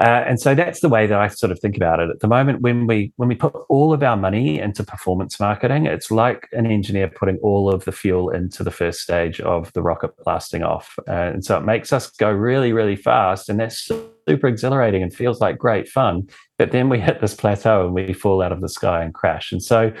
Uh, 0.00 0.24
and 0.26 0.40
so 0.40 0.56
that's 0.56 0.80
the 0.80 0.88
way 0.88 1.06
that 1.06 1.20
I 1.20 1.28
sort 1.28 1.52
of 1.52 1.60
think 1.60 1.76
about 1.76 2.00
it 2.00 2.10
at 2.10 2.18
the 2.18 2.26
moment. 2.26 2.62
When 2.62 2.88
we 2.88 3.12
when 3.16 3.28
we 3.28 3.36
put 3.36 3.54
all 3.68 3.92
of 3.92 4.02
our 4.02 4.16
money 4.16 4.58
into 4.58 4.82
performance 4.82 5.38
marketing, 5.38 5.86
it's 5.86 6.10
like 6.10 6.48
an 6.52 6.66
engineer 6.66 7.06
putting 7.08 7.36
all 7.38 7.72
of 7.72 7.84
the 7.84 7.92
fuel 7.92 8.30
into 8.30 8.64
the 8.64 8.72
first 8.72 9.00
stage 9.00 9.40
of 9.40 9.72
the 9.72 9.82
rocket 9.82 10.10
blasting 10.24 10.64
off, 10.64 10.98
uh, 11.06 11.12
and 11.12 11.44
so 11.44 11.56
it 11.56 11.64
makes 11.64 11.92
us 11.92 12.10
go 12.10 12.30
really 12.30 12.72
really 12.72 12.96
fast, 12.96 13.48
and 13.48 13.60
that's 13.60 13.88
super 14.28 14.48
exhilarating 14.48 15.02
and 15.02 15.14
feels 15.14 15.40
like 15.40 15.58
great 15.58 15.88
fun. 15.88 16.28
But 16.58 16.72
then 16.72 16.88
we 16.88 16.98
hit 16.98 17.20
this 17.20 17.34
plateau 17.34 17.86
and 17.86 17.94
we 17.94 18.12
fall 18.12 18.42
out 18.42 18.52
of 18.52 18.60
the 18.60 18.68
sky 18.68 19.02
and 19.02 19.14
crash. 19.14 19.52
And 19.52 19.62
so 19.62 19.92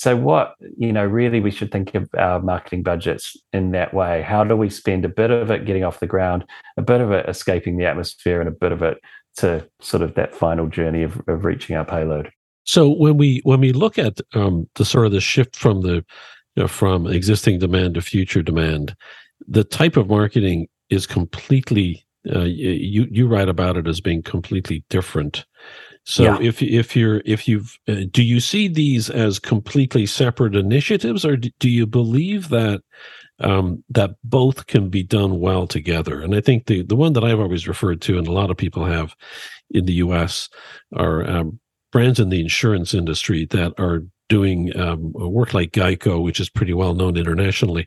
so, 0.00 0.16
what, 0.16 0.54
you 0.78 0.94
know, 0.94 1.04
really 1.04 1.40
we 1.40 1.50
should 1.50 1.70
think 1.70 1.94
of 1.94 2.08
our 2.16 2.40
marketing 2.40 2.82
budgets 2.82 3.36
in 3.52 3.72
that 3.72 3.92
way. 3.92 4.22
How 4.22 4.44
do 4.44 4.56
we 4.56 4.70
spend 4.70 5.04
a 5.04 5.10
bit 5.10 5.30
of 5.30 5.50
it 5.50 5.66
getting 5.66 5.84
off 5.84 6.00
the 6.00 6.06
ground, 6.06 6.46
a 6.78 6.82
bit 6.82 7.02
of 7.02 7.12
it 7.12 7.28
escaping 7.28 7.76
the 7.76 7.84
atmosphere, 7.84 8.40
and 8.40 8.48
a 8.48 8.52
bit 8.52 8.72
of 8.72 8.82
it 8.82 8.96
to 9.36 9.68
sort 9.82 10.02
of 10.02 10.14
that 10.14 10.34
final 10.34 10.68
journey 10.68 11.02
of, 11.02 11.20
of 11.28 11.44
reaching 11.44 11.76
our 11.76 11.84
payload? 11.84 12.32
So, 12.64 12.88
when 12.88 13.18
we 13.18 13.42
when 13.44 13.60
we 13.60 13.74
look 13.74 13.98
at 13.98 14.22
um, 14.32 14.66
the 14.76 14.86
sort 14.86 15.04
of 15.04 15.12
the 15.12 15.20
shift 15.20 15.54
from 15.54 15.82
the 15.82 15.96
you 16.56 16.62
know, 16.62 16.66
from 16.66 17.06
existing 17.06 17.58
demand 17.58 17.96
to 17.96 18.00
future 18.00 18.40
demand, 18.40 18.96
the 19.48 19.64
type 19.64 19.98
of 19.98 20.08
marketing 20.08 20.68
is 20.88 21.06
completely 21.06 22.06
uh, 22.34 22.44
you 22.44 23.06
you 23.10 23.28
write 23.28 23.50
about 23.50 23.76
it 23.76 23.86
as 23.86 24.00
being 24.00 24.22
completely 24.22 24.82
different 24.88 25.44
so 26.10 26.24
yeah. 26.24 26.38
if 26.40 26.60
if 26.60 26.96
you're 26.96 27.22
if 27.24 27.46
you've 27.46 27.78
uh, 27.86 28.02
do 28.10 28.24
you 28.24 28.40
see 28.40 28.66
these 28.66 29.08
as 29.08 29.38
completely 29.38 30.06
separate 30.06 30.56
initiatives, 30.56 31.24
or 31.24 31.36
do 31.36 31.70
you 31.70 31.86
believe 31.86 32.48
that 32.48 32.82
um, 33.38 33.84
that 33.90 34.16
both 34.24 34.66
can 34.66 34.88
be 34.88 35.04
done 35.04 35.38
well 35.38 35.68
together? 35.68 36.20
And 36.20 36.34
I 36.34 36.40
think 36.40 36.66
the 36.66 36.82
the 36.82 36.96
one 36.96 37.12
that 37.12 37.22
I've 37.22 37.38
always 37.38 37.68
referred 37.68 38.00
to, 38.02 38.18
and 38.18 38.26
a 38.26 38.32
lot 38.32 38.50
of 38.50 38.56
people 38.56 38.84
have 38.84 39.14
in 39.70 39.86
the 39.86 39.92
U.S., 39.94 40.48
are 40.96 41.24
um, 41.30 41.60
brands 41.92 42.18
in 42.18 42.28
the 42.28 42.40
insurance 42.40 42.92
industry 42.92 43.46
that 43.46 43.72
are 43.78 44.02
doing 44.28 44.76
um, 44.76 45.12
work 45.12 45.54
like 45.54 45.70
Geico, 45.70 46.20
which 46.20 46.40
is 46.40 46.50
pretty 46.50 46.74
well 46.74 46.94
known 46.94 47.16
internationally. 47.16 47.86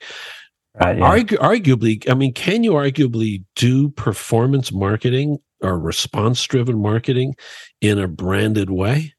Uh, 0.80 0.94
yeah. 0.98 1.18
Argu- 1.18 1.40
arguably, 1.40 2.10
I 2.10 2.14
mean, 2.14 2.34
can 2.34 2.64
you 2.64 2.72
arguably 2.72 3.44
do 3.56 3.90
performance 3.90 4.72
marketing 4.72 5.40
or 5.64 5.80
response 5.80 6.44
driven 6.44 6.82
marketing 6.82 7.36
in 7.82 7.98
a 7.98 8.08
branded 8.08 8.70
way? 8.70 9.14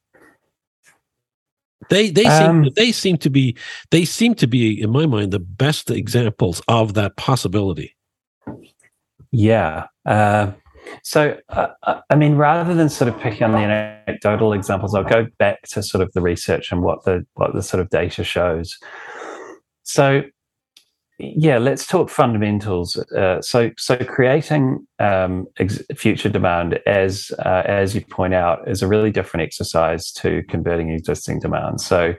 They 1.90 2.10
they 2.10 2.24
um, 2.24 2.64
seem 2.64 2.72
they 2.76 2.92
seem 2.92 3.16
to 3.18 3.30
be 3.30 3.56
they 3.90 4.04
seem 4.04 4.34
to 4.36 4.46
be 4.46 4.80
in 4.80 4.90
my 4.90 5.06
mind 5.06 5.32
the 5.32 5.38
best 5.38 5.90
examples 5.90 6.62
of 6.68 6.94
that 6.94 7.16
possibility. 7.16 7.94
Yeah. 9.30 9.86
Uh, 10.06 10.52
so 11.02 11.36
uh, 11.48 11.68
uh 11.82 12.00
I 12.10 12.14
mean, 12.14 12.36
rather 12.36 12.74
than 12.74 12.88
sort 12.88 13.08
of 13.08 13.20
picking 13.20 13.42
on 13.42 13.52
the 13.52 13.58
anecdotal 13.58 14.52
examples, 14.52 14.94
I'll 14.94 15.04
go 15.04 15.26
back 15.38 15.62
to 15.70 15.82
sort 15.82 16.02
of 16.02 16.12
the 16.12 16.20
research 16.20 16.72
and 16.72 16.82
what 16.82 17.04
the 17.04 17.26
what 17.34 17.54
the 17.54 17.62
sort 17.62 17.80
of 17.80 17.90
data 17.90 18.24
shows. 18.24 18.78
So 19.82 20.22
yeah, 21.18 21.58
let's 21.58 21.86
talk 21.86 22.10
fundamentals. 22.10 22.96
Uh, 22.96 23.40
so, 23.40 23.70
so 23.78 23.96
creating 23.96 24.84
um, 24.98 25.46
ex- 25.58 25.82
future 25.96 26.28
demand, 26.28 26.80
as 26.86 27.30
uh, 27.38 27.62
as 27.64 27.94
you 27.94 28.00
point 28.00 28.34
out, 28.34 28.68
is 28.68 28.82
a 28.82 28.88
really 28.88 29.12
different 29.12 29.44
exercise 29.44 30.10
to 30.12 30.42
converting 30.48 30.90
existing 30.90 31.38
demand. 31.38 31.80
So, 31.80 32.14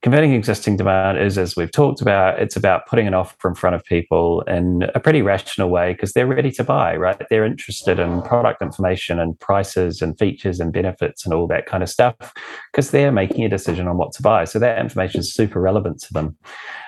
converting 0.00 0.32
existing 0.32 0.78
demand 0.78 1.18
is, 1.18 1.36
as 1.36 1.56
we've 1.56 1.70
talked 1.70 2.00
about, 2.00 2.40
it's 2.40 2.56
about 2.56 2.86
putting 2.86 3.06
an 3.06 3.12
offer 3.12 3.48
in 3.48 3.54
front 3.54 3.76
of 3.76 3.84
people 3.84 4.40
in 4.42 4.84
a 4.94 5.00
pretty 5.00 5.20
rational 5.20 5.68
way 5.68 5.92
because 5.92 6.14
they're 6.14 6.26
ready 6.26 6.50
to 6.52 6.64
buy, 6.64 6.96
right? 6.96 7.20
They're 7.28 7.44
interested 7.44 7.98
in 7.98 8.22
product 8.22 8.62
information 8.62 9.18
and 9.18 9.38
prices 9.40 10.00
and 10.00 10.18
features 10.18 10.58
and 10.58 10.72
benefits 10.72 11.26
and 11.26 11.34
all 11.34 11.46
that 11.48 11.66
kind 11.66 11.82
of 11.82 11.90
stuff 11.90 12.16
because 12.72 12.92
they're 12.92 13.12
making 13.12 13.44
a 13.44 13.50
decision 13.50 13.88
on 13.88 13.98
what 13.98 14.12
to 14.12 14.22
buy. 14.22 14.44
So 14.44 14.58
that 14.58 14.78
information 14.78 15.20
is 15.20 15.34
super 15.34 15.60
relevant 15.60 16.00
to 16.04 16.14
them. 16.14 16.36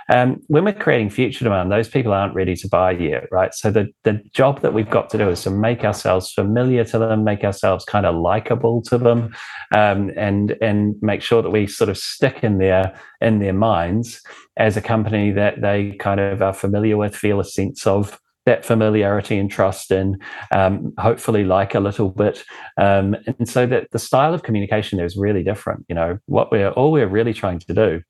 Um, 0.08 0.40
when 0.46 0.64
we're 0.64 0.72
creating 0.72 1.10
future 1.10 1.44
demand, 1.44 1.70
those 1.70 1.88
people 1.88 2.12
aren't 2.12 2.34
ready 2.34 2.56
to 2.56 2.68
buy 2.68 2.92
yet, 2.92 3.28
right? 3.30 3.52
So 3.54 3.70
the 3.70 3.88
the 4.04 4.22
job 4.32 4.62
that 4.62 4.72
we've 4.72 4.88
got 4.88 5.10
to 5.10 5.18
do 5.18 5.28
is 5.28 5.42
to 5.42 5.50
make 5.50 5.84
ourselves 5.84 6.32
familiar 6.32 6.84
to 6.84 6.98
them, 6.98 7.24
make 7.24 7.44
ourselves 7.44 7.84
kind 7.84 8.06
of 8.06 8.14
likable 8.14 8.82
to 8.82 8.98
them, 8.98 9.34
um, 9.74 10.10
and 10.16 10.56
and 10.62 10.94
make 11.02 11.22
sure 11.22 11.42
that 11.42 11.50
we 11.50 11.66
sort 11.66 11.90
of 11.90 11.98
stick 11.98 12.42
in 12.42 12.58
their 12.58 12.98
in 13.20 13.38
their 13.40 13.52
minds 13.52 14.22
as 14.56 14.76
a 14.76 14.80
company 14.80 15.30
that 15.32 15.60
they 15.60 15.92
kind 15.92 16.20
of 16.20 16.42
are 16.42 16.54
familiar 16.54 16.96
with, 16.96 17.14
feel 17.14 17.40
a 17.40 17.44
sense 17.44 17.86
of 17.86 18.18
that 18.46 18.64
familiarity 18.64 19.36
and 19.36 19.50
trust 19.50 19.90
and 19.90 20.22
um, 20.52 20.94
hopefully 20.98 21.44
like 21.44 21.74
a 21.74 21.80
little 21.80 22.08
bit 22.08 22.44
um, 22.78 23.14
and 23.38 23.46
so 23.46 23.66
that 23.66 23.90
the 23.90 23.98
style 23.98 24.32
of 24.32 24.42
communication 24.42 24.96
there 24.96 25.04
is 25.04 25.18
really 25.18 25.42
different 25.42 25.84
you 25.86 25.94
know 25.94 26.18
what 26.24 26.50
we're 26.50 26.70
all 26.70 26.90
we're 26.90 27.06
really 27.06 27.34
trying 27.34 27.58
to 27.58 27.74
do 27.74 28.00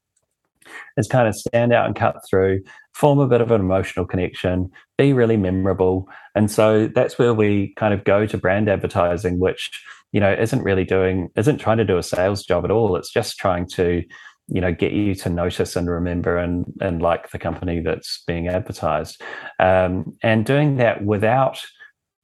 is 0.97 1.09
kind 1.09 1.29
of 1.29 1.35
stand 1.35 1.73
out 1.73 1.87
and 1.87 1.97
cut 1.97 2.16
through 2.29 2.61
form 2.99 3.21
a 3.21 3.29
bit 3.29 3.41
of 3.41 3.53
an 3.53 3.61
emotional 3.61 4.05
connection 4.05 4.69
be 4.97 5.12
really 5.12 5.37
memorable. 5.37 6.09
And 6.35 6.51
so 6.51 6.89
that's 6.89 7.16
where 7.16 7.33
we 7.33 7.73
kind 7.77 7.95
of 7.95 8.03
go 8.03 8.27
to 8.27 8.37
brand 8.37 8.69
advertising 8.69 9.39
which 9.39 9.71
you 10.11 10.21
know 10.21 10.33
isn't 10.33 10.64
really 10.64 10.85
doing 10.85 11.29
isn't 11.37 11.59
trying 11.59 11.77
to 11.77 11.85
do 11.85 11.99
a 11.99 12.03
sales 12.03 12.45
job 12.45 12.64
at 12.64 12.71
all. 12.71 12.97
It's 12.97 13.12
just 13.12 13.39
trying 13.39 13.69
to 13.75 14.03
you 14.49 14.61
know 14.61 14.73
get 14.73 14.93
you 14.93 15.14
to 15.14 15.31
notice 15.31 15.77
and 15.77 15.89
remember 15.89 16.39
and 16.39 16.64
and 16.81 17.01
like 17.01 17.31
the 17.31 17.39
company 17.39 17.81
that's 17.81 18.25
being 18.27 18.49
advertised. 18.49 19.23
Um, 19.61 20.16
and 20.23 20.45
doing 20.45 20.77
that 20.77 21.05
without 21.05 21.64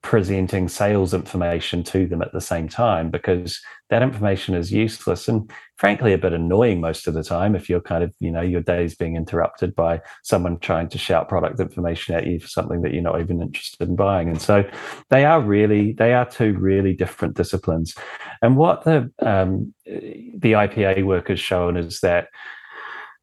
presenting 0.03 0.69
sales 0.69 1.15
information 1.15 1.83
to 1.83 2.07
them 2.07 2.21
at 2.21 2.33
the 2.33 2.41
same 2.41 2.69
time 2.69 3.11
because 3.11 3.61
that 3.95 4.03
information 4.03 4.57
is 4.57 4.73
useless. 4.73 5.29
And 5.29 5.49
frankly 5.77 6.13
a 6.13 6.19
bit 6.19 6.33
annoying 6.33 6.81
most 6.81 7.07
of 7.07 7.15
the 7.15 7.23
time 7.23 7.55
if 7.55 7.69
you're 7.69 7.81
kind 7.81 8.05
of 8.05 8.13
you 8.21 8.31
know 8.31 8.41
your 8.41 8.61
day 8.61 8.85
is 8.85 8.95
being 8.95 9.17
interrupted 9.17 9.75
by 9.75 10.01
someone 10.23 10.59
trying 10.59 10.89
to 10.89 10.99
shout 10.99 11.29
product 11.29 11.61
information 11.61 12.15
at 12.15 12.27
you 12.27 12.39
for 12.41 12.49
something 12.49 12.83
that 12.83 12.93
you're 12.93 13.03
not 13.03 13.21
even 13.21 13.41
interested 13.41 13.89
in 13.89 13.97
buying. 13.97 14.29
And 14.29 14.41
so 14.41 14.69
they 15.11 15.25
are 15.25 15.41
really 15.41 15.93
they 15.93 16.13
are 16.13 16.29
two 16.29 16.55
really 16.55 16.93
different 16.93 17.37
disciplines. 17.37 17.95
And 18.43 18.57
what 18.57 18.85
the 18.85 19.13
um, 19.21 19.73
the 19.87 20.53
ipa 20.53 21.05
work 21.05 21.29
has 21.29 21.41
shown 21.41 21.77
is 21.77 22.01
that 22.01 22.29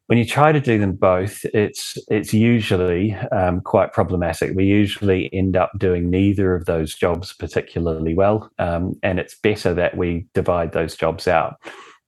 when 0.06 0.18
you 0.18 0.24
try 0.24 0.52
to 0.52 0.60
do 0.60 0.78
them 0.78 0.92
both, 0.92 1.44
it's 1.54 1.96
it's 2.08 2.34
usually 2.34 3.14
um, 3.32 3.60
quite 3.60 3.92
problematic. 3.92 4.54
We 4.54 4.64
usually 4.64 5.32
end 5.32 5.56
up 5.56 5.70
doing 5.78 6.10
neither 6.10 6.54
of 6.54 6.66
those 6.66 6.94
jobs 6.94 7.32
particularly 7.32 8.14
well, 8.14 8.50
um, 8.58 8.94
and 9.02 9.18
it's 9.18 9.36
better 9.36 9.72
that 9.74 9.96
we 9.96 10.26
divide 10.34 10.72
those 10.72 10.96
jobs 10.96 11.28
out. 11.28 11.56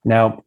Now, 0.05 0.43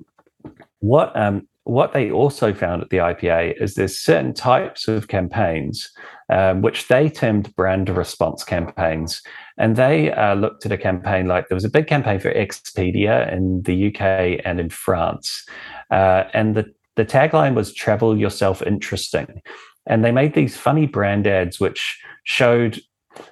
what 0.80 1.16
um, 1.16 1.48
what 1.64 1.94
they 1.94 2.12
also 2.12 2.54
found 2.54 2.82
at 2.82 2.90
the 2.90 2.98
IPA 2.98 3.62
is 3.62 3.76
there's 3.76 3.98
certain 3.98 4.34
types 4.34 4.88
of 4.88 5.08
campaigns 5.08 5.90
um, 6.30 6.62
which 6.62 6.88
they 6.88 7.10
termed 7.10 7.56
brand 7.56 7.90
response 7.90 8.44
campaigns. 8.44 9.22
And 9.58 9.76
they 9.76 10.12
uh, 10.12 10.36
looked 10.36 10.66
at 10.66 10.72
a 10.72 10.78
campaign 10.78 11.28
like 11.28 11.48
there 11.48 11.56
was 11.56 11.66
a 11.66 11.70
big 11.70 11.88
campaign 11.88 12.20
for 12.20 12.32
Expedia 12.34 13.32
in 13.32 13.62
the 13.64 13.88
UK 13.88 14.42
and 14.46 14.60
in 14.60 14.70
France. 14.70 15.46
Uh, 15.90 16.26
and 16.34 16.56
the 16.56 16.66
the 16.98 17.06
tagline 17.06 17.54
was 17.54 17.74
travel 17.74 18.18
yourself 18.18 18.62
interesting. 18.64 19.42
And 19.86 20.04
they 20.04 20.12
made 20.12 20.34
these 20.34 20.58
funny 20.58 20.86
brand 20.86 21.26
ads 21.26 21.60
which 21.60 21.98
showed 22.26 22.82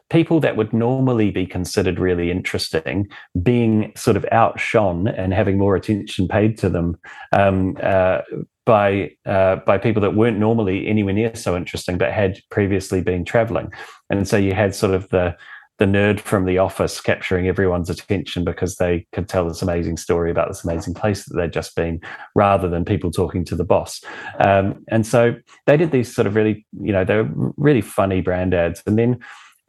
people 0.10 0.40
that 0.40 0.56
would 0.56 0.72
normally 0.72 1.32
be 1.32 1.46
considered 1.46 2.00
really 2.00 2.32
interesting 2.32 3.08
being 3.44 3.92
sort 3.96 4.16
of 4.16 4.26
outshone 4.32 5.08
and 5.08 5.34
having 5.34 5.58
more 5.58 5.76
attention 5.76 6.28
paid 6.28 6.58
to 6.58 6.70
them 6.70 6.98
um, 7.34 7.78
uh, 7.84 8.22
by 8.66 9.12
uh, 9.26 9.58
by 9.58 9.78
people 9.78 10.02
that 10.02 10.16
weren't 10.16 10.40
normally 10.40 10.88
anywhere 10.88 11.14
near 11.14 11.36
so 11.36 11.56
interesting 11.56 12.00
but 12.00 12.12
had 12.12 12.40
previously 12.50 13.02
been 13.02 13.24
traveling 13.24 13.72
and 14.10 14.28
so 14.28 14.38
you 14.38 14.54
had 14.54 14.74
sort 14.74 14.94
of 14.94 15.08
the 15.10 15.36
the 15.78 15.86
nerd 15.86 16.20
from 16.20 16.46
the 16.46 16.58
office 16.58 17.02
capturing 17.02 17.48
everyone's 17.48 17.90
attention 17.90 18.44
because 18.44 18.78
they 18.78 19.06
could 19.12 19.28
tell 19.28 19.48
this 19.48 19.62
amazing 19.62 19.98
story 19.98 20.32
about 20.32 20.48
this 20.48 20.64
amazing 20.64 20.94
place 20.94 21.26
that 21.26 21.36
they'd 21.36 21.52
just 21.52 21.76
been 21.76 22.00
rather 22.34 22.70
than 22.70 22.86
people 22.86 23.12
talking 23.12 23.44
to 23.44 23.56
the 23.56 23.66
boss. 23.66 24.02
Um, 24.40 24.84
and 24.88 25.06
so 25.06 25.36
they 25.66 25.76
did 25.76 25.92
these 25.92 26.14
sort 26.14 26.28
of 26.28 26.36
really 26.36 26.66
you 26.82 26.94
know 26.94 27.04
they 27.04 27.18
were 27.18 27.52
really 27.58 27.82
funny 27.82 28.22
brand 28.22 28.54
ads. 28.54 28.82
And 28.86 28.98
then 28.98 29.20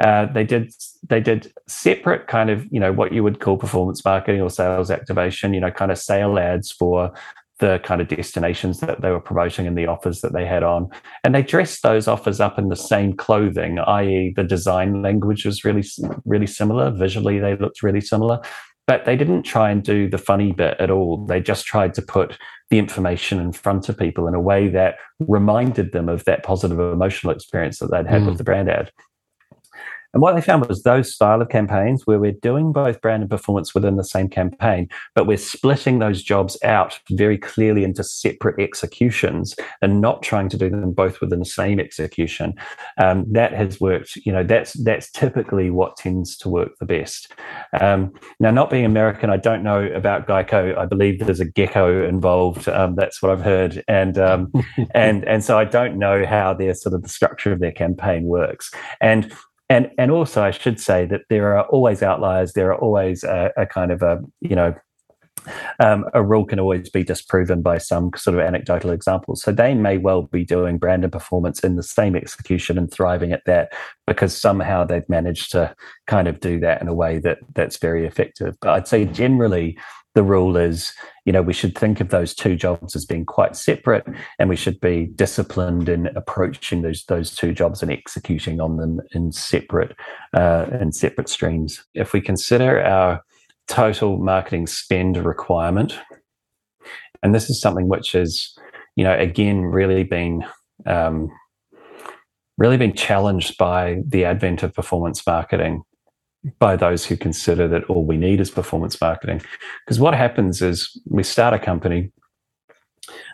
uh, 0.03 0.27
they 0.27 0.45
did 0.45 0.73
they 1.09 1.21
did 1.21 1.53
separate 1.67 2.27
kind 2.27 2.51
of 2.51 2.67
you 2.71 2.79
know 2.79 2.93
what 2.93 3.13
you 3.13 3.23
would 3.23 3.41
call 3.41 3.57
performance 3.57 4.05
marketing 4.05 4.43
or 4.43 4.51
sales 4.51 4.91
activation 4.91 5.55
you 5.55 5.61
know 5.61 5.71
kind 5.71 5.91
of 5.91 5.99
sale 5.99 6.39
ads 6.39 6.71
for 6.71 7.13
the 7.59 7.81
kind 7.85 8.01
of 8.01 8.09
destinations 8.09 8.81
that 8.81 9.01
they 9.01 9.11
were 9.11 9.21
promoting 9.21 9.67
and 9.67 9.77
the 9.77 9.87
offers 9.87 10.21
that 10.21 10.33
they 10.33 10.45
had 10.45 10.63
on. 10.63 10.89
And 11.25 11.35
they 11.35 11.43
dressed 11.43 11.83
those 11.83 12.07
offers 12.07 12.41
up 12.41 12.59
in 12.59 12.69
the 12.69 12.77
same 12.77 13.15
clothing, 13.17 13.79
i.e., 13.79 14.35
the 14.37 14.45
design 14.45 15.03
language 15.03 15.47
was 15.47 15.65
really, 15.65 15.85
really 16.25 16.47
similar. 16.47 16.91
Visually, 16.91 17.39
they 17.39 17.57
looked 17.57 17.83
really 17.83 18.01
similar. 18.01 18.41
But 18.87 19.05
they 19.05 19.17
didn't 19.17 19.43
try 19.43 19.71
and 19.71 19.83
do 19.83 20.09
the 20.09 20.19
funny 20.19 20.53
bit 20.53 20.77
at 20.79 20.91
all. 20.91 21.27
They 21.27 21.41
just 21.41 21.67
tried 21.67 21.95
to 21.95 22.03
put 22.03 22.39
the 22.71 22.79
information 22.79 23.41
in 23.41 23.53
front 23.53 23.89
of 23.89 23.99
people 23.99 24.29
in 24.29 24.35
a 24.35 24.41
way 24.41 24.69
that 24.69 24.97
reminded 25.19 25.93
them 25.93 26.09
of 26.09 26.25
that 26.25 26.45
positive 26.45 26.79
emotional 26.79 27.33
experience 27.33 27.79
that 27.79 27.91
they'd 27.91 28.07
had 28.07 28.23
mm. 28.23 28.27
with 28.27 28.39
the 28.39 28.45
brand 28.45 28.69
ad. 28.69 28.93
And 30.17 30.23
what 30.23 30.35
they 30.35 30.41
found 30.41 30.67
was 30.67 30.83
those 30.83 31.13
style 31.13 31.43
of 31.43 31.51
campaigns 31.51 32.07
where 32.07 32.19
we're 32.19 32.33
doing 32.33 32.73
both 32.73 33.03
brand 33.03 33.23
and 33.23 33.31
performance 33.31 33.75
within 33.75 33.97
the 33.97 34.03
same 34.03 34.31
campaign, 34.31 34.89
but 35.15 35.27
we're 35.27 35.37
splitting 35.37 35.99
those 35.99 36.23
jobs 36.23 36.57
out 36.65 36.99
very 37.11 37.37
clearly 37.37 37.85
into 37.85 38.03
separate 38.03 38.59
executions 38.59 39.55
and 39.83 40.01
not 40.01 40.23
trying 40.23 40.49
to 40.49 40.57
do 40.57 40.71
them 40.71 40.93
both 40.93 41.21
within 41.21 41.41
the 41.41 41.45
same 41.45 41.79
execution. 41.79 42.55
Um, 42.97 43.31
that 43.31 43.53
has 43.53 43.79
worked. 43.79 44.17
You 44.17 44.33
know, 44.33 44.43
that's 44.43 44.73
that's 44.85 45.11
typically 45.11 45.69
what 45.69 45.99
tends 45.99 46.35
to 46.39 46.49
work 46.49 46.79
the 46.79 46.87
best. 46.87 47.35
Um, 47.79 48.15
now, 48.41 48.51
not 48.51 48.71
being 48.71 48.87
American, 48.87 49.29
I 49.29 49.37
don't 49.37 49.63
know 49.63 49.85
about 49.85 50.27
Geico. 50.27 50.79
I 50.79 50.87
believe 50.87 51.19
there's 51.19 51.41
a 51.41 51.45
gecko 51.45 52.09
involved. 52.09 52.71
Um, 52.71 52.95
that's 52.95 53.21
what 53.21 53.33
I've 53.33 53.45
heard, 53.45 53.85
and 53.87 54.17
um, 54.17 54.51
and 54.95 55.27
and 55.27 55.45
so 55.45 55.59
I 55.59 55.67
don't 55.67 55.99
know 55.99 56.25
how 56.25 56.55
their 56.55 56.73
sort 56.73 56.95
of 56.95 57.03
the 57.03 57.11
structure 57.11 57.53
of 57.53 57.61
their 57.61 57.71
campaign 57.71 58.25
works. 58.25 58.73
And 59.03 59.31
and 59.69 59.91
and 59.99 60.11
also 60.11 60.43
I 60.43 60.51
should 60.51 60.81
say 60.81 61.07
that 61.07 61.23
there 61.29 61.57
are 61.57 61.67
always 61.67 62.03
outliers. 62.03 62.53
There 62.53 62.71
are 62.71 62.79
always 62.79 63.25
a, 63.25 63.53
a 63.57 63.67
kind 63.67 63.91
of 63.91 64.03
a 64.03 64.21
you 64.41 64.57
know 64.57 64.75
um, 65.79 66.05
a 66.15 66.23
rule 66.23 66.45
can 66.45 66.59
always 66.59 66.89
be 66.91 67.05
disproven 67.05 67.63
by 67.63 67.79
some 67.79 68.11
sort 68.17 68.35
of 68.35 68.41
anecdotal 68.41 68.91
examples. 68.91 69.43
So 69.43 69.53
they 69.53 69.75
may 69.75 69.99
well 69.99 70.23
be 70.23 70.45
doing 70.45 70.79
brand 70.79 71.05
and 71.05 71.13
performance 71.13 71.61
in 71.61 71.77
the 71.77 71.83
same 71.83 72.17
execution 72.17 72.79
and 72.79 72.91
thriving 72.91 73.33
at 73.33 73.45
that 73.47 73.73
because 74.07 74.37
somehow 74.37 74.85
they've 74.85 75.09
managed 75.09 75.53
to 75.53 75.75
kind 76.07 76.29
of 76.29 76.41
do 76.41 76.59
that 76.61 76.81
in 76.81 76.89
a 76.89 76.95
way 76.95 77.19
that 77.21 77.39
that's 77.55 77.79
very 77.79 78.07
effective. 78.07 78.57
But 78.61 78.71
I'd 78.71 78.89
say 78.89 79.05
generally 79.05 79.79
the 80.17 80.25
rule 80.25 80.57
is, 80.57 80.95
you 81.27 81.33
know, 81.33 81.43
we 81.43 81.53
should 81.53 81.77
think 81.77 82.01
of 82.01 82.09
those 82.09 82.35
two 82.35 82.57
jobs 82.57 82.97
as 82.97 83.05
being 83.05 83.27
quite 83.27 83.55
separate, 83.55 84.07
and 84.39 84.49
we 84.49 84.57
should 84.57 84.81
be 84.81 85.11
disciplined 85.15 85.91
in 85.91 86.07
approaching 86.17 86.81
those 86.81 87.05
those 87.05 87.37
two 87.37 87.53
jobs 87.53 87.83
and 87.83 87.93
executing 87.93 88.59
on 88.59 88.79
them 88.79 89.01
in 89.13 89.31
separate 89.31 89.95
uh, 90.35 90.67
in 90.81 90.91
separate 90.91 91.29
streams. 91.29 91.85
If 91.93 92.15
we 92.15 92.23
consider 92.23 92.83
our 92.83 93.23
total 93.69 94.17
marketing 94.17 94.69
spend 94.69 95.19
requirement, 95.19 95.99
and 97.23 97.35
this 97.35 97.51
is 97.51 97.61
something 97.61 97.87
which 97.87 98.15
is, 98.15 98.59
you 98.97 99.05
know, 99.05 99.15
again, 99.15 99.67
really 99.67 100.03
been 100.03 100.47
um, 100.87 101.31
really 102.57 102.79
been 102.79 102.95
challenged 102.95 103.59
by 103.59 103.99
the 104.09 104.25
advent 104.25 104.63
of 104.63 104.73
performance 104.73 105.27
marketing 105.27 105.83
by 106.59 106.77
those 106.77 107.05
who 107.05 107.17
consider 107.17 107.69
that 107.69 107.85
all 107.85 108.05
we 108.05 108.17
need 108.17 108.41
is 108.41 108.51
performance 108.51 109.01
marketing. 109.01 109.43
Because 109.85 110.01
what 110.01 110.15
happens 110.15 110.63
is 110.63 111.01
we 111.07 111.23
start 111.23 111.55
a 111.55 111.59
company, 111.59 112.13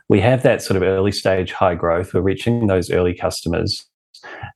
we 0.09 0.21
have 0.21 0.43
that 0.43 0.63
sort 0.63 0.77
of 0.77 0.83
early 0.83 1.13
stage 1.13 1.53
high 1.53 1.75
growth, 1.75 2.15
we're 2.15 2.21
reaching 2.21 2.67
those 2.67 2.91
early 2.91 3.15
customers. 3.15 3.85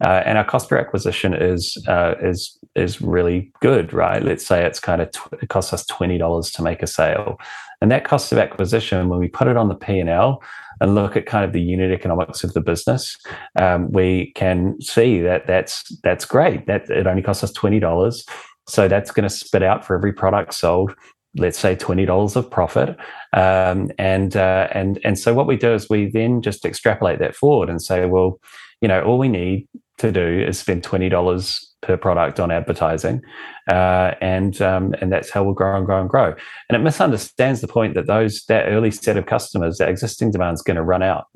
Uh, 0.05 0.23
and 0.25 0.39
our 0.39 0.45
cost 0.45 0.69
per 0.69 0.79
acquisition 0.79 1.35
is 1.35 1.77
uh, 1.89 2.15
is 2.23 2.57
is 2.77 3.03
really 3.03 3.51
good, 3.61 3.93
right? 3.93 4.23
Let's 4.23 4.47
say 4.47 4.65
it's 4.65 4.79
kind 4.79 5.03
of 5.03 5.11
tw- 5.11 5.43
it 5.43 5.49
costs 5.49 5.73
us 5.73 5.85
twenty 5.87 6.19
dollars 6.19 6.53
to 6.53 6.63
make 6.63 6.85
a 6.85 6.87
sale, 6.87 7.39
and 7.81 7.91
that 7.91 8.05
cost 8.05 8.31
of 8.31 8.39
acquisition, 8.39 9.09
when 9.09 9.19
we 9.19 9.27
put 9.27 9.49
it 9.49 9.57
on 9.57 9.69
the 9.69 9.75
P 9.75 9.99
and 9.99 10.09
L 10.09 10.41
and 10.81 10.95
look 10.95 11.17
at 11.17 11.27
kind 11.27 11.45
of 11.45 11.53
the 11.53 11.61
unit 11.61 11.91
economics 11.91 12.45
of 12.45 12.53
the 12.53 12.61
business, 12.61 13.17
um, 13.59 13.91
we 13.93 14.33
can 14.35 14.81
see 14.81 15.21
that 15.21 15.47
that's 15.47 15.85
that's 16.03 16.25
great. 16.25 16.67
That 16.67 16.89
it 16.91 17.07
only 17.07 17.23
costs 17.23 17.45
us 17.45 17.53
twenty 17.53 17.81
dollars, 17.81 18.25
so 18.69 18.89
that's 18.89 19.11
going 19.11 19.29
to 19.29 19.35
spit 19.35 19.63
out 19.63 19.85
for 19.85 19.97
every 19.97 20.13
product 20.13 20.55
sold. 20.55 20.95
Let's 21.37 21.59
say 21.59 21.75
twenty 21.75 22.07
dollars 22.07 22.37
of 22.37 22.51
profit, 22.51 22.97
um, 23.33 23.91
and 23.99 24.37
uh, 24.37 24.69
and 24.73 24.99
and 25.05 25.19
so 25.19 25.35
what 25.35 25.47
we 25.47 25.57
do 25.57 25.75
is 25.75 25.89
we 25.89 26.11
then 26.11 26.43
just 26.43 26.65
extrapolate 26.65 27.19
that 27.19 27.37
forward 27.37 27.69
and 27.69 27.83
say, 27.83 28.07
well, 28.07 28.41
you 28.81 28.89
know, 28.89 29.03
all 29.03 29.19
we 29.19 29.29
need 29.29 29.69
to 29.99 30.13
do 30.13 30.45
is 30.47 30.59
spend 30.59 30.83
twenty 30.83 31.09
dollars 31.09 31.66
per 31.87 31.97
product 31.97 32.41
on 32.41 32.51
advertising, 32.51 33.23
uh, 33.71 34.13
and 34.21 34.61
um, 34.61 34.95
and 35.01 35.13
that's 35.13 35.31
how 35.31 35.45
we'll 35.45 35.55
grow 35.55 35.77
and 35.77 35.87
grow 35.87 36.01
and 36.01 36.11
grow. 36.11 36.35
And 36.69 36.77
it 36.77 36.81
misunderstands 36.81 37.61
the 37.61 37.69
point 37.69 37.95
that 37.95 38.07
those 38.07 38.45
that 38.47 38.67
early 38.67 38.91
set 38.91 39.17
of 39.17 39.27
customers, 39.27 39.79
that 39.79 39.89
existing 39.89 40.33
demand 40.33 40.55
is 40.55 40.63
going 40.63 40.77
to 40.77 40.83
run 40.83 41.03
out. 41.03 41.27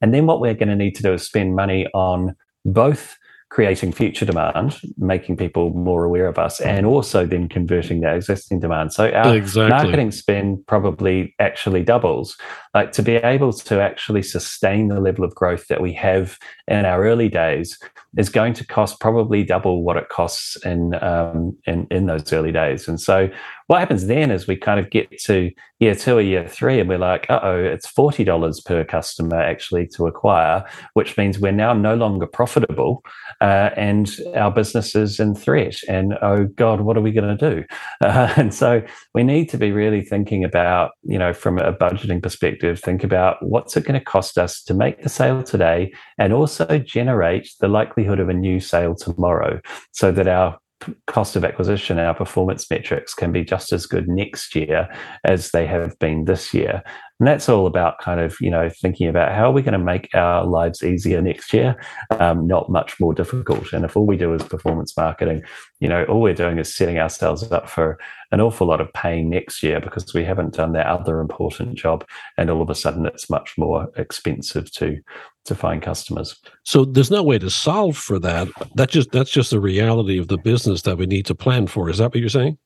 And 0.00 0.14
then 0.14 0.26
what 0.26 0.40
we're 0.40 0.54
going 0.54 0.68
to 0.68 0.76
need 0.76 0.94
to 0.96 1.02
do 1.02 1.14
is 1.14 1.22
spend 1.22 1.56
money 1.56 1.86
on 1.94 2.36
both 2.64 3.16
creating 3.48 3.90
future 3.90 4.24
demand, 4.24 4.80
making 4.96 5.36
people 5.36 5.70
more 5.70 6.04
aware 6.04 6.28
of 6.28 6.38
us, 6.38 6.60
and 6.60 6.86
also 6.86 7.26
then 7.26 7.48
converting 7.48 8.00
that 8.00 8.14
existing 8.14 8.60
demand. 8.60 8.92
So 8.92 9.10
our 9.10 9.36
exactly. 9.36 9.70
marketing 9.70 10.12
spend 10.12 10.64
probably 10.68 11.34
actually 11.40 11.82
doubles. 11.82 12.36
Like 12.74 12.92
to 12.92 13.02
be 13.02 13.16
able 13.16 13.52
to 13.52 13.80
actually 13.80 14.22
sustain 14.22 14.86
the 14.86 15.00
level 15.00 15.24
of 15.24 15.34
growth 15.34 15.66
that 15.66 15.80
we 15.80 15.92
have 15.94 16.38
in 16.68 16.84
our 16.84 17.04
early 17.04 17.28
days 17.28 17.76
is 18.16 18.28
going 18.28 18.52
to 18.54 18.66
cost 18.66 19.00
probably 19.00 19.44
double 19.44 19.82
what 19.82 19.96
it 19.96 20.08
costs 20.08 20.56
in 20.64 20.94
um, 21.02 21.56
in 21.66 21.86
in 21.90 22.06
those 22.06 22.32
early 22.32 22.52
days. 22.52 22.88
And 22.88 23.00
so 23.00 23.28
what 23.70 23.78
happens 23.78 24.08
then 24.08 24.32
is 24.32 24.48
we 24.48 24.56
kind 24.56 24.80
of 24.80 24.90
get 24.90 25.16
to 25.16 25.48
year 25.78 25.94
two 25.94 26.16
or 26.16 26.20
year 26.20 26.48
three, 26.48 26.80
and 26.80 26.88
we're 26.88 26.98
like, 26.98 27.30
uh 27.30 27.38
oh, 27.40 27.62
it's 27.62 27.86
forty 27.86 28.24
dollars 28.24 28.60
per 28.60 28.82
customer 28.82 29.40
actually 29.40 29.86
to 29.86 30.08
acquire, 30.08 30.64
which 30.94 31.16
means 31.16 31.38
we're 31.38 31.52
now 31.52 31.72
no 31.72 31.94
longer 31.94 32.26
profitable, 32.26 33.04
uh, 33.40 33.70
and 33.76 34.10
our 34.34 34.50
business 34.50 34.96
is 34.96 35.20
in 35.20 35.36
threat. 35.36 35.76
And 35.88 36.14
oh 36.20 36.46
God, 36.46 36.80
what 36.80 36.96
are 36.96 37.00
we 37.00 37.12
going 37.12 37.38
to 37.38 37.50
do? 37.50 37.64
Uh, 38.00 38.34
and 38.36 38.52
so 38.52 38.82
we 39.14 39.22
need 39.22 39.48
to 39.50 39.56
be 39.56 39.70
really 39.70 40.02
thinking 40.02 40.42
about, 40.42 40.90
you 41.04 41.16
know, 41.16 41.32
from 41.32 41.56
a 41.60 41.72
budgeting 41.72 42.20
perspective, 42.20 42.80
think 42.80 43.04
about 43.04 43.36
what's 43.40 43.76
it 43.76 43.84
going 43.84 44.00
to 44.00 44.04
cost 44.04 44.36
us 44.36 44.64
to 44.64 44.74
make 44.74 45.04
the 45.04 45.08
sale 45.08 45.44
today, 45.44 45.92
and 46.18 46.32
also 46.32 46.80
generate 46.80 47.48
the 47.60 47.68
likelihood 47.68 48.18
of 48.18 48.28
a 48.28 48.34
new 48.34 48.58
sale 48.58 48.96
tomorrow, 48.96 49.60
so 49.92 50.10
that 50.10 50.26
our 50.26 50.58
cost 51.06 51.36
of 51.36 51.44
acquisition, 51.44 51.98
our 51.98 52.14
performance 52.14 52.70
metrics 52.70 53.14
can 53.14 53.32
be 53.32 53.44
just 53.44 53.72
as 53.72 53.86
good 53.86 54.08
next 54.08 54.54
year 54.54 54.88
as 55.24 55.50
they 55.50 55.66
have 55.66 55.98
been 55.98 56.24
this 56.24 56.54
year. 56.54 56.82
And 57.20 57.28
that's 57.28 57.50
all 57.50 57.66
about 57.66 57.98
kind 57.98 58.18
of, 58.18 58.40
you 58.40 58.50
know, 58.50 58.70
thinking 58.70 59.06
about 59.06 59.34
how 59.34 59.50
are 59.50 59.52
we 59.52 59.60
going 59.60 59.78
to 59.78 59.78
make 59.78 60.08
our 60.14 60.46
lives 60.46 60.82
easier 60.82 61.20
next 61.20 61.52
year, 61.52 61.76
um, 62.18 62.46
not 62.46 62.70
much 62.70 62.98
more 62.98 63.12
difficult. 63.12 63.74
And 63.74 63.84
if 63.84 63.94
all 63.94 64.06
we 64.06 64.16
do 64.16 64.32
is 64.32 64.42
performance 64.42 64.96
marketing, 64.96 65.42
you 65.80 65.88
know, 65.88 66.04
all 66.04 66.22
we're 66.22 66.32
doing 66.32 66.58
is 66.58 66.74
setting 66.74 66.98
ourselves 66.98 67.52
up 67.52 67.68
for 67.68 67.98
an 68.32 68.40
awful 68.40 68.66
lot 68.66 68.80
of 68.80 68.90
pain 68.94 69.28
next 69.28 69.62
year 69.62 69.80
because 69.80 70.14
we 70.14 70.24
haven't 70.24 70.54
done 70.54 70.72
that 70.72 70.86
other 70.86 71.20
important 71.20 71.74
job. 71.74 72.06
And 72.38 72.48
all 72.48 72.62
of 72.62 72.70
a 72.70 72.74
sudden 72.74 73.04
it's 73.04 73.28
much 73.28 73.54
more 73.58 73.88
expensive 73.96 74.72
to 74.72 74.98
to 75.46 75.54
find 75.54 75.82
customers. 75.82 76.38
So 76.64 76.84
there's 76.84 77.10
no 77.10 77.22
way 77.22 77.38
to 77.38 77.50
solve 77.50 77.96
for 77.96 78.18
that. 78.18 78.48
That 78.74 78.90
just 78.90 79.10
that's 79.10 79.30
just 79.30 79.50
the 79.50 79.60
reality 79.60 80.18
of 80.18 80.28
the 80.28 80.38
business 80.38 80.82
that 80.82 80.96
we 80.96 81.06
need 81.06 81.26
to 81.26 81.34
plan 81.34 81.66
for. 81.66 81.90
Is 81.90 81.98
that 81.98 82.10
what 82.10 82.20
you're 82.20 82.28
saying? 82.28 82.58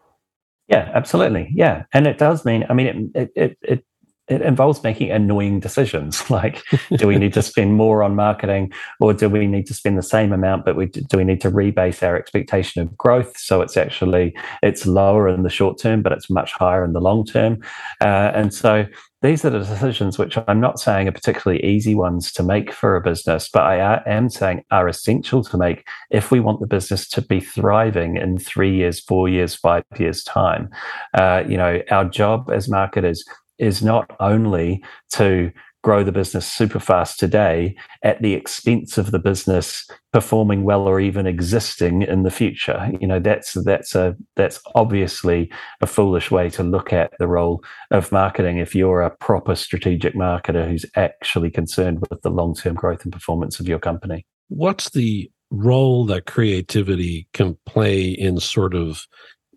Yeah, 0.68 0.90
absolutely. 0.94 1.50
Yeah, 1.54 1.84
and 1.92 2.06
it 2.06 2.18
does 2.18 2.44
mean. 2.44 2.64
I 2.68 2.74
mean, 2.74 3.12
it 3.14 3.32
it 3.36 3.58
it, 3.62 3.84
it 4.28 4.40
involves 4.40 4.82
making 4.82 5.10
annoying 5.10 5.60
decisions. 5.60 6.22
Like 6.34 6.64
do 6.96 7.06
we 7.06 7.16
need 7.16 7.32
to 7.34 7.42
spend 7.42 7.74
more 7.74 8.02
on 8.02 8.16
marketing 8.16 8.72
or 8.98 9.14
do 9.14 9.28
we 9.28 9.46
need 9.46 9.66
to 9.66 9.74
spend 9.74 9.96
the 9.96 10.02
same 10.02 10.32
amount 10.32 10.64
but 10.64 10.74
we 10.74 10.86
do 10.86 11.16
we 11.16 11.22
need 11.22 11.40
to 11.42 11.50
rebase 11.50 12.02
our 12.02 12.16
expectation 12.16 12.82
of 12.82 12.96
growth? 12.96 13.38
So 13.38 13.60
it's 13.60 13.76
actually 13.76 14.34
it's 14.62 14.84
lower 14.84 15.28
in 15.28 15.44
the 15.44 15.50
short 15.50 15.78
term 15.78 16.02
but 16.02 16.12
it's 16.12 16.28
much 16.28 16.52
higher 16.52 16.84
in 16.84 16.92
the 16.92 17.00
long 17.00 17.24
term. 17.24 17.60
Uh, 18.00 18.32
and 18.34 18.52
so 18.52 18.86
these 19.24 19.42
are 19.42 19.50
the 19.50 19.60
decisions 19.60 20.18
which 20.18 20.36
I'm 20.48 20.60
not 20.60 20.78
saying 20.78 21.08
are 21.08 21.12
particularly 21.12 21.64
easy 21.64 21.94
ones 21.94 22.30
to 22.32 22.42
make 22.42 22.70
for 22.70 22.94
a 22.94 23.00
business, 23.00 23.48
but 23.48 23.62
I 23.62 24.02
am 24.04 24.28
saying 24.28 24.64
are 24.70 24.86
essential 24.86 25.42
to 25.44 25.56
make 25.56 25.86
if 26.10 26.30
we 26.30 26.40
want 26.40 26.60
the 26.60 26.66
business 26.66 27.08
to 27.08 27.22
be 27.22 27.40
thriving 27.40 28.18
in 28.18 28.36
three 28.36 28.76
years, 28.76 29.00
four 29.00 29.30
years, 29.30 29.54
five 29.54 29.84
years' 29.98 30.22
time. 30.24 30.68
Uh, 31.14 31.42
you 31.48 31.56
know, 31.56 31.80
our 31.90 32.04
job 32.04 32.50
as 32.52 32.68
marketers 32.68 33.24
is 33.58 33.82
not 33.82 34.14
only 34.20 34.82
to 35.12 35.52
grow 35.84 36.02
the 36.02 36.10
business 36.10 36.50
super 36.50 36.80
fast 36.80 37.18
today 37.18 37.76
at 38.02 38.20
the 38.22 38.32
expense 38.32 38.96
of 38.96 39.10
the 39.10 39.18
business 39.18 39.86
performing 40.14 40.64
well 40.64 40.88
or 40.88 40.98
even 40.98 41.26
existing 41.26 42.00
in 42.00 42.22
the 42.22 42.30
future. 42.30 42.90
You 43.00 43.06
know 43.06 43.20
that's 43.20 43.52
that's 43.64 43.94
a 43.94 44.16
that's 44.34 44.60
obviously 44.74 45.52
a 45.82 45.86
foolish 45.86 46.30
way 46.30 46.48
to 46.50 46.62
look 46.62 46.92
at 46.92 47.12
the 47.18 47.28
role 47.28 47.62
of 47.90 48.10
marketing 48.10 48.56
if 48.56 48.74
you're 48.74 49.02
a 49.02 49.14
proper 49.14 49.54
strategic 49.54 50.14
marketer 50.14 50.66
who's 50.66 50.86
actually 50.96 51.50
concerned 51.50 52.00
with 52.08 52.22
the 52.22 52.30
long-term 52.30 52.74
growth 52.76 53.04
and 53.04 53.12
performance 53.12 53.60
of 53.60 53.68
your 53.68 53.78
company. 53.78 54.24
What's 54.48 54.88
the 54.90 55.30
role 55.50 56.06
that 56.06 56.24
creativity 56.24 57.28
can 57.34 57.58
play 57.66 58.08
in 58.08 58.40
sort 58.40 58.74
of 58.74 59.06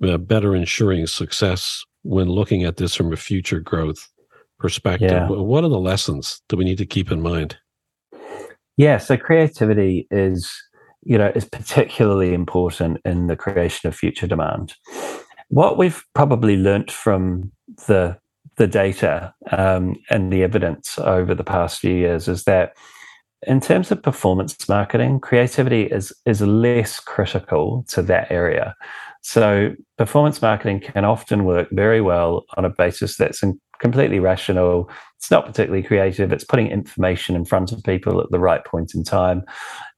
uh, 0.04 0.18
better 0.18 0.56
ensuring 0.56 1.08
success 1.08 1.84
when 2.08 2.30
looking 2.30 2.64
at 2.64 2.78
this 2.78 2.96
from 2.96 3.12
a 3.12 3.18
future 3.18 3.60
growth 3.60 4.08
perspective? 4.60 5.12
Yeah. 5.12 5.28
What 5.28 5.64
are 5.64 5.70
the 5.70 5.80
lessons 5.80 6.42
that 6.50 6.56
we 6.56 6.66
need 6.66 6.78
to 6.78 6.86
keep 6.86 7.12
in 7.12 7.22
mind? 7.22 7.58
Yeah, 8.78 8.98
so 8.98 9.18
creativity 9.18 10.08
is, 10.12 10.52
you 11.04 11.18
know, 11.18 11.32
is 11.36 11.46
particularly 11.46 12.34
important 12.34 13.00
in 13.04 13.28
the 13.28 13.36
creation 13.36 13.88
of 13.88 13.96
future 13.96 14.28
demand. 14.28 14.74
What 15.50 15.78
we've 15.78 16.04
probably 16.14 16.58
learnt 16.58 16.92
from 16.92 17.52
the 17.88 18.18
the 18.58 18.68
data 18.68 19.34
um, 19.52 19.96
and 20.10 20.34
the 20.34 20.42
evidence 20.42 20.98
over 20.98 21.36
the 21.36 21.44
past 21.44 21.80
few 21.80 21.94
years 21.94 22.28
is 22.28 22.44
that 22.46 22.74
in 23.46 23.62
terms 23.62 23.92
of 23.92 24.02
performance 24.02 24.68
marketing, 24.68 25.20
creativity 25.20 25.84
is 25.84 26.14
is 26.26 26.42
less 26.42 27.00
critical 27.00 27.86
to 27.90 28.02
that 28.04 28.32
area. 28.32 28.76
So 29.28 29.76
performance 29.98 30.42
marketing 30.42 30.80
can 30.80 31.04
often 31.04 31.44
work 31.44 31.68
very 31.72 32.00
well 32.00 32.46
on 32.56 32.64
a 32.64 32.70
basis 32.70 33.18
that's 33.18 33.44
completely 33.82 34.20
rational. 34.20 34.90
It's 35.18 35.30
not 35.30 35.46
particularly 35.46 35.84
creative. 35.84 36.32
It's 36.32 36.46
putting 36.46 36.68
information 36.68 37.36
in 37.36 37.44
front 37.44 37.74
of 37.74 37.84
people 37.84 38.22
at 38.22 38.32
the 38.32 38.40
right 38.40 38.64
point 38.64 38.96
in 38.96 39.04
time. 39.04 39.44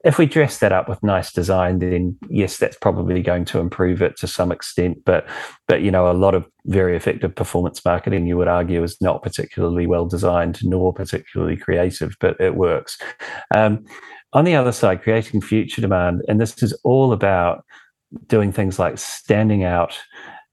If 0.03 0.17
we 0.17 0.25
dress 0.25 0.57
that 0.59 0.71
up 0.71 0.89
with 0.89 1.03
nice 1.03 1.31
design, 1.31 1.77
then 1.77 2.17
yes, 2.27 2.57
that's 2.57 2.77
probably 2.77 3.21
going 3.21 3.45
to 3.45 3.59
improve 3.59 4.01
it 4.01 4.17
to 4.17 4.25
some 4.25 4.51
extent. 4.51 5.05
But 5.05 5.29
but 5.67 5.83
you 5.83 5.91
know, 5.91 6.09
a 6.09 6.13
lot 6.13 6.33
of 6.33 6.47
very 6.65 6.95
effective 6.95 7.35
performance 7.35 7.85
marketing, 7.85 8.25
you 8.25 8.35
would 8.35 8.47
argue, 8.47 8.81
is 8.81 8.99
not 8.99 9.21
particularly 9.21 9.85
well 9.85 10.07
designed 10.07 10.57
nor 10.63 10.91
particularly 10.91 11.55
creative, 11.55 12.15
but 12.19 12.35
it 12.41 12.55
works. 12.55 12.97
Um, 13.55 13.85
on 14.33 14.43
the 14.43 14.55
other 14.55 14.71
side, 14.71 15.03
creating 15.03 15.41
future 15.41 15.81
demand, 15.81 16.23
and 16.27 16.41
this 16.41 16.63
is 16.63 16.73
all 16.83 17.13
about 17.13 17.63
doing 18.27 18.51
things 18.51 18.79
like 18.79 18.97
standing 18.97 19.63
out, 19.63 19.97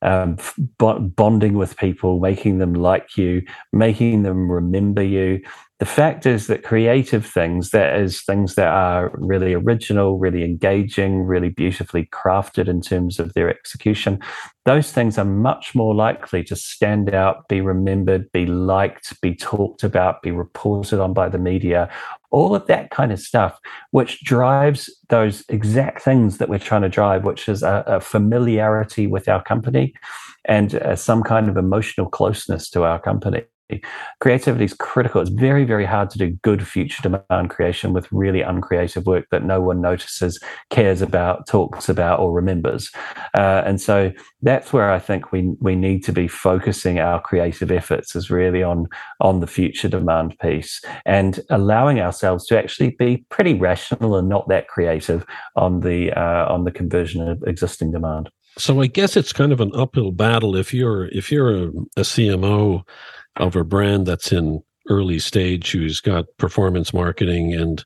um, 0.02 0.38
bonding 0.78 1.54
with 1.54 1.76
people, 1.76 2.20
making 2.20 2.58
them 2.58 2.74
like 2.74 3.16
you, 3.16 3.42
making 3.72 4.22
them 4.22 4.50
remember 4.50 5.02
you. 5.02 5.42
The 5.78 5.84
fact 5.84 6.24
is 6.24 6.46
that 6.46 6.62
creative 6.62 7.26
things, 7.26 7.68
that 7.70 8.00
is 8.00 8.22
things 8.22 8.54
that 8.54 8.68
are 8.68 9.10
really 9.12 9.52
original, 9.52 10.18
really 10.18 10.42
engaging, 10.42 11.24
really 11.24 11.50
beautifully 11.50 12.06
crafted 12.06 12.66
in 12.66 12.80
terms 12.80 13.18
of 13.18 13.34
their 13.34 13.50
execution, 13.50 14.18
those 14.64 14.90
things 14.90 15.18
are 15.18 15.24
much 15.26 15.74
more 15.74 15.94
likely 15.94 16.42
to 16.44 16.56
stand 16.56 17.12
out, 17.12 17.46
be 17.48 17.60
remembered, 17.60 18.32
be 18.32 18.46
liked, 18.46 19.20
be 19.20 19.34
talked 19.34 19.84
about, 19.84 20.22
be 20.22 20.30
reported 20.30 20.98
on 20.98 21.12
by 21.12 21.28
the 21.28 21.38
media, 21.38 21.90
all 22.30 22.54
of 22.54 22.66
that 22.68 22.90
kind 22.90 23.12
of 23.12 23.20
stuff, 23.20 23.58
which 23.90 24.24
drives 24.24 24.88
those 25.10 25.44
exact 25.50 26.00
things 26.00 26.38
that 26.38 26.48
we're 26.48 26.58
trying 26.58 26.82
to 26.82 26.88
drive, 26.88 27.24
which 27.24 27.50
is 27.50 27.62
a, 27.62 27.84
a 27.86 28.00
familiarity 28.00 29.06
with 29.06 29.28
our 29.28 29.42
company 29.42 29.92
and 30.46 30.76
uh, 30.76 30.96
some 30.96 31.22
kind 31.22 31.50
of 31.50 31.58
emotional 31.58 32.08
closeness 32.08 32.70
to 32.70 32.82
our 32.84 32.98
company. 32.98 33.42
Creativity 34.20 34.64
is 34.64 34.74
critical. 34.74 35.20
It's 35.20 35.30
very, 35.30 35.64
very 35.64 35.84
hard 35.84 36.10
to 36.10 36.18
do 36.18 36.30
good 36.42 36.66
future 36.66 37.02
demand 37.02 37.50
creation 37.50 37.92
with 37.92 38.10
really 38.12 38.40
uncreative 38.40 39.06
work 39.06 39.26
that 39.30 39.44
no 39.44 39.60
one 39.60 39.80
notices, 39.80 40.38
cares 40.70 41.02
about, 41.02 41.46
talks 41.46 41.88
about, 41.88 42.20
or 42.20 42.32
remembers. 42.32 42.90
Uh, 43.34 43.62
and 43.66 43.80
so 43.80 44.12
that's 44.42 44.72
where 44.72 44.90
I 44.90 44.98
think 44.98 45.32
we 45.32 45.54
we 45.60 45.74
need 45.74 46.04
to 46.04 46.12
be 46.12 46.28
focusing 46.28 46.98
our 46.98 47.20
creative 47.20 47.70
efforts 47.70 48.14
is 48.14 48.30
really 48.30 48.62
on 48.62 48.86
on 49.20 49.40
the 49.40 49.46
future 49.46 49.88
demand 49.88 50.38
piece 50.38 50.80
and 51.04 51.40
allowing 51.50 52.00
ourselves 52.00 52.46
to 52.46 52.58
actually 52.58 52.90
be 52.98 53.24
pretty 53.30 53.54
rational 53.54 54.16
and 54.16 54.28
not 54.28 54.48
that 54.48 54.68
creative 54.68 55.26
on 55.56 55.80
the 55.80 56.12
uh, 56.12 56.46
on 56.52 56.64
the 56.64 56.70
conversion 56.70 57.26
of 57.28 57.42
existing 57.46 57.90
demand. 57.90 58.30
So 58.58 58.80
I 58.80 58.86
guess 58.86 59.16
it's 59.16 59.34
kind 59.34 59.52
of 59.52 59.60
an 59.60 59.72
uphill 59.74 60.12
battle 60.12 60.56
if 60.56 60.72
you're 60.72 61.06
if 61.08 61.30
you're 61.30 61.54
a, 61.54 61.66
a 61.96 62.02
CMO 62.02 62.84
of 63.36 63.56
a 63.56 63.64
brand 63.64 64.06
that's 64.06 64.32
in 64.32 64.62
early 64.88 65.18
stage 65.18 65.72
who's 65.72 66.00
got 66.00 66.26
performance 66.38 66.92
marketing 66.92 67.52
and 67.52 67.84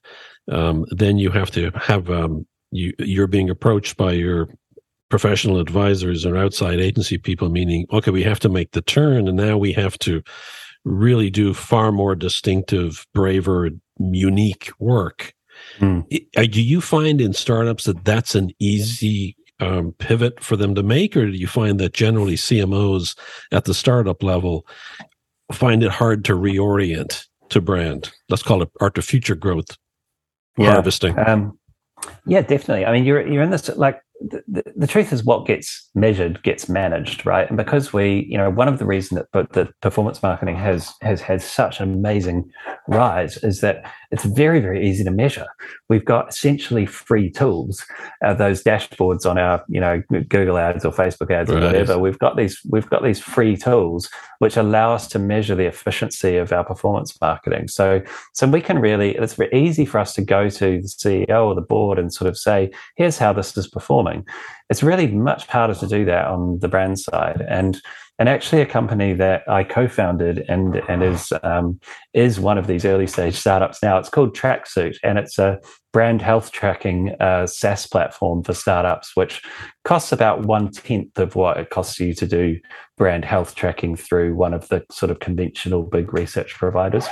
um, 0.51 0.85
then 0.91 1.19
you 1.19 1.31
have 1.31 1.51
to 1.51 1.71
have 1.75 2.11
um, 2.11 2.47
you 2.71 2.93
you're 2.99 3.27
being 3.27 3.51
approached 3.51 3.97
by 3.97 4.13
your 4.13 4.49
professional 5.09 5.59
advisors 5.59 6.25
or 6.25 6.37
outside 6.37 6.79
agency 6.79 7.19
people 7.19 7.49
meaning 7.49 7.87
okay 7.93 8.11
we 8.11 8.23
have 8.23 8.41
to 8.41 8.49
make 8.49 8.73
the 8.73 8.83
turn 8.83 9.27
and 9.27 9.37
now 9.37 9.57
we 9.57 9.73
have 9.73 9.99
to 9.99 10.23
really 10.85 11.31
do 11.31 11.53
far 11.53 11.93
more 11.93 12.15
distinctive 12.15 13.07
braver 13.13 13.71
unique 13.99 14.71
work 14.79 15.35
mm. 15.79 16.07
do 16.51 16.63
you 16.63 16.81
find 16.81 17.21
in 17.21 17.33
startups 17.33 17.85
that 17.85 18.05
that's 18.05 18.35
an 18.35 18.51
easy 18.59 19.37
um, 19.61 19.93
pivot 19.99 20.43
for 20.43 20.57
them 20.57 20.75
to 20.75 20.83
make, 20.83 21.17
or 21.17 21.27
do 21.27 21.37
you 21.37 21.47
find 21.47 21.79
that 21.81 21.93
generally 21.93 22.35
CMOs 22.35 23.17
at 23.53 23.67
the 23.67 23.75
startup 23.75 24.23
level 24.23 24.67
find 25.53 25.83
it 25.83 25.91
hard 25.91 26.25
to 26.27 26.35
reorient 26.35 27.27
to 27.51 27.61
brand? 27.61 28.11
Let's 28.29 28.43
call 28.43 28.63
it 28.63 28.71
art 28.81 28.95
to 28.97 29.03
future 29.03 29.35
growth 29.35 29.77
yeah. 30.57 30.73
harvesting. 30.73 31.19
Um, 31.19 31.59
yeah, 32.27 32.41
definitely. 32.41 32.87
I 32.87 32.93
mean, 32.93 33.05
you're 33.05 33.27
you're 33.27 33.43
in 33.43 33.51
this 33.51 33.69
like 33.77 34.01
the, 34.21 34.63
the, 34.77 34.87
truth 34.87 35.13
is 35.13 35.25
what 35.25 35.47
gets 35.47 35.89
measured 35.95 36.43
gets 36.43 36.69
managed 36.69 37.25
right 37.25 37.49
and 37.49 37.57
because 37.57 37.93
we 37.93 38.27
you 38.29 38.37
know 38.37 38.51
one 38.51 38.69
of 38.69 38.79
the 38.79 38.85
reasons 38.85 39.19
that 39.19 39.29
but 39.33 39.53
the 39.53 39.73
performance 39.81 40.23
marketing 40.23 40.57
has 40.57 40.93
has 41.01 41.23
had 41.23 41.41
such 41.41 41.81
an 41.81 41.95
amazing 41.95 42.51
rise 42.87 43.39
is 43.39 43.61
that 43.61 43.91
it's 44.11 44.25
very 44.25 44.61
very 44.61 44.87
easy 44.87 45.03
to 45.05 45.11
measure 45.11 45.47
we've 45.89 46.05
got 46.05 46.29
essentially 46.29 46.85
free 46.85 47.31
tools 47.31 47.85
uh, 48.25 48.35
those 48.35 48.63
dashboards 48.63 49.25
on 49.25 49.39
our 49.39 49.65
you 49.69 49.81
know 49.81 50.03
google 50.29 50.59
ads 50.59 50.85
or 50.85 50.93
facebook 50.93 51.31
ads 51.31 51.51
right. 51.51 51.63
or 51.63 51.67
whatever 51.67 51.99
we've 51.99 52.19
got 52.19 52.37
these 52.37 52.61
we've 52.69 52.91
got 52.91 53.03
these 53.03 53.21
free 53.21 53.57
tools 53.57 54.11
which 54.41 54.57
allow 54.57 54.93
us 54.95 55.07
to 55.07 55.19
measure 55.19 55.55
the 55.55 55.67
efficiency 55.67 56.37
of 56.37 56.51
our 56.51 56.65
performance 56.65 57.19
marketing. 57.21 57.69
So 57.69 58.03
so 58.33 58.49
we 58.49 58.61
can 58.61 58.79
really 58.79 59.15
it's 59.15 59.35
very 59.35 59.51
easy 59.53 59.85
for 59.85 59.99
us 59.99 60.15
to 60.15 60.23
go 60.23 60.49
to 60.49 60.81
the 60.81 60.89
ceo 60.89 61.47
or 61.47 61.55
the 61.55 61.61
board 61.61 61.99
and 61.99 62.13
sort 62.13 62.29
of 62.29 62.37
say 62.37 62.71
here's 62.97 63.19
how 63.19 63.33
this 63.33 63.57
is 63.57 63.69
performing 63.69 64.27
it's 64.71 64.83
really 64.83 65.09
much 65.09 65.47
harder 65.47 65.75
to 65.75 65.87
do 65.87 66.05
that 66.07 66.27
on 66.27 66.61
the 66.61 66.69
brand 66.69 66.99
side. 66.99 67.45
And 67.49 67.81
and 68.21 68.29
actually, 68.29 68.61
a 68.61 68.67
company 68.67 69.15
that 69.15 69.49
I 69.49 69.65
co-founded 69.65 70.45
and 70.47 70.77
and 70.91 71.03
is 71.03 71.33
um, 71.43 71.81
is 72.13 72.39
one 72.39 72.59
of 72.59 72.67
these 72.67 72.85
early 72.85 73.07
stage 73.07 73.35
startups 73.35 73.83
now. 73.83 73.99
It's 73.99 74.11
called 74.11 74.37
Tracksuit, 74.37 74.97
and 75.03 75.19
it's 75.19 75.39
a 75.39 75.59
brand 75.93 76.21
health 76.21 76.53
tracking 76.53 77.17
uh, 77.19 77.47
SaaS 77.47 77.87
platform 77.87 78.45
for 78.45 78.53
startups, 78.53 79.17
which 79.17 79.43
costs 79.85 80.13
about 80.13 80.45
one 80.45 80.71
tenth 80.71 81.19
of 81.19 81.35
what 81.35 81.57
it 81.57 81.71
costs 81.71 81.99
you 81.99 82.13
to 82.15 82.27
do 82.27 82.59
brand 82.99 83.25
health 83.25 83.55
tracking 83.55 83.97
through 83.97 84.35
one 84.35 84.53
of 84.53 84.69
the 84.69 84.85
sort 84.91 85.11
of 85.11 85.21
conventional 85.21 85.83
big 85.83 86.13
research 86.13 86.53
providers. 86.55 87.07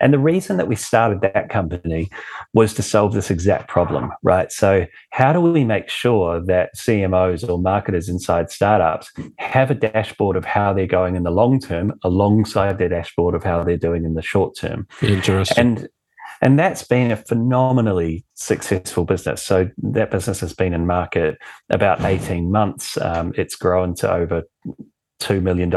And 0.00 0.12
the 0.12 0.18
reason 0.18 0.56
that 0.56 0.68
we 0.68 0.76
started 0.76 1.20
that 1.22 1.48
company 1.48 2.08
was 2.54 2.74
to 2.74 2.82
solve 2.82 3.12
this 3.12 3.30
exact 3.30 3.68
problem, 3.68 4.12
right? 4.22 4.52
So, 4.52 4.86
how 5.10 5.32
do 5.32 5.40
we 5.40 5.64
make 5.64 5.88
sure 5.88 6.44
that 6.46 6.70
CMOs 6.76 7.48
or 7.48 7.58
marketers 7.58 8.08
inside 8.08 8.50
startups 8.50 9.10
have 9.38 9.70
a 9.70 9.74
dashboard 9.74 10.36
of 10.36 10.44
how 10.44 10.72
they're 10.72 10.86
going 10.86 11.16
in 11.16 11.24
the 11.24 11.30
long 11.30 11.60
term 11.60 11.92
alongside 12.04 12.78
their 12.78 12.88
dashboard 12.88 13.34
of 13.34 13.42
how 13.42 13.64
they're 13.64 13.76
doing 13.76 14.04
in 14.04 14.14
the 14.14 14.22
short 14.22 14.56
term? 14.56 14.86
Interesting. 15.02 15.58
And 15.58 15.88
and 16.40 16.58
that's 16.58 16.84
been 16.84 17.10
a 17.10 17.16
phenomenally 17.16 18.24
successful 18.34 19.04
business. 19.04 19.42
So 19.42 19.68
that 19.78 20.12
business 20.12 20.38
has 20.40 20.54
been 20.54 20.72
in 20.72 20.86
market 20.86 21.36
about 21.68 22.04
18 22.04 22.52
months. 22.52 22.96
Um, 22.98 23.32
it's 23.36 23.56
grown 23.56 23.94
to 23.96 24.12
over 24.12 24.44
$2 25.20 25.42
million 25.42 25.72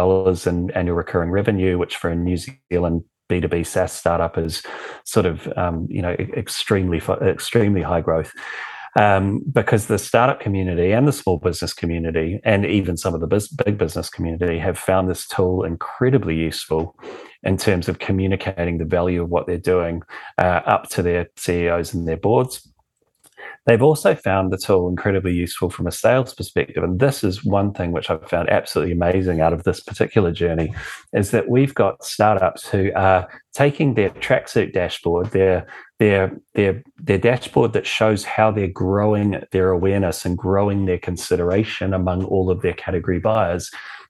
in 0.46 0.72
annual 0.72 0.96
recurring 0.96 1.32
revenue, 1.32 1.80
which 1.80 1.96
for 1.96 2.12
a 2.12 2.16
New 2.16 2.38
Zealand 2.38 3.04
B2B 3.32 3.65
SaaS 3.65 3.93
startup 3.93 4.38
is 4.38 4.61
sort 5.05 5.25
of, 5.25 5.47
um, 5.57 5.88
you 5.89 6.01
know, 6.01 6.11
extremely, 6.11 7.01
extremely 7.21 7.82
high 7.82 8.01
growth. 8.01 8.34
Um, 8.99 9.41
because 9.49 9.88
the 9.88 9.97
startup 9.97 10.41
community 10.41 10.91
and 10.91 11.07
the 11.07 11.13
small 11.13 11.38
business 11.38 11.73
community, 11.73 12.41
and 12.43 12.65
even 12.65 12.97
some 12.97 13.13
of 13.13 13.21
the 13.21 13.27
biz- 13.27 13.47
big 13.47 13.77
business 13.77 14.09
community, 14.09 14.59
have 14.59 14.77
found 14.77 15.09
this 15.09 15.25
tool 15.25 15.63
incredibly 15.63 16.36
useful 16.36 16.99
in 17.43 17.55
terms 17.55 17.88
of 17.88 17.99
communicating 17.99 18.79
the 18.79 18.86
value 18.86 19.23
of 19.23 19.29
what 19.29 19.47
they're 19.47 19.57
doing 19.57 20.01
uh, 20.38 20.59
up 20.65 20.89
to 20.89 21.01
their 21.01 21.29
CEOs 21.38 21.93
and 21.93 22.05
their 22.05 22.17
boards. 22.17 22.67
They've 23.68 23.82
also 23.82 24.16
found 24.16 24.51
the 24.51 24.57
tool 24.57 24.89
incredibly 24.89 25.34
useful 25.34 25.70
from 25.70 25.86
a 25.86 25.91
sales 25.91 26.34
perspective. 26.34 26.84
And 26.84 26.99
this 26.99 27.24
is 27.24 27.45
one 27.45 27.74
thing 27.74 27.91
which 27.91 28.09
I've 28.09 28.28
found 28.28 28.49
absolutely 28.49 28.93
amazing 28.93 29.39
out 29.39 29.53
of 29.53 29.64
this 29.64 29.80
particular 29.80 30.32
journey 30.32 30.74
is 31.14 31.30
that 31.32 31.47
we've 31.47 31.74
got 31.76 32.03
startups 32.03 32.68
who 32.68 32.91
are 32.95 33.28
taking 33.53 33.93
their 33.93 34.09
tracksuit 34.09 34.74
dashboard, 34.74 35.28
their 35.32 35.68
their 35.99 36.36
their 36.55 36.82
their 36.97 37.20
dashboard 37.20 37.74
that 37.74 37.86
shows 37.86 38.24
how 38.24 38.49
they're 38.49 38.68
growing 38.68 39.43
their 39.51 39.70
awareness 39.70 40.26
and 40.26 40.38
growing 40.38 40.86
their 40.86 40.97
consideration 40.97 41.93
among 41.93 42.24
all 42.24 42.49
of 42.49 42.64
their 42.64 42.74
category 42.74 43.20
buyers 43.20 43.70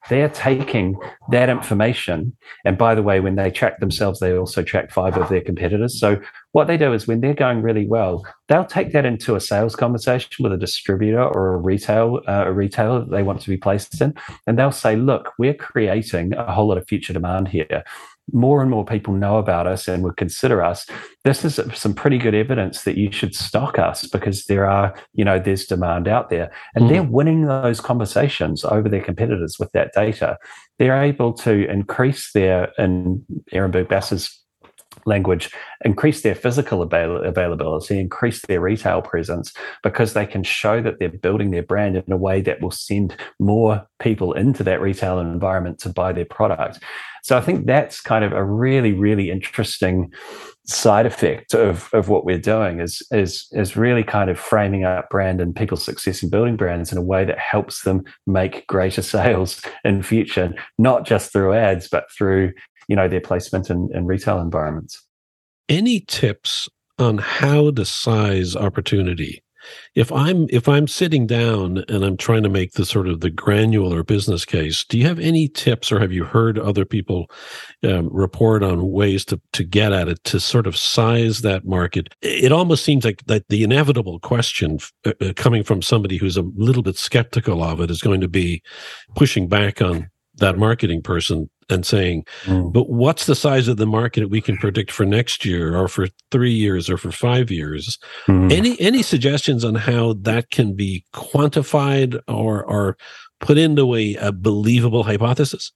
they're 0.09 0.29
taking 0.29 0.95
that 1.29 1.49
information. 1.49 2.35
And 2.65 2.77
by 2.77 2.95
the 2.95 3.03
way, 3.03 3.19
when 3.19 3.35
they 3.35 3.51
track 3.51 3.79
themselves, 3.79 4.19
they 4.19 4.35
also 4.35 4.63
track 4.63 4.91
five 4.91 5.15
of 5.17 5.29
their 5.29 5.41
competitors. 5.41 5.99
So 5.99 6.19
what 6.53 6.67
they 6.67 6.77
do 6.77 6.93
is 6.93 7.07
when 7.07 7.21
they're 7.21 7.33
going 7.33 7.61
really 7.61 7.87
well, 7.87 8.25
they'll 8.47 8.65
take 8.65 8.91
that 8.91 9.05
into 9.05 9.35
a 9.35 9.39
sales 9.39 9.75
conversation 9.75 10.43
with 10.43 10.51
a 10.51 10.57
distributor 10.57 11.23
or 11.23 11.53
a 11.53 11.57
retail 11.57 12.21
uh, 12.27 12.45
a 12.47 12.51
retailer 12.51 12.99
that 12.99 13.11
they 13.11 13.23
want 13.23 13.41
to 13.41 13.49
be 13.49 13.57
placed 13.57 14.01
in, 14.01 14.13
and 14.47 14.57
they'll 14.57 14.71
say, 14.71 14.95
"Look, 14.95 15.31
we're 15.37 15.53
creating 15.53 16.33
a 16.33 16.51
whole 16.51 16.67
lot 16.67 16.77
of 16.77 16.87
future 16.87 17.13
demand 17.13 17.47
here 17.47 17.83
more 18.33 18.61
and 18.61 18.69
more 18.69 18.85
people 18.85 19.13
know 19.13 19.37
about 19.37 19.67
us 19.67 19.87
and 19.87 20.03
would 20.03 20.17
consider 20.17 20.63
us, 20.63 20.85
this 21.23 21.45
is 21.45 21.59
some 21.73 21.93
pretty 21.93 22.17
good 22.17 22.35
evidence 22.35 22.83
that 22.83 22.97
you 22.97 23.11
should 23.11 23.35
stock 23.35 23.77
us 23.77 24.07
because 24.07 24.45
there 24.45 24.65
are, 24.65 24.95
you 25.13 25.23
know, 25.23 25.39
there's 25.39 25.65
demand 25.65 26.07
out 26.07 26.29
there. 26.29 26.51
And 26.75 26.85
mm. 26.85 26.89
they're 26.89 27.03
winning 27.03 27.45
those 27.45 27.79
conversations 27.79 28.65
over 28.65 28.89
their 28.89 29.03
competitors 29.03 29.57
with 29.59 29.71
that 29.73 29.93
data. 29.93 30.37
They're 30.79 31.01
able 31.01 31.33
to 31.33 31.69
increase 31.69 32.31
their, 32.33 32.71
in 32.77 33.23
Ehrenberg 33.53 33.87
Bass's 33.87 34.40
language, 35.05 35.51
increase 35.83 36.21
their 36.21 36.35
physical 36.35 36.81
avail- 36.81 37.23
availability, 37.23 37.99
increase 37.99 38.41
their 38.45 38.61
retail 38.61 39.01
presence 39.01 39.53
because 39.83 40.13
they 40.13 40.25
can 40.25 40.43
show 40.43 40.81
that 40.81 40.99
they're 40.99 41.09
building 41.09 41.51
their 41.51 41.63
brand 41.63 41.95
in 41.95 42.11
a 42.11 42.17
way 42.17 42.41
that 42.41 42.61
will 42.61 42.71
send 42.71 43.15
more 43.39 43.87
people 43.99 44.33
into 44.33 44.63
that 44.63 44.81
retail 44.81 45.19
environment 45.19 45.79
to 45.79 45.89
buy 45.89 46.11
their 46.11 46.25
product. 46.25 46.79
So 47.23 47.37
I 47.37 47.41
think 47.41 47.67
that's 47.67 48.01
kind 48.01 48.25
of 48.25 48.31
a 48.31 48.43
really, 48.43 48.93
really 48.93 49.29
interesting 49.29 50.11
side 50.65 51.05
effect 51.05 51.53
of, 51.53 51.89
of 51.93 52.07
what 52.07 52.25
we're 52.25 52.39
doing 52.39 52.79
is, 52.79 53.01
is, 53.11 53.47
is 53.51 53.75
really 53.75 54.03
kind 54.03 54.29
of 54.29 54.39
framing 54.39 54.83
up 54.83 55.09
brand 55.09 55.41
and 55.41 55.55
people's 55.55 55.83
success 55.83 56.23
in 56.23 56.29
building 56.29 56.55
brands 56.55 56.91
in 56.91 56.97
a 56.97 57.01
way 57.01 57.25
that 57.25 57.37
helps 57.37 57.81
them 57.81 58.03
make 58.25 58.65
greater 58.67 59.01
sales 59.01 59.61
in 59.83 60.01
future, 60.01 60.53
not 60.77 61.05
just 61.05 61.31
through 61.31 61.53
ads, 61.53 61.87
but 61.87 62.05
through 62.11 62.51
you 62.91 62.97
know 62.97 63.07
their 63.07 63.21
placement 63.21 63.69
in, 63.69 63.89
in 63.93 64.05
retail 64.05 64.41
environments. 64.41 65.01
Any 65.69 66.01
tips 66.01 66.67
on 66.99 67.19
how 67.19 67.71
to 67.71 67.85
size 67.85 68.53
opportunity? 68.53 69.41
If 69.95 70.11
I'm 70.11 70.47
if 70.49 70.67
I'm 70.67 70.89
sitting 70.89 71.25
down 71.25 71.85
and 71.87 72.03
I'm 72.03 72.17
trying 72.17 72.43
to 72.43 72.49
make 72.49 72.73
the 72.73 72.83
sort 72.83 73.07
of 73.07 73.21
the 73.21 73.29
granular 73.29 74.03
business 74.03 74.43
case, 74.43 74.83
do 74.83 74.97
you 74.97 75.07
have 75.07 75.19
any 75.19 75.47
tips, 75.47 75.89
or 75.89 76.01
have 76.01 76.11
you 76.11 76.25
heard 76.25 76.59
other 76.59 76.83
people 76.83 77.31
um, 77.85 78.09
report 78.11 78.61
on 78.61 78.91
ways 78.91 79.23
to 79.25 79.39
to 79.53 79.63
get 79.63 79.93
at 79.93 80.09
it 80.09 80.21
to 80.25 80.41
sort 80.41 80.67
of 80.67 80.75
size 80.75 81.41
that 81.41 81.63
market? 81.63 82.13
It 82.21 82.51
almost 82.51 82.83
seems 82.83 83.05
like 83.05 83.23
that 83.27 83.47
the 83.47 83.63
inevitable 83.63 84.19
question 84.19 84.79
uh, 85.05 85.13
uh, 85.21 85.31
coming 85.37 85.63
from 85.63 85.81
somebody 85.81 86.17
who's 86.17 86.35
a 86.35 86.49
little 86.57 86.83
bit 86.83 86.97
skeptical 86.97 87.63
of 87.63 87.79
it 87.79 87.89
is 87.89 88.01
going 88.01 88.19
to 88.19 88.27
be 88.27 88.61
pushing 89.15 89.47
back 89.47 89.81
on 89.81 90.09
that 90.35 90.57
marketing 90.57 91.01
person 91.01 91.49
and 91.71 91.85
saying, 91.85 92.25
mm. 92.43 92.71
but 92.71 92.89
what's 92.89 93.25
the 93.25 93.35
size 93.35 93.67
of 93.67 93.77
the 93.77 93.85
market 93.85 94.29
we 94.29 94.41
can 94.41 94.57
predict 94.57 94.91
for 94.91 95.05
next 95.05 95.45
year 95.45 95.75
or 95.75 95.87
for 95.87 96.07
three 96.31 96.53
years 96.53 96.89
or 96.89 96.97
for 96.97 97.11
five 97.11 97.49
years? 97.49 97.97
Mm. 98.27 98.51
Any 98.51 98.79
any 98.79 99.01
suggestions 99.01 99.63
on 99.63 99.75
how 99.75 100.13
that 100.21 100.49
can 100.49 100.73
be 100.73 101.05
quantified 101.13 102.19
or 102.27 102.63
or 102.63 102.97
put 103.39 103.57
into 103.57 103.95
a, 103.95 104.15
a 104.15 104.31
believable 104.31 105.03
hypothesis? 105.03 105.71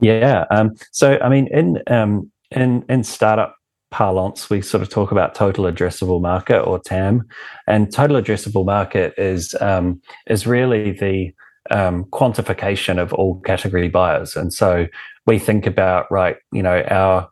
Yeah. 0.00 0.44
Um, 0.50 0.74
so 0.92 1.18
I 1.20 1.28
mean, 1.28 1.48
in 1.48 1.82
um, 1.88 2.30
in 2.50 2.84
in 2.88 3.04
startup 3.04 3.56
parlance, 3.90 4.50
we 4.50 4.60
sort 4.62 4.82
of 4.82 4.88
talk 4.88 5.12
about 5.12 5.34
total 5.34 5.64
addressable 5.64 6.20
market 6.20 6.60
or 6.60 6.78
TAM, 6.78 7.22
and 7.66 7.92
total 7.92 8.20
addressable 8.20 8.64
market 8.64 9.14
is 9.16 9.54
um, 9.60 10.00
is 10.26 10.46
really 10.46 10.92
the 10.92 11.32
um, 11.70 12.04
quantification 12.06 12.98
of 12.98 13.12
all 13.12 13.40
category 13.40 13.88
buyers. 13.88 14.36
And 14.36 14.52
so 14.52 14.86
we 15.26 15.38
think 15.38 15.66
about, 15.66 16.10
right, 16.10 16.36
you 16.52 16.62
know, 16.62 16.82
our 16.88 17.28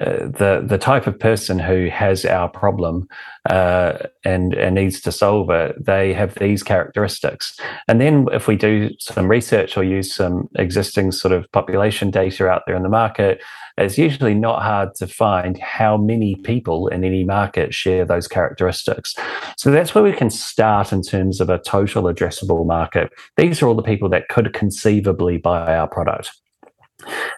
the 0.00 0.64
the 0.66 0.78
type 0.78 1.06
of 1.06 1.18
person 1.18 1.58
who 1.58 1.88
has 1.90 2.24
our 2.24 2.48
problem 2.48 3.06
uh, 3.48 3.98
and 4.24 4.54
and 4.54 4.74
needs 4.74 5.00
to 5.02 5.12
solve 5.12 5.50
it, 5.50 5.84
they 5.84 6.14
have 6.14 6.34
these 6.36 6.62
characteristics. 6.62 7.58
And 7.86 8.00
then 8.00 8.26
if 8.32 8.48
we 8.48 8.56
do 8.56 8.90
some 8.98 9.28
research 9.28 9.76
or 9.76 9.84
use 9.84 10.14
some 10.14 10.48
existing 10.56 11.12
sort 11.12 11.32
of 11.32 11.50
population 11.52 12.10
data 12.10 12.48
out 12.48 12.62
there 12.66 12.76
in 12.76 12.82
the 12.82 12.88
market, 12.88 13.42
it's 13.76 13.98
usually 13.98 14.34
not 14.34 14.62
hard 14.62 14.94
to 14.96 15.06
find 15.06 15.58
how 15.58 15.98
many 15.98 16.34
people 16.36 16.88
in 16.88 17.04
any 17.04 17.24
market 17.24 17.74
share 17.74 18.06
those 18.06 18.26
characteristics. 18.26 19.14
So 19.58 19.70
that's 19.70 19.94
where 19.94 20.04
we 20.04 20.12
can 20.12 20.30
start 20.30 20.92
in 20.92 21.02
terms 21.02 21.40
of 21.40 21.50
a 21.50 21.58
total 21.58 22.04
addressable 22.04 22.66
market. 22.66 23.12
These 23.36 23.60
are 23.60 23.68
all 23.68 23.74
the 23.74 23.82
people 23.82 24.08
that 24.10 24.28
could 24.28 24.54
conceivably 24.54 25.36
buy 25.36 25.76
our 25.76 25.88
product. 25.88 26.30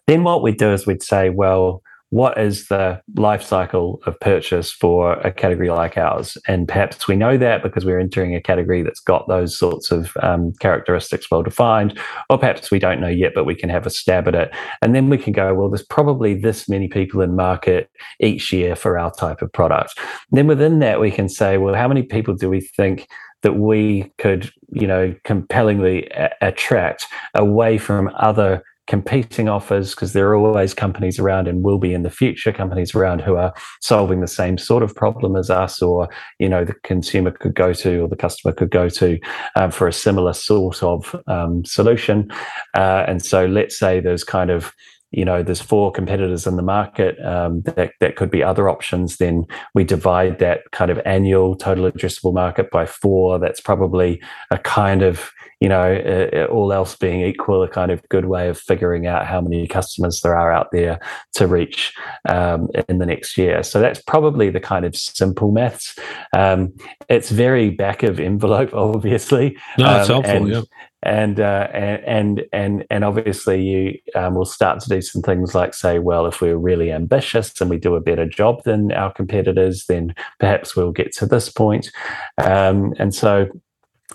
Then 0.06 0.24
what 0.24 0.42
we'd 0.42 0.58
do 0.58 0.72
is 0.72 0.86
we'd 0.86 1.02
say, 1.02 1.30
well, 1.30 1.82
what 2.12 2.36
is 2.36 2.68
the 2.68 3.00
life 3.14 3.42
cycle 3.42 3.98
of 4.04 4.20
purchase 4.20 4.70
for 4.70 5.14
a 5.14 5.32
category 5.32 5.70
like 5.70 5.96
ours? 5.96 6.36
And 6.46 6.68
perhaps 6.68 7.08
we 7.08 7.16
know 7.16 7.38
that 7.38 7.62
because 7.62 7.86
we're 7.86 7.98
entering 7.98 8.34
a 8.34 8.40
category 8.40 8.82
that's 8.82 9.00
got 9.00 9.28
those 9.28 9.56
sorts 9.56 9.90
of 9.90 10.14
um, 10.20 10.52
characteristics 10.60 11.30
well 11.30 11.42
defined, 11.42 11.98
or 12.28 12.36
perhaps 12.36 12.70
we 12.70 12.78
don't 12.78 13.00
know 13.00 13.08
yet, 13.08 13.32
but 13.34 13.46
we 13.46 13.54
can 13.54 13.70
have 13.70 13.86
a 13.86 13.90
stab 13.90 14.28
at 14.28 14.34
it. 14.34 14.50
And 14.82 14.94
then 14.94 15.08
we 15.08 15.16
can 15.16 15.32
go, 15.32 15.54
well, 15.54 15.70
there's 15.70 15.82
probably 15.82 16.34
this 16.34 16.68
many 16.68 16.86
people 16.86 17.22
in 17.22 17.34
market 17.34 17.90
each 18.20 18.52
year 18.52 18.76
for 18.76 18.98
our 18.98 19.10
type 19.10 19.40
of 19.40 19.50
product. 19.50 19.98
And 20.30 20.36
then 20.36 20.46
within 20.46 20.80
that, 20.80 21.00
we 21.00 21.10
can 21.10 21.30
say, 21.30 21.56
well, 21.56 21.74
how 21.74 21.88
many 21.88 22.02
people 22.02 22.34
do 22.34 22.50
we 22.50 22.60
think 22.60 23.08
that 23.40 23.54
we 23.54 24.12
could, 24.18 24.52
you 24.70 24.86
know, 24.86 25.14
compellingly 25.24 26.08
a- 26.10 26.30
attract 26.42 27.06
away 27.34 27.78
from 27.78 28.10
other 28.16 28.62
competing 28.86 29.48
offers 29.48 29.94
because 29.94 30.12
there 30.12 30.28
are 30.28 30.34
always 30.34 30.74
companies 30.74 31.18
around 31.18 31.46
and 31.46 31.62
will 31.62 31.78
be 31.78 31.94
in 31.94 32.02
the 32.02 32.10
future 32.10 32.52
companies 32.52 32.94
around 32.94 33.20
who 33.20 33.36
are 33.36 33.54
solving 33.80 34.20
the 34.20 34.26
same 34.26 34.58
sort 34.58 34.82
of 34.82 34.94
problem 34.94 35.36
as 35.36 35.50
us 35.50 35.80
or 35.80 36.08
you 36.38 36.48
know 36.48 36.64
the 36.64 36.74
consumer 36.82 37.30
could 37.30 37.54
go 37.54 37.72
to 37.72 38.00
or 38.00 38.08
the 38.08 38.16
customer 38.16 38.52
could 38.52 38.70
go 38.70 38.88
to 38.88 39.18
um, 39.56 39.70
for 39.70 39.86
a 39.86 39.92
similar 39.92 40.32
sort 40.32 40.82
of 40.82 41.16
um, 41.26 41.64
solution. 41.64 42.30
Uh, 42.74 43.04
and 43.06 43.24
so 43.24 43.46
let's 43.46 43.78
say 43.78 44.00
there's 44.00 44.24
kind 44.24 44.50
of 44.50 44.72
you 45.12 45.24
know 45.24 45.42
there's 45.42 45.60
four 45.60 45.92
competitors 45.92 46.46
in 46.46 46.56
the 46.56 46.62
market 46.62 47.22
um, 47.24 47.62
that, 47.62 47.92
that 48.00 48.16
could 48.16 48.30
be 48.30 48.42
other 48.42 48.68
options 48.68 49.18
then 49.18 49.46
we 49.74 49.84
divide 49.84 50.38
that 50.38 50.70
kind 50.72 50.90
of 50.90 51.00
annual 51.04 51.54
total 51.56 51.90
addressable 51.90 52.34
market 52.34 52.70
by 52.70 52.86
four. 52.86 53.38
That's 53.38 53.60
probably 53.60 54.22
a 54.50 54.58
kind 54.58 55.02
of 55.02 55.30
you 55.60 55.68
know 55.68 55.94
uh, 56.32 56.46
all 56.46 56.72
else 56.72 56.96
being 56.96 57.20
equal 57.20 57.62
a 57.62 57.68
kind 57.68 57.92
of 57.92 58.06
good 58.08 58.24
way 58.24 58.48
of 58.48 58.58
figuring 58.58 59.06
out 59.06 59.26
how 59.26 59.40
many 59.40 59.66
customers 59.68 60.20
there 60.20 60.36
are 60.36 60.52
out 60.52 60.68
there 60.72 60.98
to 61.34 61.46
reach 61.46 61.94
um, 62.28 62.68
in 62.88 62.98
the 62.98 63.06
next 63.06 63.38
year. 63.38 63.62
So 63.62 63.80
that's 63.80 64.02
probably 64.02 64.50
the 64.50 64.60
kind 64.60 64.84
of 64.84 64.96
simple 64.96 65.52
maths. 65.52 65.96
Um, 66.36 66.74
it's 67.08 67.30
very 67.30 67.70
back 67.70 68.02
of 68.02 68.18
envelope 68.18 68.70
obviously. 68.74 69.56
No 69.78 70.00
it's 70.00 70.10
um, 70.10 70.22
helpful 70.22 70.36
and, 70.36 70.48
yeah 70.48 70.62
and 71.02 71.40
uh, 71.40 71.68
and 71.72 72.42
and 72.52 72.84
and 72.90 73.04
obviously 73.04 73.62
you 73.62 73.98
um, 74.14 74.34
will 74.34 74.44
start 74.44 74.80
to 74.80 74.88
do 74.88 75.00
some 75.00 75.22
things 75.22 75.54
like 75.54 75.74
say, 75.74 75.98
well, 75.98 76.26
if 76.26 76.40
we're 76.40 76.56
really 76.56 76.92
ambitious 76.92 77.60
and 77.60 77.68
we 77.68 77.78
do 77.78 77.96
a 77.96 78.00
better 78.00 78.26
job 78.26 78.62
than 78.64 78.92
our 78.92 79.12
competitors, 79.12 79.86
then 79.86 80.14
perhaps 80.38 80.76
we'll 80.76 80.92
get 80.92 81.12
to 81.14 81.26
this 81.26 81.48
point. 81.48 81.90
Um, 82.38 82.94
and 82.98 83.14
so 83.14 83.48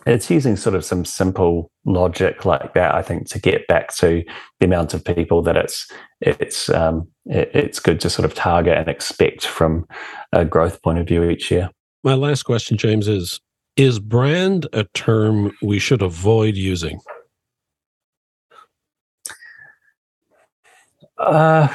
it's 0.06 0.30
using 0.30 0.56
sort 0.56 0.76
of 0.76 0.86
some 0.86 1.04
simple 1.04 1.72
logic 1.86 2.46
like 2.46 2.74
that, 2.74 2.96
I 2.96 3.02
think, 3.02 3.28
to 3.30 3.40
get 3.40 3.68
back 3.68 3.94
to 3.96 4.24
the 4.60 4.66
amount 4.66 4.94
of 4.94 5.04
people 5.04 5.42
that 5.42 5.58
it's 5.58 5.92
it's 6.22 6.70
um, 6.70 7.08
it, 7.26 7.52
it's 7.54 7.80
good 7.80 8.00
to 8.02 8.10
sort 8.10 8.26
of 8.26 8.34
target 8.34 8.78
and 8.78 8.88
expect 8.88 9.46
from 9.46 9.86
a 10.32 10.46
growth 10.46 10.82
point 10.82 11.00
of 11.00 11.08
view 11.08 11.24
each 11.24 11.52
year. 11.52 11.70
My 12.04 12.14
last 12.14 12.44
question, 12.44 12.78
James, 12.78 13.08
is 13.08 13.42
is 13.78 14.00
brand 14.00 14.68
a 14.74 14.84
term 14.94 15.56
we 15.62 15.80
should 15.80 16.02
avoid 16.02 16.56
using? 16.56 17.00
Uh, 21.18 21.68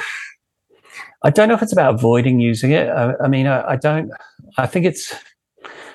I 1.24 1.30
don't 1.30 1.48
know 1.48 1.54
if 1.54 1.62
it's 1.62 1.72
about 1.72 1.94
avoiding 1.94 2.40
using 2.40 2.72
it. 2.72 2.88
I, 2.88 3.14
I 3.24 3.28
mean, 3.28 3.46
I, 3.46 3.70
I, 3.70 3.76
don't. 3.76 4.10
I 4.58 4.66
think 4.66 4.86
it's. 4.86 5.14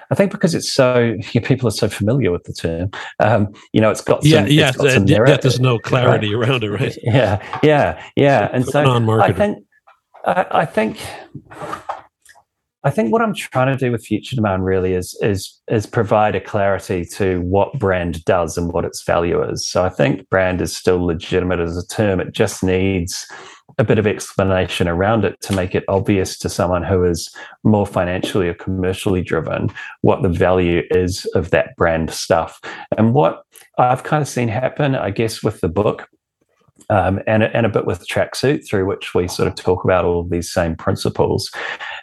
I 0.09 0.15
think 0.15 0.31
because 0.31 0.55
it's 0.55 0.71
so 0.71 1.17
people 1.43 1.67
are 1.67 1.71
so 1.71 1.89
familiar 1.89 2.31
with 2.31 2.45
the 2.45 2.53
term. 2.53 2.91
Um, 3.19 3.53
you 3.73 3.81
know, 3.81 3.91
it's 3.91 3.99
got 3.99 4.23
some, 4.23 4.31
yeah, 4.31 4.45
yeah. 4.45 4.71
Got 4.71 4.91
some 4.91 5.05
merit, 5.05 5.41
there's 5.41 5.59
no 5.59 5.79
clarity 5.79 6.33
right? 6.33 6.49
around 6.49 6.63
it, 6.63 6.69
right? 6.69 6.97
Yeah, 7.03 7.59
yeah, 7.61 8.01
yeah. 8.15 8.49
And 8.53 8.65
so 8.65 8.83
I 9.19 9.33
think, 9.33 9.65
I, 10.25 10.45
I 10.51 10.65
think 10.65 10.97
I 12.83 12.89
think 12.89 13.11
what 13.11 13.21
I'm 13.21 13.33
trying 13.33 13.75
to 13.75 13.85
do 13.85 13.91
with 13.91 14.05
future 14.05 14.35
demand 14.35 14.63
really 14.63 14.93
is 14.93 15.17
is 15.21 15.59
is 15.67 15.85
provide 15.85 16.35
a 16.35 16.41
clarity 16.41 17.03
to 17.15 17.41
what 17.41 17.77
brand 17.79 18.23
does 18.25 18.57
and 18.57 18.71
what 18.71 18.85
its 18.85 19.03
value 19.03 19.43
is. 19.43 19.67
So 19.67 19.83
I 19.83 19.89
think 19.89 20.29
brand 20.29 20.61
is 20.61 20.75
still 20.75 21.05
legitimate 21.05 21.59
as 21.59 21.75
a 21.75 21.87
term. 21.87 22.19
It 22.19 22.33
just 22.33 22.63
needs 22.63 23.27
a 23.77 23.83
bit 23.83 23.99
of 23.99 24.07
explanation 24.07 24.87
around 24.87 25.25
it 25.25 25.39
to 25.41 25.53
make 25.53 25.75
it 25.75 25.83
obvious 25.87 26.37
to 26.39 26.49
someone 26.49 26.83
who 26.83 27.03
is 27.03 27.29
more 27.63 27.85
financially 27.85 28.47
or 28.47 28.53
commercially 28.53 29.21
driven 29.21 29.69
what 30.01 30.23
the 30.23 30.29
value 30.29 30.83
is 30.91 31.25
of 31.35 31.49
that 31.49 31.75
brand 31.75 32.09
stuff. 32.11 32.59
And 32.97 33.13
what 33.13 33.43
I've 33.77 34.03
kind 34.03 34.21
of 34.21 34.27
seen 34.27 34.47
happen, 34.47 34.95
I 34.95 35.11
guess, 35.11 35.43
with 35.43 35.61
the 35.61 35.69
book 35.69 36.07
um, 36.89 37.19
and, 37.27 37.43
and 37.43 37.65
a 37.65 37.69
bit 37.69 37.85
with 37.85 38.07
tracksuit 38.07 38.67
through 38.67 38.85
which 38.85 39.13
we 39.13 39.27
sort 39.27 39.47
of 39.47 39.55
talk 39.55 39.83
about 39.83 40.05
all 40.05 40.21
of 40.21 40.29
these 40.29 40.51
same 40.51 40.75
principles 40.75 41.51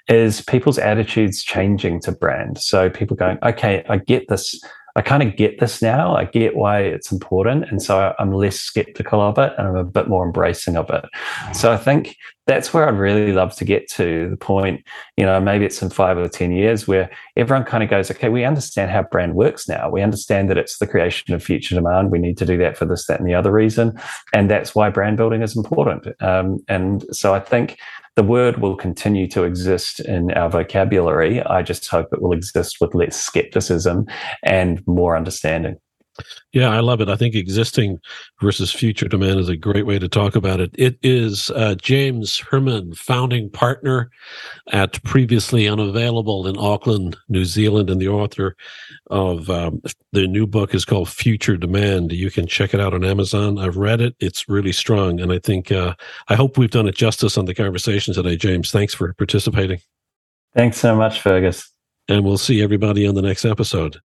is 0.09 0.41
people's 0.43 0.79
attitudes 0.79 1.43
changing 1.43 2.01
to 2.01 2.13
brand. 2.13 2.59
So 2.59 2.91
people 2.91 3.17
going 3.17 3.39
okay 3.43 3.85
i 3.89 3.99
get 3.99 4.29
this 4.29 4.61
I 4.97 5.03
kind 5.03 5.23
of 5.23 5.37
get 5.37 5.59
this 5.59 5.83
now. 5.83 6.15
I 6.15 6.25
get 6.25 6.55
why 6.55 6.81
it's 6.81 7.11
important. 7.11 7.65
And 7.69 7.83
so 7.83 8.15
I'm 8.19 8.33
less 8.33 8.57
skeptical 8.57 9.21
of 9.21 9.39
it 9.39 9.53
and 9.59 9.67
I'm 9.67 9.77
a 9.77 9.85
bit 9.85 10.09
more 10.09 10.25
embracing 10.25 10.77
of 10.77 10.89
it. 10.91 11.05
So 11.53 11.73
I 11.73 11.77
think 11.77 12.17
that's 12.47 12.73
where 12.73 12.87
I'd 12.87 12.99
really 12.99 13.33
love 13.33 13.57
to 13.57 13.65
get 13.65 13.89
to 13.93 14.29
the 14.29 14.37
point, 14.37 14.85
you 15.17 15.25
know, 15.25 15.41
maybe 15.41 15.65
it's 15.65 15.81
in 15.83 15.91
five 15.91 16.19
or 16.19 16.29
10 16.29 16.53
years 16.53 16.87
where 16.87 17.11
everyone 17.37 17.65
kind 17.65 17.83
of 17.83 17.91
goes, 17.91 18.11
okay, 18.11 18.29
we 18.29 18.45
understand 18.45 18.91
how 18.91 19.03
brand 19.03 19.35
works 19.35 19.67
now. 19.67 19.89
We 19.89 20.03
understand 20.03 20.51
that 20.51 20.59
it's 20.59 20.79
the 20.79 20.87
creation 20.87 21.35
of 21.35 21.43
future 21.43 21.75
demand. 21.75 22.11
We 22.11 22.19
need 22.19 22.37
to 22.39 22.47
do 22.47 22.59
that 22.59 22.77
for 22.77 22.85
this, 22.85 23.07
that, 23.07 23.19
and 23.19 23.29
the 23.29 23.35
other 23.35 23.51
reason. 23.51 23.99
And 24.33 24.51
that's 24.51 24.75
why 24.75 24.91
brand 24.91 25.17
building 25.17 25.43
is 25.43 25.57
important. 25.57 26.07
Um, 26.23 26.63
and 26.69 27.05
so 27.15 27.35
I 27.35 27.41
think 27.41 27.79
the 28.17 28.23
word 28.23 28.59
will 28.59 28.77
continue 28.77 29.27
to 29.29 29.43
exist 29.43 30.01
in 30.01 30.31
our 30.33 30.49
vocabulary. 30.49 31.43
I 31.43 31.63
just 31.63 31.89
hope 31.89 32.09
it 32.13 32.23
will 32.23 32.33
exist 32.33 32.77
with 32.81 32.95
less 32.95 33.17
skepticism 33.17 34.07
and 34.43 34.83
more 34.87 35.17
understanding. 35.17 35.77
Yeah, 36.53 36.69
I 36.69 36.81
love 36.81 37.01
it. 37.01 37.09
I 37.09 37.17
think 37.17 37.35
existing 37.35 37.99
versus 38.41 38.73
future 38.73 39.09
demand 39.09 39.41
is 39.41 39.49
a 39.49 39.57
great 39.57 39.87
way 39.87 39.99
to 39.99 40.09
talk 40.09 40.37
about 40.37 40.61
it. 40.61 40.71
It 40.75 40.99
is 41.03 41.51
uh, 41.51 41.75
James 41.75 42.39
Hurman, 42.39 42.95
founding 42.95 43.51
partner 43.51 44.11
at 44.73 45.03
Previously 45.03 45.69
Unavailable 45.69 46.47
in 46.47 46.57
Auckland, 46.57 47.17
New 47.29 47.45
Zealand, 47.45 47.91
and 47.91 48.01
the 48.01 48.09
author 48.09 48.57
of 49.11 49.51
um, 49.51 49.83
the 50.13 50.27
new 50.27 50.47
book 50.47 50.75
is 50.75 50.85
called 50.85 51.09
Future 51.09 51.57
Demand. 51.57 52.13
You 52.13 52.31
can 52.31 52.47
check 52.47 52.75
it 52.75 52.81
out 52.81 52.95
on 52.95 53.05
Amazon. 53.05 53.59
I've 53.59 53.77
read 53.77 54.01
it; 54.01 54.15
it's 54.21 54.49
really 54.49 54.73
strong, 54.73 55.21
and 55.21 55.33
I 55.33 55.39
think 55.41 55.73
uh, 55.73 55.95
I 56.29 56.37
hope 56.37 56.57
we've 56.57 56.71
done 56.71 56.87
it 56.89 56.95
justice 56.95 57.37
on 57.37 57.47
the 57.47 57.55
conversation 57.55 58.15
today. 58.15 58.37
James, 58.37 58.71
thanks 58.71 58.95
for 58.95 59.13
participating. 59.15 59.81
Thanks 60.55 60.77
so 60.77 60.95
much, 60.95 61.21
Fergus. 61.21 61.73
And 62.09 62.25
we'll 62.25 62.39
see 62.39 62.63
everybody 62.63 63.07
on 63.07 63.15
the 63.15 63.23
next 63.23 63.45
episode. 63.45 63.99